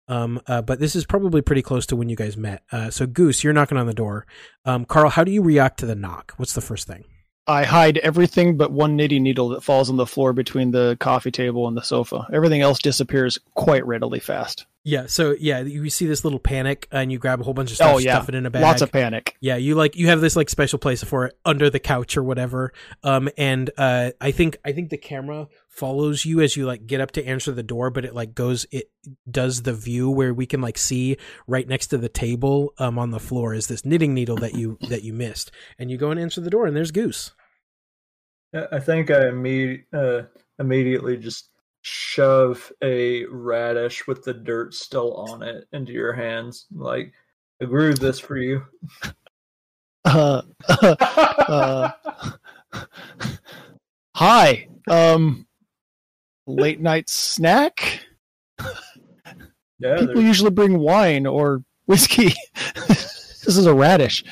[0.08, 2.64] Um, uh, but this is probably pretty close to when you guys met.
[2.72, 4.26] Uh, so Goose, you're knocking on the door.
[4.66, 6.34] Um, Carl, how do you react to the knock?
[6.38, 7.06] What's the first thing?
[7.48, 11.32] I hide everything but one knitting needle that falls on the floor between the coffee
[11.32, 12.28] table and the sofa.
[12.32, 14.66] Everything else disappears quite readily fast.
[14.86, 15.06] Yeah.
[15.08, 17.96] So yeah, you see this little panic, and you grab a whole bunch of stuff,
[17.96, 18.62] Oh yeah, stuff it in a bag.
[18.62, 19.36] lots of panic.
[19.40, 22.24] Yeah, you like you have this like special place for it under the couch or
[22.24, 22.74] whatever.
[23.02, 27.02] Um, and uh, I think I think the camera follows you as you like get
[27.02, 28.92] up to answer the door, but it like goes it
[29.30, 31.18] does the view where we can like see
[31.48, 34.78] right next to the table um on the floor is this knitting needle that you
[34.90, 37.32] that you missed, and you go and answer the door, and there's Goose.
[38.54, 40.24] I I think I imme- uh,
[40.60, 41.50] immediately just
[41.82, 46.66] shove a radish with the dirt still on it into your hands.
[46.74, 47.14] Like,
[47.62, 48.64] I grew this for you.
[50.06, 51.90] Uh, uh,
[54.16, 54.68] hi.
[54.88, 55.48] Um,
[56.48, 58.06] late night snack.
[59.80, 62.34] Yeah, People there's- usually bring wine or whiskey.
[62.88, 64.24] this is a radish.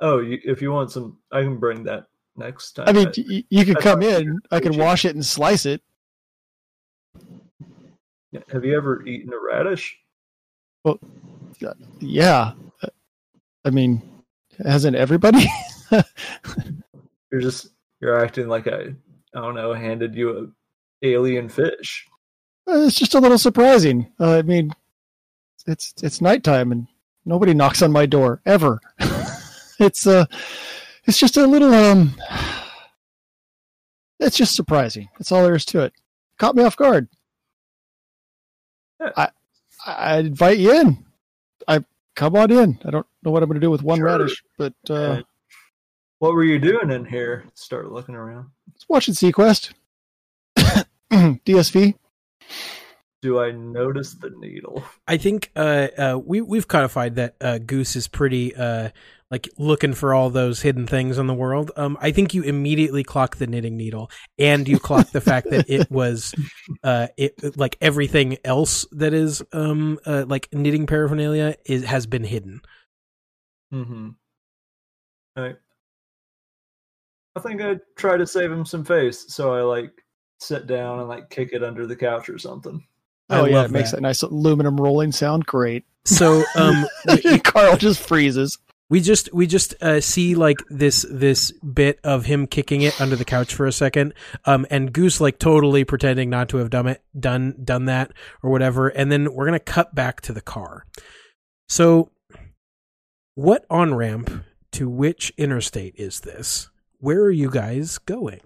[0.00, 2.06] oh, you, if you want some, I can bring that
[2.36, 2.88] next time.
[2.88, 4.38] I mean, y- you could I come in.
[4.50, 5.82] I can wash it and slice it.
[8.52, 9.96] have you ever eaten a radish?
[10.84, 10.98] Well,
[12.00, 12.52] yeah.
[13.64, 14.02] I mean,
[14.64, 15.44] hasn't everybody?
[17.30, 17.68] You're just
[18.00, 18.94] you're acting like I,
[19.34, 20.52] I don't know, handed you
[21.02, 22.06] a alien fish.
[22.68, 24.12] Uh, it's just a little surprising.
[24.18, 24.70] Uh, I mean,
[25.66, 26.86] it's it's nighttime and
[27.24, 28.80] nobody knocks on my door ever.
[29.78, 30.26] it's uh,
[31.04, 32.14] it's just a little um,
[34.18, 35.08] it's just surprising.
[35.18, 35.92] That's all there is to it.
[36.38, 37.08] Caught me off guard.
[39.00, 39.10] Yeah.
[39.16, 39.28] I
[39.86, 41.06] I invite you in.
[41.66, 41.84] I
[42.14, 42.78] come on in.
[42.84, 44.06] I don't know what I'm going to do with one Sure.
[44.06, 45.22] radish, but Uh,
[46.20, 47.44] what were you doing in here?
[47.54, 48.50] Start looking around.
[48.74, 49.72] it's watching SeaQuest.
[51.10, 51.94] DSV.
[53.22, 54.84] Do I notice the needle?
[55.08, 58.90] I think uh, uh, we we've codified that uh, Goose is pretty uh,
[59.30, 61.70] like looking for all those hidden things in the world.
[61.76, 65.68] Um, I think you immediately clock the knitting needle, and you clock the fact that
[65.68, 66.34] it was
[66.82, 72.24] uh, it like everything else that is um uh, like knitting paraphernalia is has been
[72.24, 72.60] hidden.
[73.72, 74.08] Mm-hmm.
[75.36, 75.54] I,
[77.36, 79.92] I think I'd try to save him some face, so I like
[80.40, 82.84] sit down and like kick it under the couch or something.
[83.28, 83.98] I Oh yeah, love it makes that.
[83.98, 85.46] that nice aluminum rolling sound.
[85.46, 85.84] Great.
[86.04, 86.86] So um,
[87.44, 88.58] Carl just freezes.
[88.88, 93.14] we just we just uh, see like this this bit of him kicking it under
[93.14, 94.12] the couch for a second
[94.46, 98.10] um and goose like totally pretending not to have done it done done that
[98.42, 100.84] or whatever and then we're gonna cut back to the car
[101.68, 102.10] so
[103.36, 106.68] what on ramp to which interstate is this
[107.00, 108.40] where are you guys going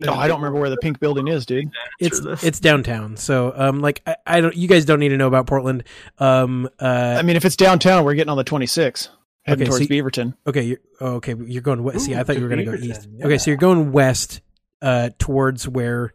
[0.00, 1.70] No, I don't remember where the pink building is, dude.
[2.00, 5.28] it's it's downtown so um like I, I don't you guys don't need to know
[5.28, 5.84] about portland
[6.18, 9.08] um uh I mean, if it's downtown, we're getting on the 26,
[9.46, 10.34] heading Okay, towards so- Beaverton.
[10.46, 11.34] Okay, you're oh, okay.
[11.46, 12.04] You're going west.
[12.04, 13.08] See, I thought you were going to go east.
[13.12, 13.26] yeah.
[13.26, 14.40] Okay, so you're going west,
[14.82, 16.12] uh, towards where,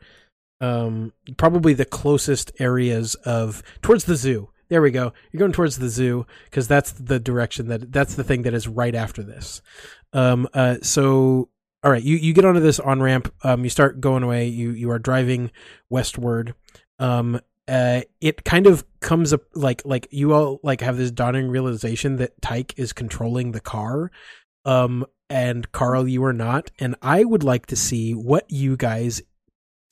[0.61, 4.49] um, probably the closest areas of towards the zoo.
[4.69, 5.13] There we go.
[5.31, 8.67] You're going towards the zoo because that's the direction that that's the thing that is
[8.67, 9.61] right after this.
[10.13, 11.49] Um, uh, so
[11.83, 13.33] all right, you you get onto this on ramp.
[13.43, 14.47] Um, you start going away.
[14.47, 15.51] You you are driving
[15.89, 16.53] westward.
[16.99, 21.49] Um, uh, it kind of comes up like like you all like have this dawning
[21.49, 24.11] realization that Tyke is controlling the car,
[24.65, 26.69] um, and Carl, you are not.
[26.79, 29.21] And I would like to see what you guys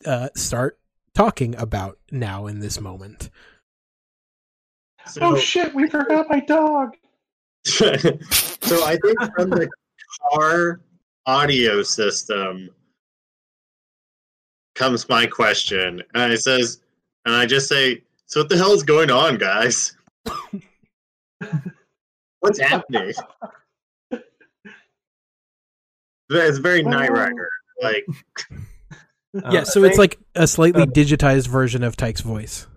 [0.05, 0.79] uh start
[1.15, 3.29] talking about now in this moment.
[5.09, 6.95] So, oh shit, we forgot my dog.
[7.65, 7.89] so
[8.85, 9.69] I think from the
[10.31, 10.81] car
[11.25, 12.69] audio system
[14.75, 16.81] comes my question, and it says,
[17.25, 19.95] and I just say, "So what the hell is going on, guys?
[22.39, 23.13] What's happening?"
[26.29, 27.49] It's very Knight Rider.
[27.81, 28.05] Like,
[29.34, 32.67] yeah, I so it's like a slightly uh, digitized version of Tyke's voice.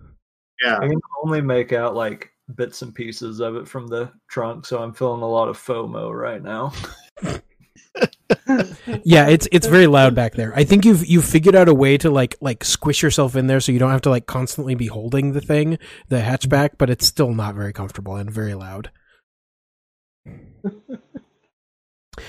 [0.63, 4.65] Yeah, I can only make out like bits and pieces of it from the trunk,
[4.65, 6.73] so I'm feeling a lot of FOMO right now.
[9.03, 10.53] Yeah, it's it's very loud back there.
[10.55, 13.59] I think you've you've figured out a way to like like squish yourself in there
[13.59, 15.77] so you don't have to like constantly be holding the thing,
[16.09, 18.91] the hatchback, but it's still not very comfortable and very loud.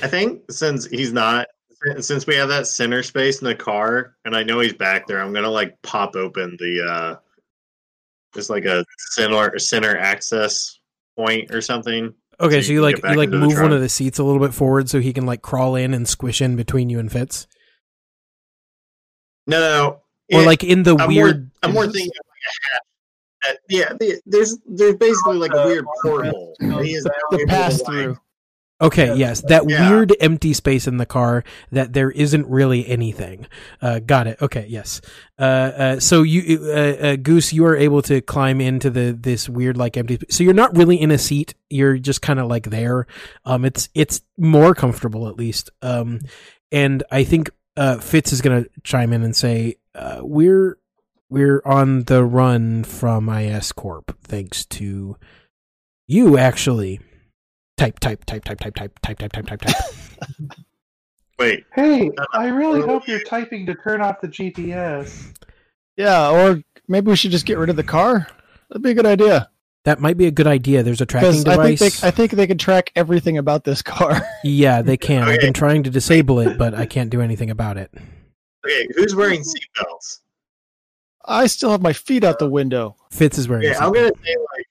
[0.02, 1.48] I think since he's not,
[1.98, 5.20] since we have that center space in the car, and I know he's back there,
[5.20, 7.16] I'm gonna like pop open the, uh
[8.34, 10.78] just like a center center access
[11.16, 12.14] point or something.
[12.40, 14.40] Okay, So so you you like you like move one of the seats a little
[14.40, 17.46] bit forward so he can like crawl in and squish in between you and Fitz,
[19.46, 21.36] No, no, or it- like in the I'm weird.
[21.40, 22.82] More, I'm more thinking of like a hatch.
[23.42, 26.32] That, yeah, the, there's there's basically like a Uh, weird portal.
[26.32, 26.78] porthole.
[26.78, 28.18] the- He is The, the pass like- through.
[28.82, 29.88] Okay, Yeah, yes, that yeah.
[29.88, 33.46] weird empty space in the car that there isn't really anything.
[33.80, 34.42] Uh, got it.
[34.42, 35.00] Okay, yes.
[35.38, 36.70] Uh, uh, so you, uh,
[37.12, 40.18] uh, Goose, you are able to climb into the this weird like empty.
[40.30, 41.54] So you're not really in a seat.
[41.70, 43.06] You're just kind of like there.
[43.44, 45.70] Um, it's it's more comfortable at least.
[45.80, 46.20] Um,
[46.72, 50.78] and I think uh Fitz is gonna chime in and say, uh, we're
[51.30, 55.16] we're on the run from IS Corp thanks to
[56.08, 57.00] you actually.
[57.76, 59.76] Type type type type type type type type type type type.
[61.38, 65.32] Wait, Hey, uh, I really uh, hope you're typing to turn off the GPS.
[65.96, 68.28] Yeah, or maybe we should just get rid of the car.
[68.68, 69.50] That'd be a good idea.
[69.84, 70.84] That might be a good idea.
[70.84, 72.00] There's a tracking Because I think device.
[72.00, 74.22] they, I think they can track everything about this car.
[74.44, 75.24] yeah, they can.
[75.24, 77.90] I've been trying to disable it, but I can't do anything about it.
[78.64, 80.20] okay, who's wearing seatbelts?
[81.24, 82.96] I still have my feet out the window.
[83.10, 83.64] Fitz is wearing.
[83.64, 84.61] Yeah, a I'm gonna say like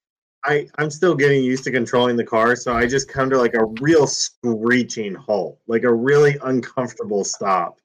[0.44, 3.54] I I'm still getting used to controlling the car, so I just come to like
[3.54, 7.80] a real screeching halt, like a really uncomfortable stop.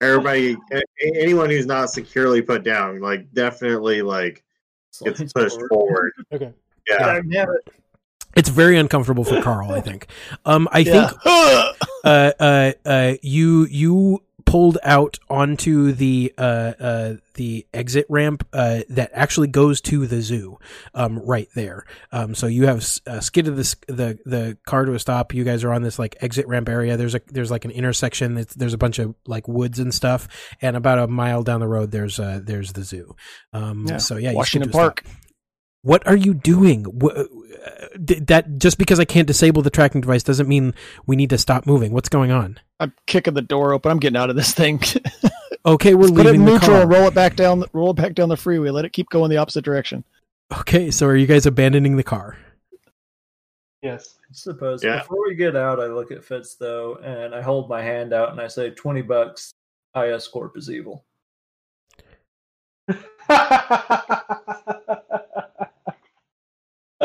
[0.00, 4.42] Everybody, a- a- anyone who's not securely put down, like definitely like
[5.04, 6.12] gets pushed forward.
[6.32, 6.52] Okay.
[6.88, 7.46] Yeah, Damn.
[8.36, 9.70] It's very uncomfortable for Carl.
[9.70, 10.08] I think.
[10.44, 11.06] Um, I Yeah.
[11.08, 11.20] think
[12.04, 14.22] uh, uh, uh, you you
[14.54, 20.22] pulled out onto the uh, uh, the exit ramp uh, that actually goes to the
[20.22, 20.56] zoo,
[20.94, 21.84] um, right there.
[22.12, 25.34] Um, so you have uh, skidded the the the car to a stop.
[25.34, 26.96] You guys are on this like exit ramp area.
[26.96, 28.38] There's a there's like an intersection.
[28.38, 30.28] It's, there's a bunch of like woods and stuff,
[30.62, 33.16] and about a mile down the road, there's uh there's the zoo.
[33.52, 33.96] Um, Yeah.
[33.96, 34.96] so yeah, you Washington skid to a stop.
[35.04, 35.04] Park.
[35.82, 36.84] What are you doing?
[36.84, 37.86] Wh- d- Uh,
[38.26, 40.74] that just because I can't disable the tracking device doesn't mean
[41.06, 41.92] we need to stop moving.
[41.92, 42.58] What's going on?
[42.80, 43.90] I'm kicking the door open.
[43.90, 44.80] I'm getting out of this thing.
[45.66, 46.82] Okay, we're Put it leaving in the neutral car.
[46.82, 47.64] and roll it back down.
[47.72, 48.68] Roll it back down the freeway.
[48.68, 50.04] Let it keep going the opposite direction.
[50.60, 52.36] Okay, so are you guys abandoning the car?
[53.80, 54.16] Yes.
[54.20, 54.84] I suppose.
[54.84, 54.98] Yeah.
[54.98, 58.30] Before we get out, I look at Fitz though, and I hold my hand out
[58.30, 59.54] and I say, 20 bucks.
[59.96, 61.02] IS Corp is evil.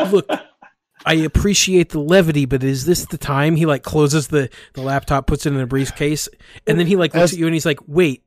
[0.08, 0.26] Look,
[1.04, 5.26] I appreciate the levity, but is this the time he like closes the the laptop,
[5.26, 6.28] puts it in a briefcase,
[6.66, 8.22] and then he like looks As- at you and he's like, "Wait,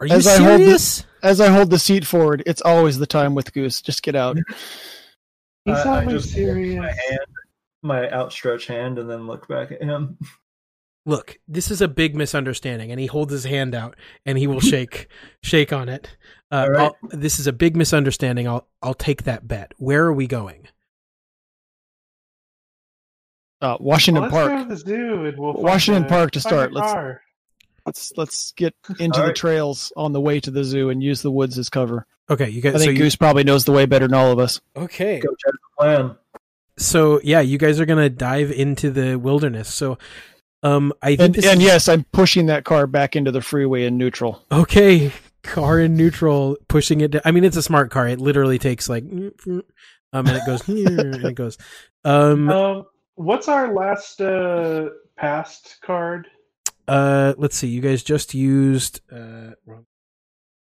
[0.00, 3.06] are you as I hold serious?" As I hold the seat forward, it's always the
[3.06, 3.82] time with Goose.
[3.82, 4.36] Just get out.
[5.66, 6.78] He's I- I always just hold serious.
[6.78, 7.26] My hand,
[7.82, 10.16] my outstretched hand, and then look back at him.
[11.06, 14.60] Look, this is a big misunderstanding, and he holds his hand out and he will
[14.60, 15.08] shake
[15.42, 16.14] shake on it.
[16.52, 16.80] Uh, All right.
[16.80, 18.46] I'll- this is a big misunderstanding.
[18.46, 19.72] I'll I'll take that bet.
[19.78, 20.68] Where are we going?
[23.60, 24.68] Uh, Washington Well, let's go Park.
[24.68, 26.72] to the zoo and we'll Washington a- Park to start.
[26.72, 27.18] Let's-
[27.86, 29.34] Let's let's get into All the right.
[29.36, 32.06] trails on the way to the zoo and use the woods as cover.
[32.28, 32.74] Okay, you guys.
[32.74, 34.60] I so think you, Goose probably knows the way better than all of us.
[34.76, 36.16] okay, Go check the plan.
[36.76, 39.72] so yeah, you guys are gonna dive into the wilderness.
[39.72, 39.96] So,
[40.62, 43.84] um, I think And, and is- yes, I'm pushing that car back into the freeway
[43.86, 44.44] in neutral.
[44.52, 45.10] okay,
[45.42, 47.12] car in neutral, pushing it.
[47.12, 47.22] Down.
[47.24, 48.06] I mean, it's a smart car.
[48.06, 49.62] It literally takes like, um,
[50.12, 51.56] and it goes, and it goes.
[52.04, 52.84] Um, Um,
[53.22, 56.28] what's our last uh, past card?
[56.88, 57.68] uh, let's see.
[57.68, 59.00] You guys just used.
[59.12, 59.52] Uh.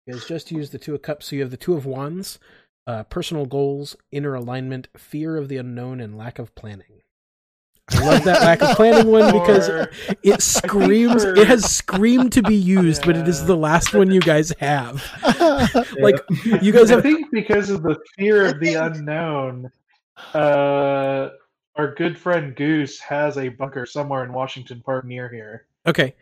[0.07, 1.27] You guys just used the two of cups.
[1.27, 2.39] So you have the two of wands,
[2.87, 7.01] uh, personal goals, inner alignment, fear of the unknown, and lack of planning.
[7.91, 9.91] I love that lack of planning one because Or-
[10.23, 11.25] it screams.
[11.25, 15.03] It has screamed to be used, but it is the last one you guys have.
[16.01, 16.61] Like Yeah.
[16.63, 17.03] you guys I have.
[17.03, 19.71] think because of the fear of the unknown,
[20.35, 21.29] uh,
[21.77, 25.67] our good friend Goose has a bunker somewhere in Washington Park near here.
[25.87, 26.15] Okay.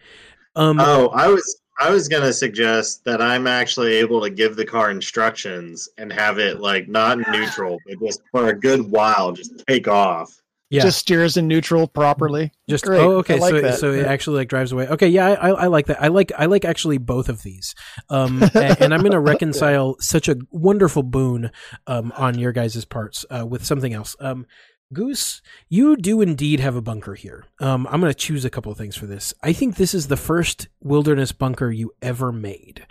[0.57, 0.79] Um.
[0.81, 4.91] Oh, I was I was gonna suggest that I'm actually able to give the car
[4.91, 9.63] instructions and have it like not in neutral, but just for a good while, just
[9.67, 10.41] take off.
[10.71, 10.83] yeah.
[10.83, 12.53] Just steers in neutral properly.
[12.69, 13.01] Just Great.
[13.01, 13.79] oh okay I like so that.
[13.79, 16.33] so it actually like drives away okay yeah I, I I like that I like
[16.39, 17.75] I like actually both of these
[18.09, 21.51] um and, and I'm gonna reconcile such a wonderful boon
[21.87, 24.47] um on your guys' parts uh with something else um
[24.93, 28.79] Goose you do indeed have a bunker here um I'm gonna choose a couple of
[28.79, 32.87] things for this I think this is the first wilderness bunker you ever made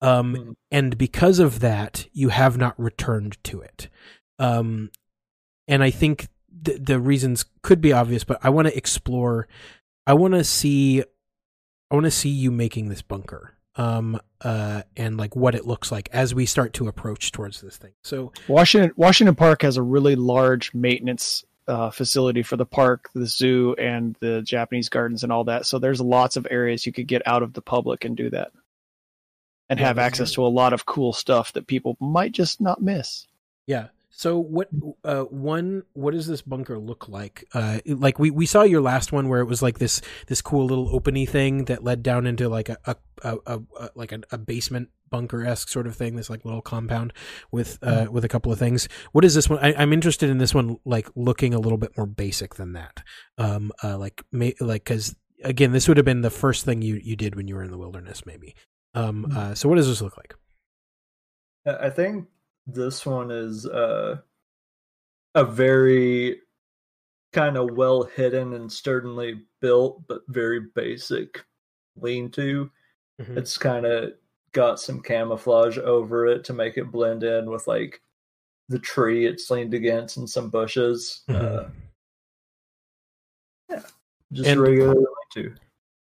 [0.00, 0.50] um Hmm.
[0.70, 3.88] and because of that you have not returned to it
[4.38, 4.90] um
[5.68, 6.28] and I think
[6.62, 9.48] the, the reasons could be obvious, but I want to explore.
[10.06, 11.02] I want to see.
[11.90, 15.92] I want to see you making this bunker, um, uh, and like what it looks
[15.92, 17.92] like as we start to approach towards this thing.
[18.02, 23.26] So, Washington Washington Park has a really large maintenance uh, facility for the park, the
[23.26, 25.66] zoo, and the Japanese gardens and all that.
[25.66, 28.52] So there's lots of areas you could get out of the public and do that,
[29.68, 32.82] and Yeah, have access to a lot of cool stuff that people might just not
[32.82, 33.26] miss.
[33.66, 33.88] Yeah.
[34.18, 34.70] So what
[35.04, 37.44] uh one what does this bunker look like?
[37.52, 40.64] Uh like we we saw your last one where it was like this this cool
[40.64, 44.38] little openy thing that led down into like a a, a, a, like a, a
[44.38, 47.12] basement bunker-esque sort of thing this like little compound
[47.52, 48.88] with uh with a couple of things.
[49.12, 51.94] What is this one I, i'm interested in this one like looking a little bit
[51.94, 53.02] more basic than that.
[53.36, 55.14] Um uh like may, like because
[55.44, 57.70] again this would have been the first thing you you did when you were in
[57.70, 58.56] the wilderness maybe.
[58.94, 60.34] Um uh so what does this look like?
[61.66, 62.28] I think
[62.66, 64.18] this one is uh,
[65.34, 66.40] a very
[67.32, 71.44] kind of well hidden and sturdily built, but very basic
[71.96, 72.70] lean to.
[73.20, 73.36] Mhm.
[73.36, 74.12] It's kind of
[74.52, 78.00] got some camouflage over it to make it blend in with like
[78.68, 81.22] the tree it's leaned against and some bushes.
[81.28, 81.68] Uh,
[84.32, 85.54] just And- regular lean to.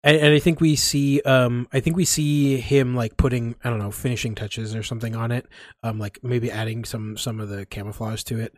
[0.03, 3.69] And, and I think we see, um, I think we see him like putting, I
[3.69, 5.48] don't know, finishing touches or something on it,
[5.84, 8.57] um, like maybe adding some some of the camouflage to it,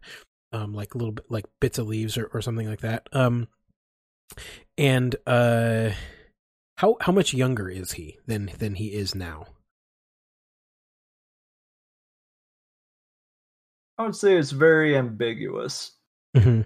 [0.52, 3.07] um, like a little bit like bits of leaves or, or something like that.
[3.11, 3.48] Um,
[4.78, 5.91] and uh,
[6.78, 9.48] how how much younger is he than than he is now?
[13.98, 15.91] I would say it's very ambiguous.
[16.36, 16.61] Mm-hmm.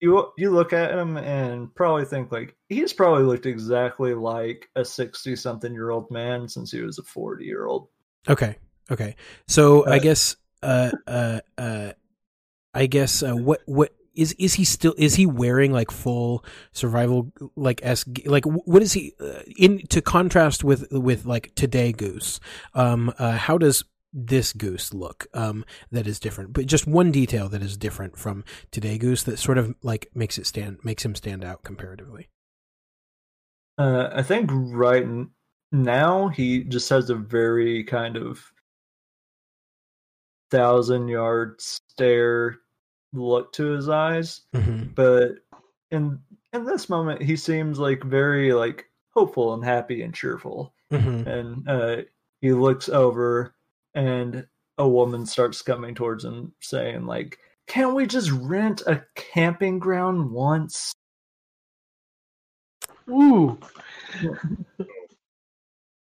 [0.00, 4.84] You you look at him and probably think like he's probably looked exactly like a
[4.84, 7.88] 60 something year old man since he was a 40 year old
[8.28, 8.56] Okay,
[8.90, 9.16] okay.
[9.46, 11.92] So I Uh, guess, uh, uh, uh,
[12.74, 17.32] I guess uh, what what is is he still is he wearing like full survival
[17.56, 22.40] like s like what is he uh, in to contrast with with like today goose
[22.74, 27.48] um uh how does this goose look um that is different but just one detail
[27.48, 31.14] that is different from today goose that sort of like makes it stand makes him
[31.14, 32.28] stand out comparatively
[33.78, 35.06] uh, i think right
[35.72, 38.42] now he just has a very kind of
[40.50, 42.56] thousand yard stare
[43.12, 44.84] look to his eyes mm-hmm.
[44.94, 45.34] but
[45.92, 46.18] in
[46.52, 51.28] in this moment he seems like very like hopeful and happy and cheerful Mm-hmm.
[51.28, 51.96] and uh,
[52.40, 53.54] he looks over
[53.94, 54.46] and
[54.78, 60.30] a woman starts coming towards him saying like can't we just rent a camping ground
[60.30, 60.92] once
[63.08, 63.58] Ooh.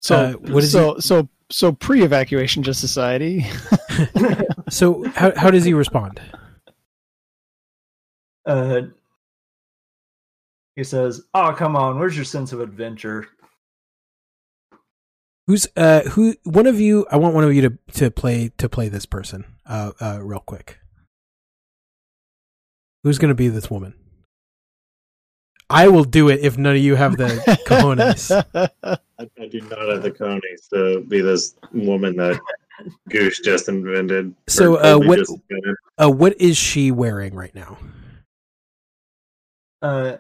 [0.02, 3.46] So Uh, what is so so so pre-evacuation just society.
[4.70, 6.20] so how how does he respond
[8.46, 8.82] uh,
[10.76, 13.28] he says oh come on where's your sense of adventure
[15.48, 18.70] Who's uh who one of you I want one of you to to play to
[18.70, 20.80] play this person uh uh real quick.
[23.04, 23.96] Who's going to be this woman?
[25.70, 27.28] I will do it if none of you have the
[27.68, 28.32] cojones.
[28.84, 32.40] I, I do not have the conies to be this woman that
[33.10, 34.36] Goose just invented.
[34.48, 35.76] So, uh, what- just invented.
[36.02, 37.78] Uh what is she wearing right now?
[39.82, 40.16] uh,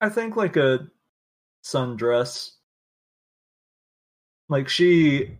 [0.00, 0.88] i think like a
[1.72, 2.50] sundress
[4.48, 5.30] like she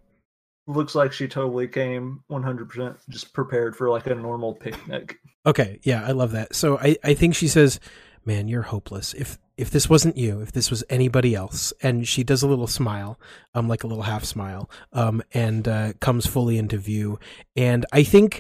[0.67, 5.19] looks like she totally came 100% just prepared for like a normal picnic
[5.49, 6.55] Okay, yeah, I love that.
[6.55, 7.81] So I I think she says,
[8.29, 9.15] "Man, you're hopeless.
[9.15, 12.67] If if this wasn't you, if this was anybody else." And she does a little
[12.81, 13.19] smile,
[13.55, 17.19] um like a little half smile, um and uh comes fully into view.
[17.57, 18.31] And I think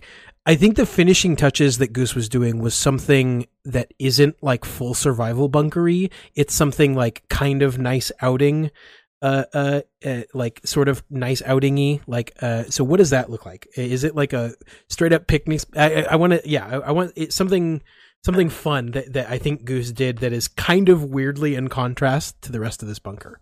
[0.46, 4.94] I think the finishing touches that Goose was doing was something that isn't like full
[4.94, 6.10] survival bunkery.
[6.34, 8.70] It's something like kind of nice outing
[9.20, 12.00] uh, uh, uh, like sort of nice outingy.
[12.06, 13.66] Like, uh, so what does that look like?
[13.76, 14.54] Is it like a
[14.88, 15.62] straight up picnic?
[15.76, 17.82] I, I, I want to, yeah, I, I want it, something,
[18.28, 22.42] something fun that, that I think Goose did that is kind of weirdly in contrast
[22.42, 23.40] to the rest of this bunker.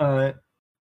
[0.00, 0.32] Uh,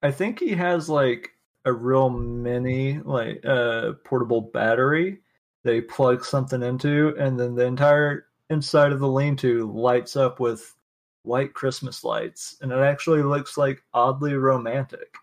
[0.03, 1.33] I think he has like
[1.67, 5.19] a real mini like uh portable battery
[5.63, 10.41] that he plugs something into, and then the entire inside of the lean-to lights up
[10.41, 10.75] with
[11.23, 15.15] white Christmas lights, and it actually looks like oddly romantic.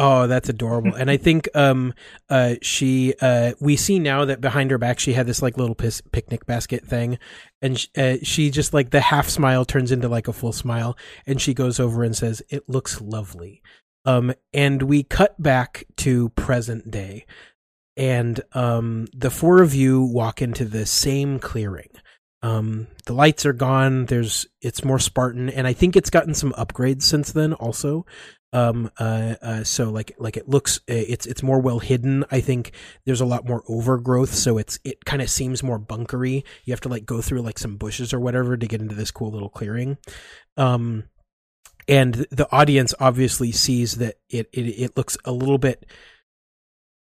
[0.00, 0.94] Oh, that's adorable.
[0.94, 1.92] and I think um
[2.30, 5.74] uh she uh we see now that behind her back she had this like little
[5.74, 7.18] pis- picnic basket thing
[7.60, 10.96] and sh- uh, she just like the half smile turns into like a full smile
[11.26, 13.60] and she goes over and says it looks lovely.
[14.04, 17.26] Um and we cut back to present day
[17.96, 21.90] and um the four of you walk into the same clearing.
[22.40, 26.52] Um the lights are gone, there's it's more Spartan and I think it's gotten some
[26.52, 28.06] upgrades since then also
[28.52, 32.24] Um, uh, uh, so like like it looks, uh, it's it's more well hidden.
[32.30, 32.72] I think
[33.04, 36.44] there's a lot more overgrowth, so it's it kind of seems more bunkery.
[36.64, 39.10] You have to like go through like some bushes or whatever to get into this
[39.10, 39.98] cool little clearing.
[40.56, 41.04] Um,
[41.88, 45.86] and the audience obviously sees that it it, it looks a little bit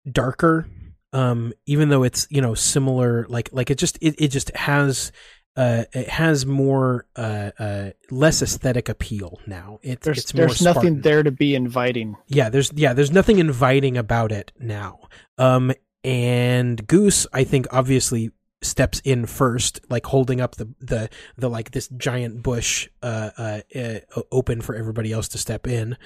[0.09, 0.65] darker
[1.13, 5.11] um even though it's you know similar like like it just it, it just has
[5.57, 10.61] uh it has more uh uh less aesthetic appeal now it's There's it's more there's
[10.61, 11.01] nothing Spartan.
[11.01, 12.15] there to be inviting.
[12.27, 14.99] yeah there's yeah there's nothing inviting about it now
[15.37, 15.73] um
[16.03, 18.31] and goose i think obviously
[18.61, 23.61] steps in first like holding up the the the like this giant bush uh uh,
[23.75, 23.99] uh
[24.31, 25.97] open for everybody else to step in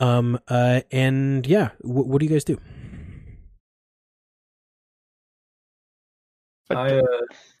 [0.00, 2.58] um uh and yeah w- what do you guys do
[6.70, 7.02] I uh,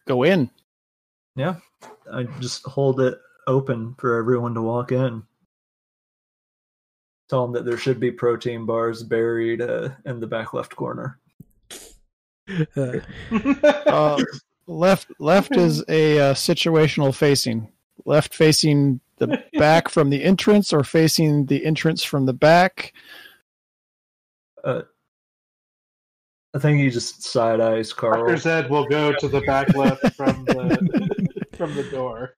[0.06, 0.50] go in.
[1.36, 1.56] Yeah,
[2.12, 5.22] I just hold it open for everyone to walk in.
[7.28, 11.18] Tell them that there should be protein bars buried uh, in the back left corner.
[12.76, 12.98] uh,
[13.86, 14.22] Uh,
[14.66, 17.70] left left is a uh, situational facing.
[18.04, 22.92] Left facing the back from the entrance, or facing the entrance from the back.
[26.54, 28.26] I think he just side eyes Carl.
[28.26, 28.36] Dr.
[28.36, 32.36] Zed will go to the back left from the from the door.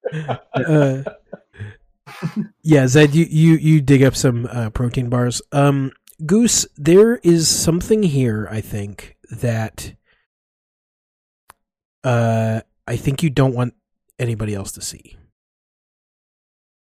[0.55, 1.03] uh,
[2.63, 5.43] yeah, Zed, you, you, you dig up some uh, protein bars.
[5.53, 5.93] Um,
[6.25, 8.49] Goose, there is something here.
[8.51, 9.95] I think that
[12.05, 13.75] uh, I think you don't want
[14.19, 15.17] anybody else to see.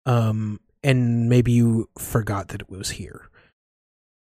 [0.07, 3.30] Um, and maybe you forgot that it was here,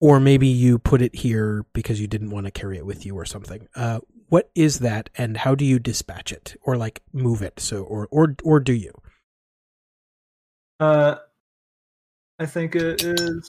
[0.02, 3.16] or maybe you put it here because you didn't want to carry it with you
[3.16, 3.68] or something.
[3.76, 7.60] Uh, what is that, and how do you dispatch it, or like move it?
[7.60, 8.92] So, or or or do you?
[10.80, 11.16] Uh,
[12.40, 13.48] I think it is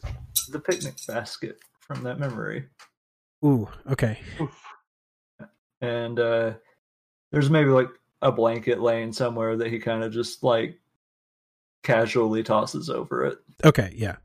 [0.50, 2.66] the picnic basket from that memory.
[3.44, 4.20] Ooh, okay.
[5.82, 6.54] and uh
[7.32, 7.90] there's maybe like
[8.22, 10.80] a blanket laying somewhere that he kind of just like
[11.82, 13.40] casually tosses over it.
[13.66, 14.18] Okay, yeah.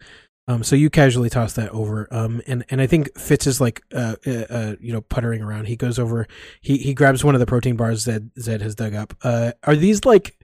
[0.48, 2.08] Um, so you casually toss that over.
[2.10, 5.66] Um, and, and I think Fitz is like, uh, uh, uh, you know, puttering around.
[5.66, 6.26] He goes over,
[6.62, 9.14] he, he grabs one of the protein bars Zed, Zed has dug up.
[9.22, 10.38] Uh, are these like,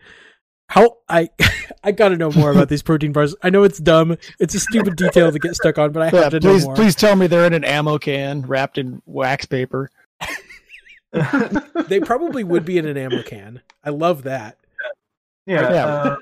[0.69, 1.31] how, I,
[1.85, 3.35] I gotta know more about these protein bars.
[3.43, 4.17] I know it's dumb.
[4.39, 6.65] It's a stupid detail to get stuck on, but I have Yeah, to know please
[6.67, 6.75] more.
[6.75, 9.91] please tell me they're in an ammo can wrapped in wax paper.
[11.89, 13.61] They probably would be in an ammo can.
[13.85, 14.59] I love that.
[15.47, 15.87] Yeah, Yeah.
[15.87, 16.17] Uh,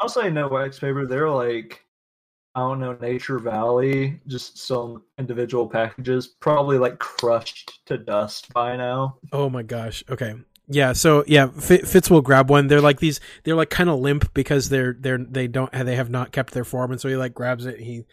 [0.00, 1.06] I'll say no wax paper.
[1.06, 1.84] They're like
[2.58, 8.76] I don't know, Nature Valley, just some individual packages, probably like crushed to dust by
[8.76, 9.18] now.
[9.30, 10.02] Oh my gosh.
[10.10, 10.34] Okay.
[10.66, 10.92] Yeah.
[10.92, 12.66] So yeah, Fi- Fitz will grab one.
[12.66, 13.20] They're like these.
[13.44, 16.64] They're like kind of limp because they're they're they don't they have not kept their
[16.64, 17.78] form, and so he like grabs it.
[17.78, 18.06] He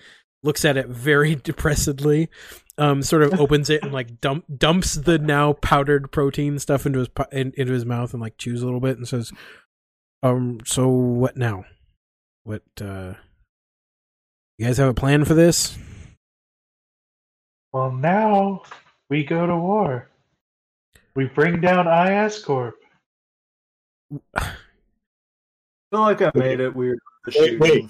[0.43, 2.29] looks at it very depressedly,
[2.77, 6.99] um, sort of opens it and like dump dumps the now powdered protein stuff into
[6.99, 9.31] his in, into his mouth and like chews a little bit and says,
[10.21, 11.65] "Um, so what now?
[12.43, 13.15] What uh,
[14.57, 15.77] you guys have a plan for this?"
[17.73, 18.63] Well, now
[19.09, 20.09] we go to war.
[21.15, 22.75] We bring down IS Corp.
[24.35, 24.51] I
[25.91, 26.99] feel like I made it weird.
[27.37, 27.89] Wait, wait.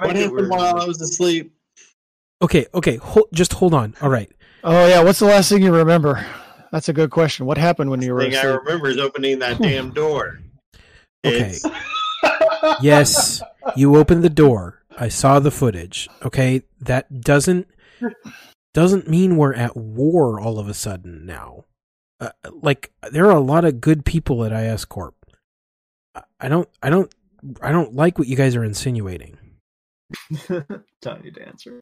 [0.00, 1.52] I What happened weird while I was asleep?
[2.42, 2.66] Okay.
[2.74, 2.96] Okay.
[2.96, 3.94] Hold, just hold on.
[4.00, 4.30] All right.
[4.62, 6.24] Oh yeah, what's the last thing you remember?
[6.72, 7.46] That's a good question.
[7.46, 10.40] What happened when you were thing I remember is opening that damn door.
[11.24, 11.56] Okay.
[12.80, 13.42] Yes,
[13.76, 14.82] you opened the door.
[14.98, 16.08] I saw the footage.
[16.24, 17.66] Okay, that doesn't
[18.72, 21.64] doesn't mean we're at war all of a sudden now.
[22.20, 25.14] Uh, like there are a lot of good people at IS Corp.
[26.14, 27.12] I- I don't I don't
[27.60, 29.36] I don't like what you guys are insinuating.
[31.00, 31.80] Tiny dancer.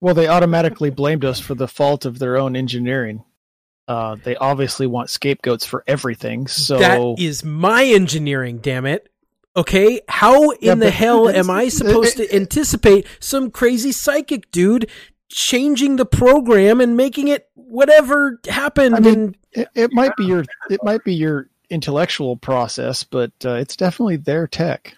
[0.00, 3.24] Well, they automatically blamed us for the fault of their own engineering.
[3.88, 6.46] Uh, they obviously want scapegoats for everything.
[6.46, 9.08] So that is my engineering, damn it.
[9.56, 14.90] Okay, how in Yeah, the hell am I supposed to anticipate some crazy psychic dude
[15.30, 20.26] changing the program and making it whatever happened I mean, and it, it might be
[20.26, 24.96] your it might be your intellectual process, but uh, it's definitely their tech,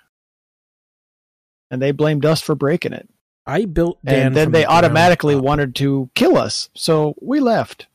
[1.70, 3.08] and they blamed us for breaking it.
[3.46, 7.86] I built Dan and then they the automatically wanted to kill us, so we left.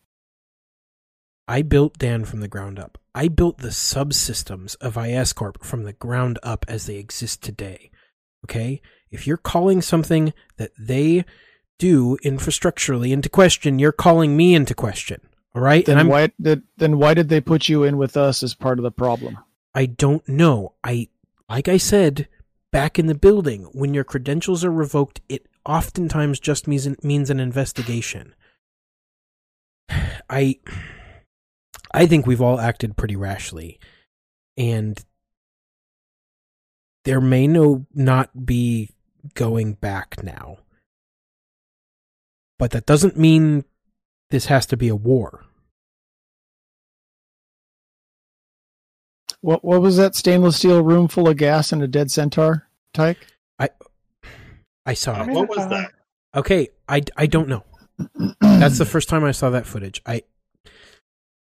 [1.47, 2.97] I built Dan from the ground up.
[3.13, 7.91] I built the subsystems of IS Corp from the ground up as they exist today.
[8.45, 8.81] Okay?
[9.11, 11.23] If you're calling something that they
[11.77, 15.21] do infrastructurally into question, you're calling me into question.
[15.53, 15.85] All right?
[15.85, 18.83] Then why did then why did they put you in with us as part of
[18.83, 19.37] the problem?
[19.73, 20.73] I don't know.
[20.83, 21.09] I
[21.49, 22.27] like I said
[22.71, 23.69] back in the building.
[23.71, 28.35] When your credentials are revoked, it oftentimes just means means an investigation.
[30.29, 30.59] I
[31.95, 33.79] I think we've all acted pretty rashly,
[34.57, 35.03] and
[37.05, 38.91] there may no not be
[39.33, 40.57] going back now.
[42.59, 43.63] But that doesn't mean
[44.29, 45.45] this has to be a war.
[49.41, 53.25] What what was that stainless steel room full of gas and a dead centaur, Tyke?
[53.57, 53.69] I
[54.85, 55.29] I saw it.
[55.29, 55.91] what was that?
[56.35, 57.63] Okay, I, I don't know.
[58.41, 60.01] That's the first time I saw that footage.
[60.05, 60.23] I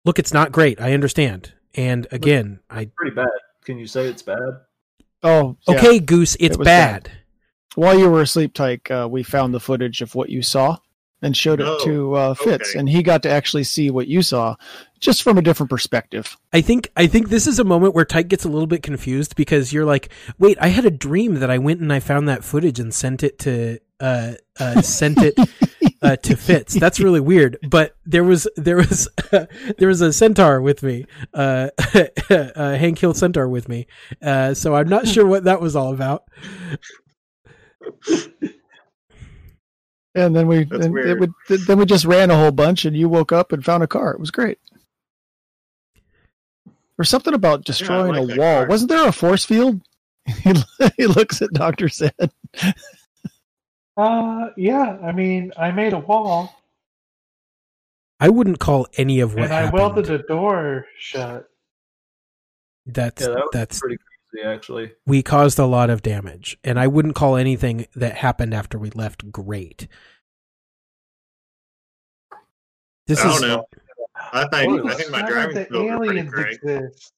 [0.05, 0.79] look, it's not great.
[0.79, 3.27] I understand, and again, I Pretty bad.
[3.63, 4.61] Can you say it's bad?
[5.23, 5.75] Oh, yeah.
[5.75, 7.11] okay, Goose, it's It was bad.
[7.73, 10.77] While you were asleep, Tyke, uh, we found the footage of what you saw
[11.21, 12.79] and showed it Oh, to uh, Fitz, okay.
[12.79, 14.55] and he got to actually see what you saw,
[14.99, 16.37] just from a different perspective.
[16.53, 19.35] I think I think this is a moment where Tyke gets a little bit confused
[19.35, 22.43] because you're like, wait, I had a dream that I went and I found that
[22.43, 25.35] footage and sent it to uh uh sent it
[26.05, 26.73] uh, to Fitz.
[26.73, 27.57] That's really weird.
[27.69, 29.07] But there was there was
[29.77, 31.05] there was a centaur with me.
[31.33, 31.69] Uh,
[32.29, 33.87] uh Hank Hill centaur with me.
[34.21, 36.23] Uh so I'm not sure what that was all about.
[40.15, 41.33] And then we That's and it would,
[41.67, 44.13] then we just ran a whole bunch, and you woke up and found a car.
[44.13, 44.59] It was great.
[46.97, 48.59] Or something about destroying like a wall.
[48.59, 48.67] car.
[48.67, 49.81] Wasn't there a force field?
[50.25, 50.53] He,
[50.97, 52.31] he looks at Doctor Zed.
[53.97, 54.97] Uh, yeah.
[55.03, 56.53] I mean, I made a wall
[58.19, 59.73] I wouldn't call any of what and I happened.
[59.73, 61.49] welded a door shut.
[62.85, 63.97] that's Yeah, that that's pretty
[64.31, 64.91] crazy, actually.
[65.05, 68.89] we caused a lot of damage, and I wouldn't call anything that happened after we
[68.91, 69.87] left great.
[73.07, 73.65] This I is don't know.
[74.33, 76.53] I think What I think my driving skills are pretty great.
[76.63, 77.11] exist.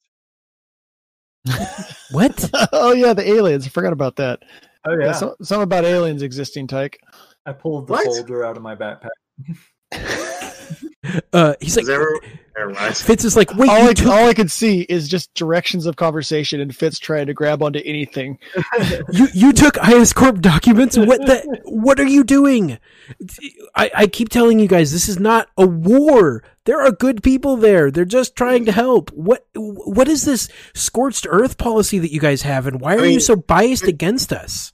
[2.11, 3.65] what oh yeah, the aliens.
[3.65, 4.41] I forgot about that.
[4.87, 6.99] Oh Yeah, yeah, some, some about aliens existing, Tyke.
[7.45, 8.05] I pulled the What?
[8.05, 9.09] folder out of my backpack.
[11.33, 12.07] uh he's like Is there-
[12.93, 15.85] Fitz is like wait all, you I, took all I could see is just directions
[15.85, 18.39] of conversation and Fitz trying to grab onto anything.
[19.11, 20.97] you you took IS Corp documents.
[20.97, 21.61] What the?
[21.65, 22.79] What are you doing?
[23.75, 26.43] I, I keep telling you guys, this is not a war.
[26.65, 27.91] There are good people there.
[27.91, 29.11] They're just trying to help.
[29.11, 33.05] What what is this scorched earth policy that you guys have, and why are I
[33.05, 34.73] you so biased against us?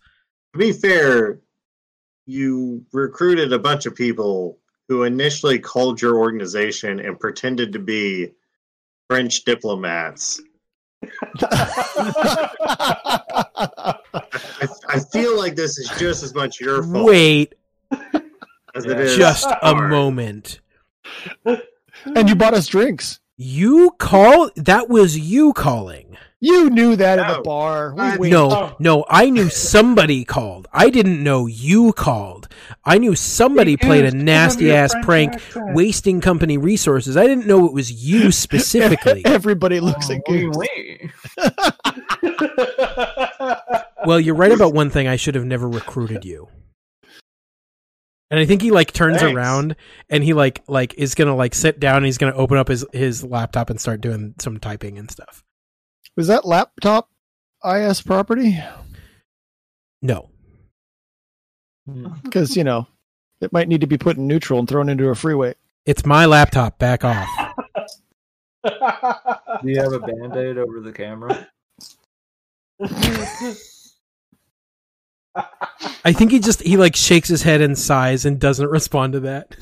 [0.53, 1.39] To be fair,
[2.25, 4.57] you recruited a bunch of people
[4.87, 8.31] who initially called your organization and pretended to be
[9.09, 10.41] French diplomats.
[11.41, 12.43] I,
[14.89, 17.55] I feel like this is just as much your fault Wait,
[18.75, 19.89] as it is just a ours.
[19.89, 20.59] moment.
[21.45, 23.19] and you bought us drinks.
[23.37, 26.17] You call that was you calling.
[26.45, 27.93] You knew that at the bar.
[27.95, 28.75] We I- No, Oh.
[28.77, 30.67] no, I knew somebody called.
[30.73, 32.49] I didn't know you called.
[32.83, 35.73] I knew somebody played a nasty ass prank, accent.
[35.73, 37.15] wasting company resources.
[37.15, 39.21] I didn't know it was you specifically.
[39.25, 41.47] Everybody looks Oh, at wait, Goose.
[44.05, 45.07] well, you're right about one thing.
[45.07, 46.49] I should have never recruited you.
[48.31, 49.33] And I think he like turns Thanks.
[49.33, 49.75] around
[50.09, 52.83] and he like like is gonna like sit down and he's gonna open up his
[52.91, 55.43] his laptop and start doing some typing and stuff.
[56.15, 57.09] Was that laptop
[57.65, 58.59] IS property?
[60.01, 60.29] No,
[61.87, 62.07] hmm.
[62.23, 62.87] Because you know
[63.41, 65.55] it might need to be put in neutral and thrown into a freeway.
[65.85, 66.77] it's my laptop.
[66.79, 67.27] Back off.
[68.63, 71.47] Do you have a band aid over the camera?
[76.05, 79.19] I think he just he like shakes his head and sighs and doesn't respond to
[79.21, 79.55] that.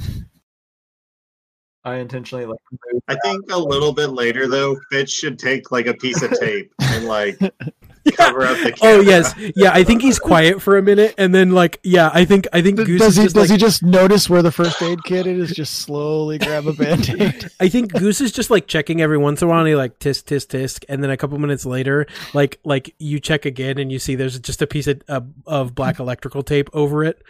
[1.83, 2.59] I intentionally like
[3.07, 6.71] I think a little bit later though, Fitz should take like a piece of tape
[6.79, 7.39] and like
[8.15, 8.97] cover up the camera.
[8.97, 9.71] Oh yes, yeah.
[9.73, 12.77] I think he's quiet for a minute, and then like, yeah, I think I think
[12.77, 15.03] Th- Goose does is he just does like, he just notice where the first aid
[15.03, 15.51] kit is?
[15.51, 17.49] Just slowly grab a band aid.
[17.59, 19.59] I think Goose is just like checking every once in a while.
[19.59, 23.19] And he like tisk tisk tisk, and then a couple minutes later, like like you
[23.19, 26.69] check again, and you see there's just a piece of uh, of black electrical tape
[26.73, 27.23] over it,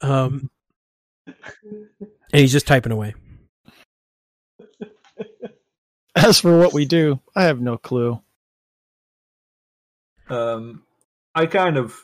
[0.00, 0.50] um,
[1.26, 1.36] and
[2.32, 3.14] he's just typing away.
[6.14, 8.20] As for what we do, I have no clue.
[10.28, 10.82] Um,
[11.34, 11.96] I kind of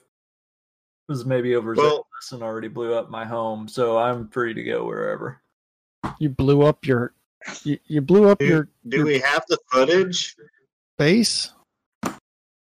[1.09, 4.85] was maybe over Well- and already blew up my home, so I'm free to go
[4.85, 5.41] wherever.
[6.19, 7.15] You blew up your
[7.63, 10.35] you, you blew up Do, your, do your we have the footage?
[10.99, 11.53] base.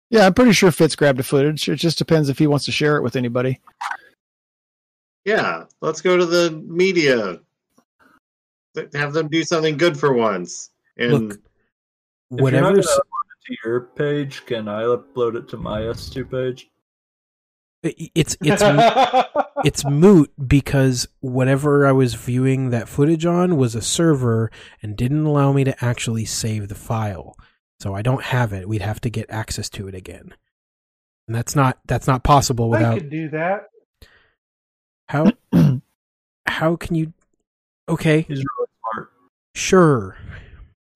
[0.09, 1.69] Yeah, I'm pretty sure Fitz grabbed the footage.
[1.69, 3.59] It just depends if he wants to share it with anybody.
[5.25, 7.39] Yeah, let's go to the media.
[8.93, 10.71] Have them do something good for once.
[10.97, 11.37] And Look, If
[12.31, 12.65] you're not whatever.
[12.71, 16.69] gonna upload it to your page, can I upload it to my S2 page?
[17.83, 18.61] It's it's
[19.65, 24.51] it's moot because whatever I was viewing that footage on was a server
[24.81, 27.37] and didn't allow me to actually save the file.
[27.79, 28.67] So I don't have it.
[28.67, 30.33] We'd have to get access to it again.
[31.27, 33.67] And that's not that's not possible without I without could do that.
[35.07, 35.31] how
[36.47, 37.13] how can you
[37.87, 39.11] Okay, He's really smart.
[39.55, 40.17] sure.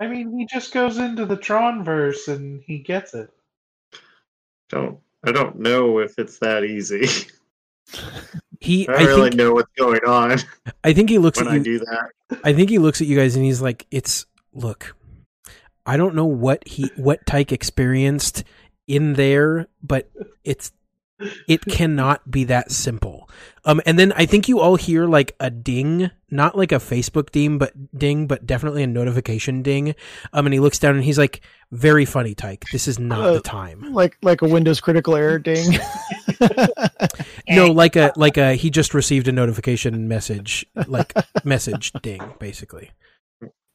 [0.01, 3.29] I mean, he just goes into the Tron verse and he gets it.
[4.69, 7.07] Don't I don't know if it's that easy.
[8.61, 10.37] He I I don't really think know what's going on
[10.83, 12.09] I think he looks when at I do that.
[12.43, 14.95] I think he looks at you guys and he's like, "It's look,
[15.83, 18.43] I don't know what he what Tyke experienced
[18.87, 20.11] in there, but
[20.43, 20.71] it's
[21.47, 23.29] it cannot be that simple."
[23.63, 27.29] Um, and then I think you all hear like a ding, not like a Facebook
[27.29, 29.93] ding, but ding, but definitely a notification ding.
[30.33, 31.41] Um, and he looks down and he's like,
[31.71, 32.63] "Very funny, Tyke.
[32.71, 35.77] This is not Uh, the time." like like a Windows critical error ding.
[37.49, 42.91] No, like a like a he just received a notification message, like message ding, basically.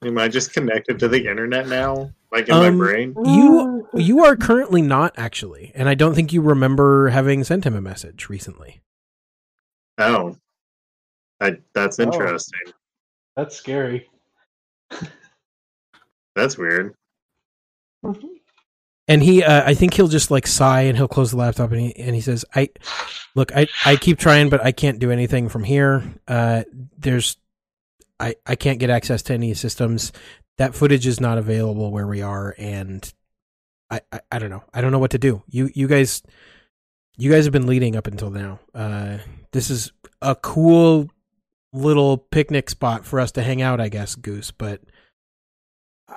[0.06, 2.12] Am I just connected to the internet now?
[2.30, 3.14] Like in Um, my brain?
[3.24, 7.74] You you are currently not actually, and I don't think you remember having sent him
[7.74, 8.82] a message recently.
[9.98, 10.36] Oh.
[11.40, 12.04] I, that's Oh.
[12.04, 12.60] interesting.
[13.36, 14.08] That's scary.
[16.34, 16.94] That's weird.
[19.08, 21.80] And he, uh, I think he'll just like sigh and he'll close the laptop and
[21.80, 22.68] he and he says, "I
[23.34, 26.02] look, I I keep trying, but I can't do anything from here.
[26.26, 26.64] Uh,
[26.98, 27.36] there's,
[28.18, 30.12] I I can't get access to any systems.
[30.58, 33.12] That footage is not available where we are, and
[33.90, 34.64] I I, I don't know.
[34.72, 35.42] I don't know what to do.
[35.48, 36.22] You you guys,
[37.16, 38.60] you guys have been leading up until now.
[38.74, 39.18] Uh,
[39.52, 41.10] this is a cool
[41.72, 44.50] little picnic spot for us to hang out, I guess, Goose.
[44.50, 44.80] But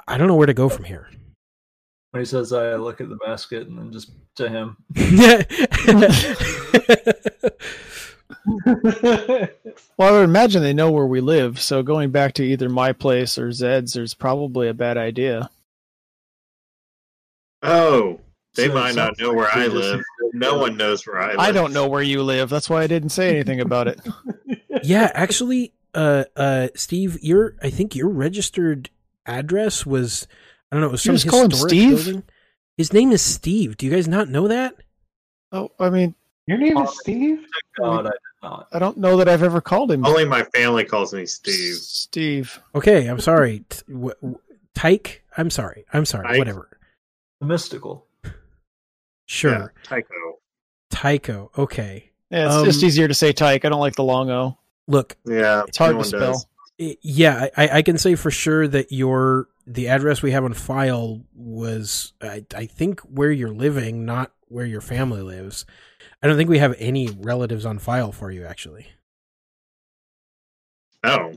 [0.08, 1.10] I don't know where to go from here.
[2.12, 4.78] When he says I look at the basket and then just to him.
[8.66, 9.50] well,
[10.00, 13.38] I would imagine they know where we live, so going back to either my place
[13.38, 15.50] or Zed's is probably a bad idea.
[17.62, 18.20] Oh,
[18.56, 20.02] they So- might not know where I live.
[20.34, 21.40] No one knows where I live.
[21.40, 22.50] I don't know where you live.
[22.50, 24.00] That's why I didn't say anything about it.
[24.84, 28.90] yeah, actually, uh, uh, Steve, your I think your registered
[29.26, 30.28] address was
[30.72, 32.06] I don't know, it was You some just call him historic Steve?
[32.06, 32.24] building.
[32.78, 33.76] His name is Steve.
[33.76, 34.76] Do you guys not know that?
[35.52, 36.14] Oh, I mean,
[36.50, 37.46] Your name is Steve?
[37.80, 38.68] God, I did not.
[38.74, 41.76] I don't know that I've ever called him Only my family calls me Steve.
[41.76, 42.60] Steve.
[42.74, 43.64] Okay, I'm sorry.
[43.70, 44.40] T- w- w-
[44.74, 45.86] Tyke, I'm sorry.
[45.94, 46.28] I'm sorry.
[46.28, 46.38] Tyke?
[46.40, 46.80] Whatever.
[47.40, 48.08] The mystical.
[49.28, 49.52] Sure.
[49.52, 50.40] Yeah, Tycho.
[50.90, 51.52] Tycho.
[51.56, 52.10] Okay.
[52.32, 53.64] Yeah, it's Um, just easier to say Tyke.
[53.64, 54.58] I don't like the long O.
[54.88, 56.34] Look, Yeah, It's hard to spell.
[56.34, 56.46] does.
[57.02, 61.22] Yeah, I, I can say for sure that your the address we have on file
[61.36, 65.66] was I, I think where you're living, not where your family lives.
[66.22, 68.88] I don't think we have any relatives on file for you actually.
[71.04, 71.34] Oh,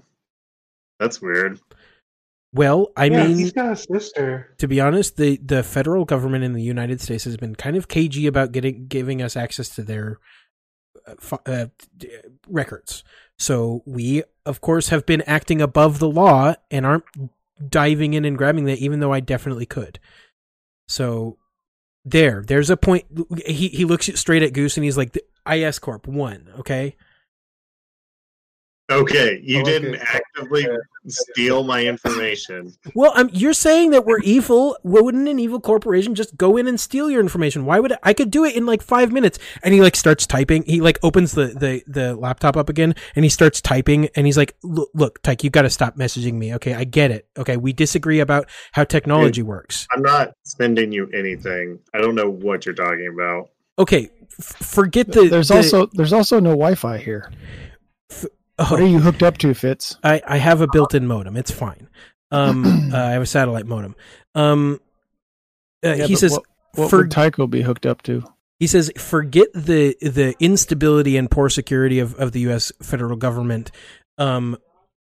[0.99, 1.61] that's weird.
[2.55, 4.55] Well, I yeah, mean, he's got a sister.
[4.59, 7.89] to be honest, the the federal government in the United States has been kind of
[7.89, 10.19] cagey about getting giving us access to their
[11.07, 11.67] uh, uh,
[12.49, 13.05] records.
[13.39, 17.05] So we, of course, have been acting above the law and aren't
[17.69, 19.99] diving in and grabbing that, even though I definitely could.
[20.89, 21.39] So
[22.05, 23.05] there, there's a point.
[23.47, 25.16] He he looks straight at Goose and he's like,
[25.51, 26.97] "IS Corp one, okay."
[29.01, 30.05] Okay, you Oh, didn't okay.
[30.12, 30.77] actively Yeah.
[31.09, 32.73] steal my information.
[32.94, 34.77] Well, um, you're saying that we're evil.
[34.85, 37.64] Wouldn't an evil corporation just go in and steal your information?
[37.64, 39.39] Why would I, I could do it in like five minutes?
[39.62, 40.62] And he like starts typing.
[40.64, 44.09] He like opens the the the laptop up again, and he starts typing.
[44.14, 46.55] And he's like, "Look, look, Tyke, you got to stop messaging me.
[46.55, 47.27] Okay, I get it.
[47.39, 49.86] Okay, we disagree about how technology works.
[49.93, 51.78] I'm not sending you anything.
[51.94, 53.48] I don't know what you're talking about.
[53.78, 55.28] Okay, f- forget the.
[55.28, 57.32] there's the- also there's also no Wi-Fi here.
[58.63, 59.97] Oh, What are you hooked up to, Fitz?
[60.03, 61.37] I, I have a built-in modem.
[61.37, 61.89] It's fine.
[62.31, 63.95] Um, uh, I have a satellite modem.
[64.35, 64.81] Um,
[65.85, 66.43] uh, Yeah, he says, what,
[66.75, 68.25] what for- would Tycho be hooked up to?
[68.59, 72.71] He says, "Forget the the instability and poor security of, of the U.S.
[72.81, 73.73] federal government.
[74.19, 74.57] Um,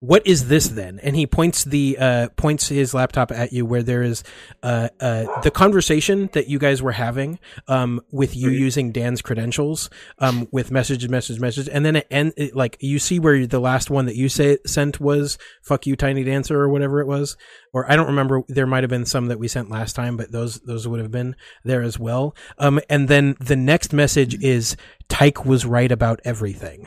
[0.00, 3.82] what is this then?" And he points the uh, points his laptop at you, where
[3.82, 4.22] there is
[4.62, 9.90] uh, uh, the conversation that you guys were having um, with you using Dan's credentials,
[10.18, 13.60] um, with message, message, message, and then it end it, like you see where the
[13.60, 17.36] last one that you say sent was "fuck you, tiny dancer" or whatever it was,
[17.72, 18.42] or I don't remember.
[18.48, 21.10] There might have been some that we sent last time, but those those would have
[21.10, 22.34] been there as well.
[22.58, 24.76] Um, and then the next message is
[25.08, 26.86] Tyke was right about everything.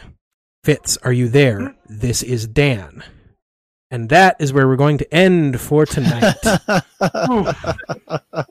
[0.70, 1.74] Fitz, are you there?
[1.88, 3.04] This is Dan.
[3.90, 6.36] And that is where we're going to end for tonight.
[6.44, 6.84] Nice.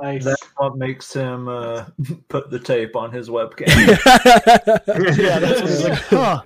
[0.00, 0.24] Nice.
[0.24, 1.86] That's what makes him uh,
[2.28, 3.66] put the tape on his webcam.
[5.18, 6.42] Yeah, that's what he's like, huh.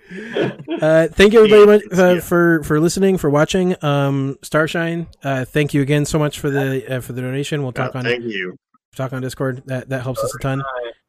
[0.81, 5.75] uh, thank you everybody much, uh, for for listening for watching um starshine uh thank
[5.75, 8.25] you again so much for the uh, for the donation we'll talk Oh, on thank
[8.25, 8.57] you.
[8.97, 9.63] Talk on discord.
[9.67, 10.63] That that helps us a ton.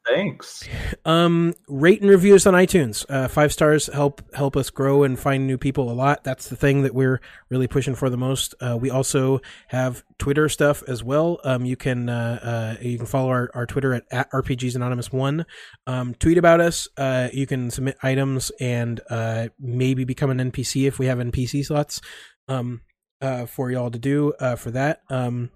[0.05, 0.67] Thanks.
[1.05, 3.05] um rate and review us on itunes.
[3.07, 6.25] Uh five stars help help us grow and find new people a lot.
[6.25, 8.53] That's the thing that we're really pushing for the most.
[8.59, 9.39] Uh we also
[9.69, 11.39] have twitter stuff as well.
[11.45, 15.09] Um you can uh, uh you can follow our, our twitter at, at rpgs anonymous
[15.09, 15.45] one.
[15.87, 16.89] Um tweet about us.
[16.97, 21.65] Uh you can submit items and uh maybe become an npc if we have npc
[21.65, 22.01] slots
[22.49, 22.81] um
[23.21, 25.01] uh for y'all to do uh for that.
[25.09, 25.49] Um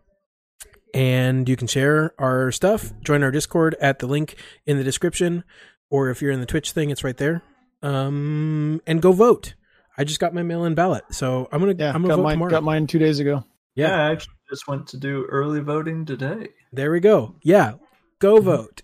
[0.98, 2.92] and you can share our stuff.
[3.04, 5.44] Join our discord at the link in the description
[5.92, 7.44] or if you're in the twitch thing it's right there.
[7.84, 9.54] Um and go vote.
[9.98, 12.34] I just got my mail-in ballot so i'm gonna Yeah, i'm gonna got vote mine,
[12.36, 12.52] tomorrow.
[12.52, 13.44] got mine two days ago.
[13.76, 13.90] Yeah.
[13.90, 16.50] Yeah, I actually just went to do early voting today.
[16.74, 17.36] there we go.
[17.44, 17.74] Yeah
[18.20, 18.82] go vote.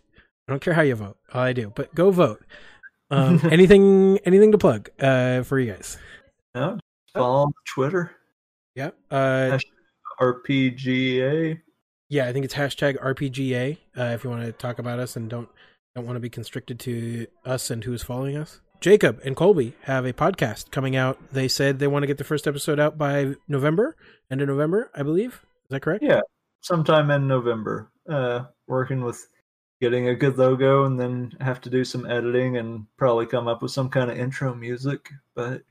[0.47, 1.17] I don't care how you vote.
[1.33, 2.43] All i do but go vote.
[3.09, 5.97] Um anything anything to plug uh for you guys?
[6.53, 6.77] No,
[7.15, 8.11] follow on Twitter,
[8.75, 9.57] yeah uh
[10.21, 11.59] RPGA.
[12.13, 15.29] Yeah i think it's hashtag rpga uh if you want to talk about us and
[15.29, 15.49] don't
[15.95, 20.05] don't want to be constricted to us and who's following us jacob and colby have
[20.05, 23.33] a podcast coming out they said they want to get the first episode out by
[23.47, 23.95] november
[24.29, 26.21] end of november i believe is that correct Yeah.
[26.61, 27.91] Sometime in November.
[28.07, 29.27] Uh, working with
[29.81, 33.61] getting a good logo and then have to do some editing and probably come up
[33.61, 35.09] with some kind of intro music.
[35.35, 35.63] But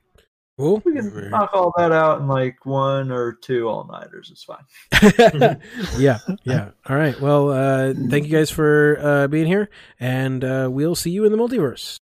[0.57, 4.29] cool we can knock all that out in like one or two all nighters.
[4.31, 4.63] It's fine.
[5.97, 9.69] yeah yeah all right well uh thank you guys for uh being here
[9.99, 11.91] and uh we'll see you in the multiverse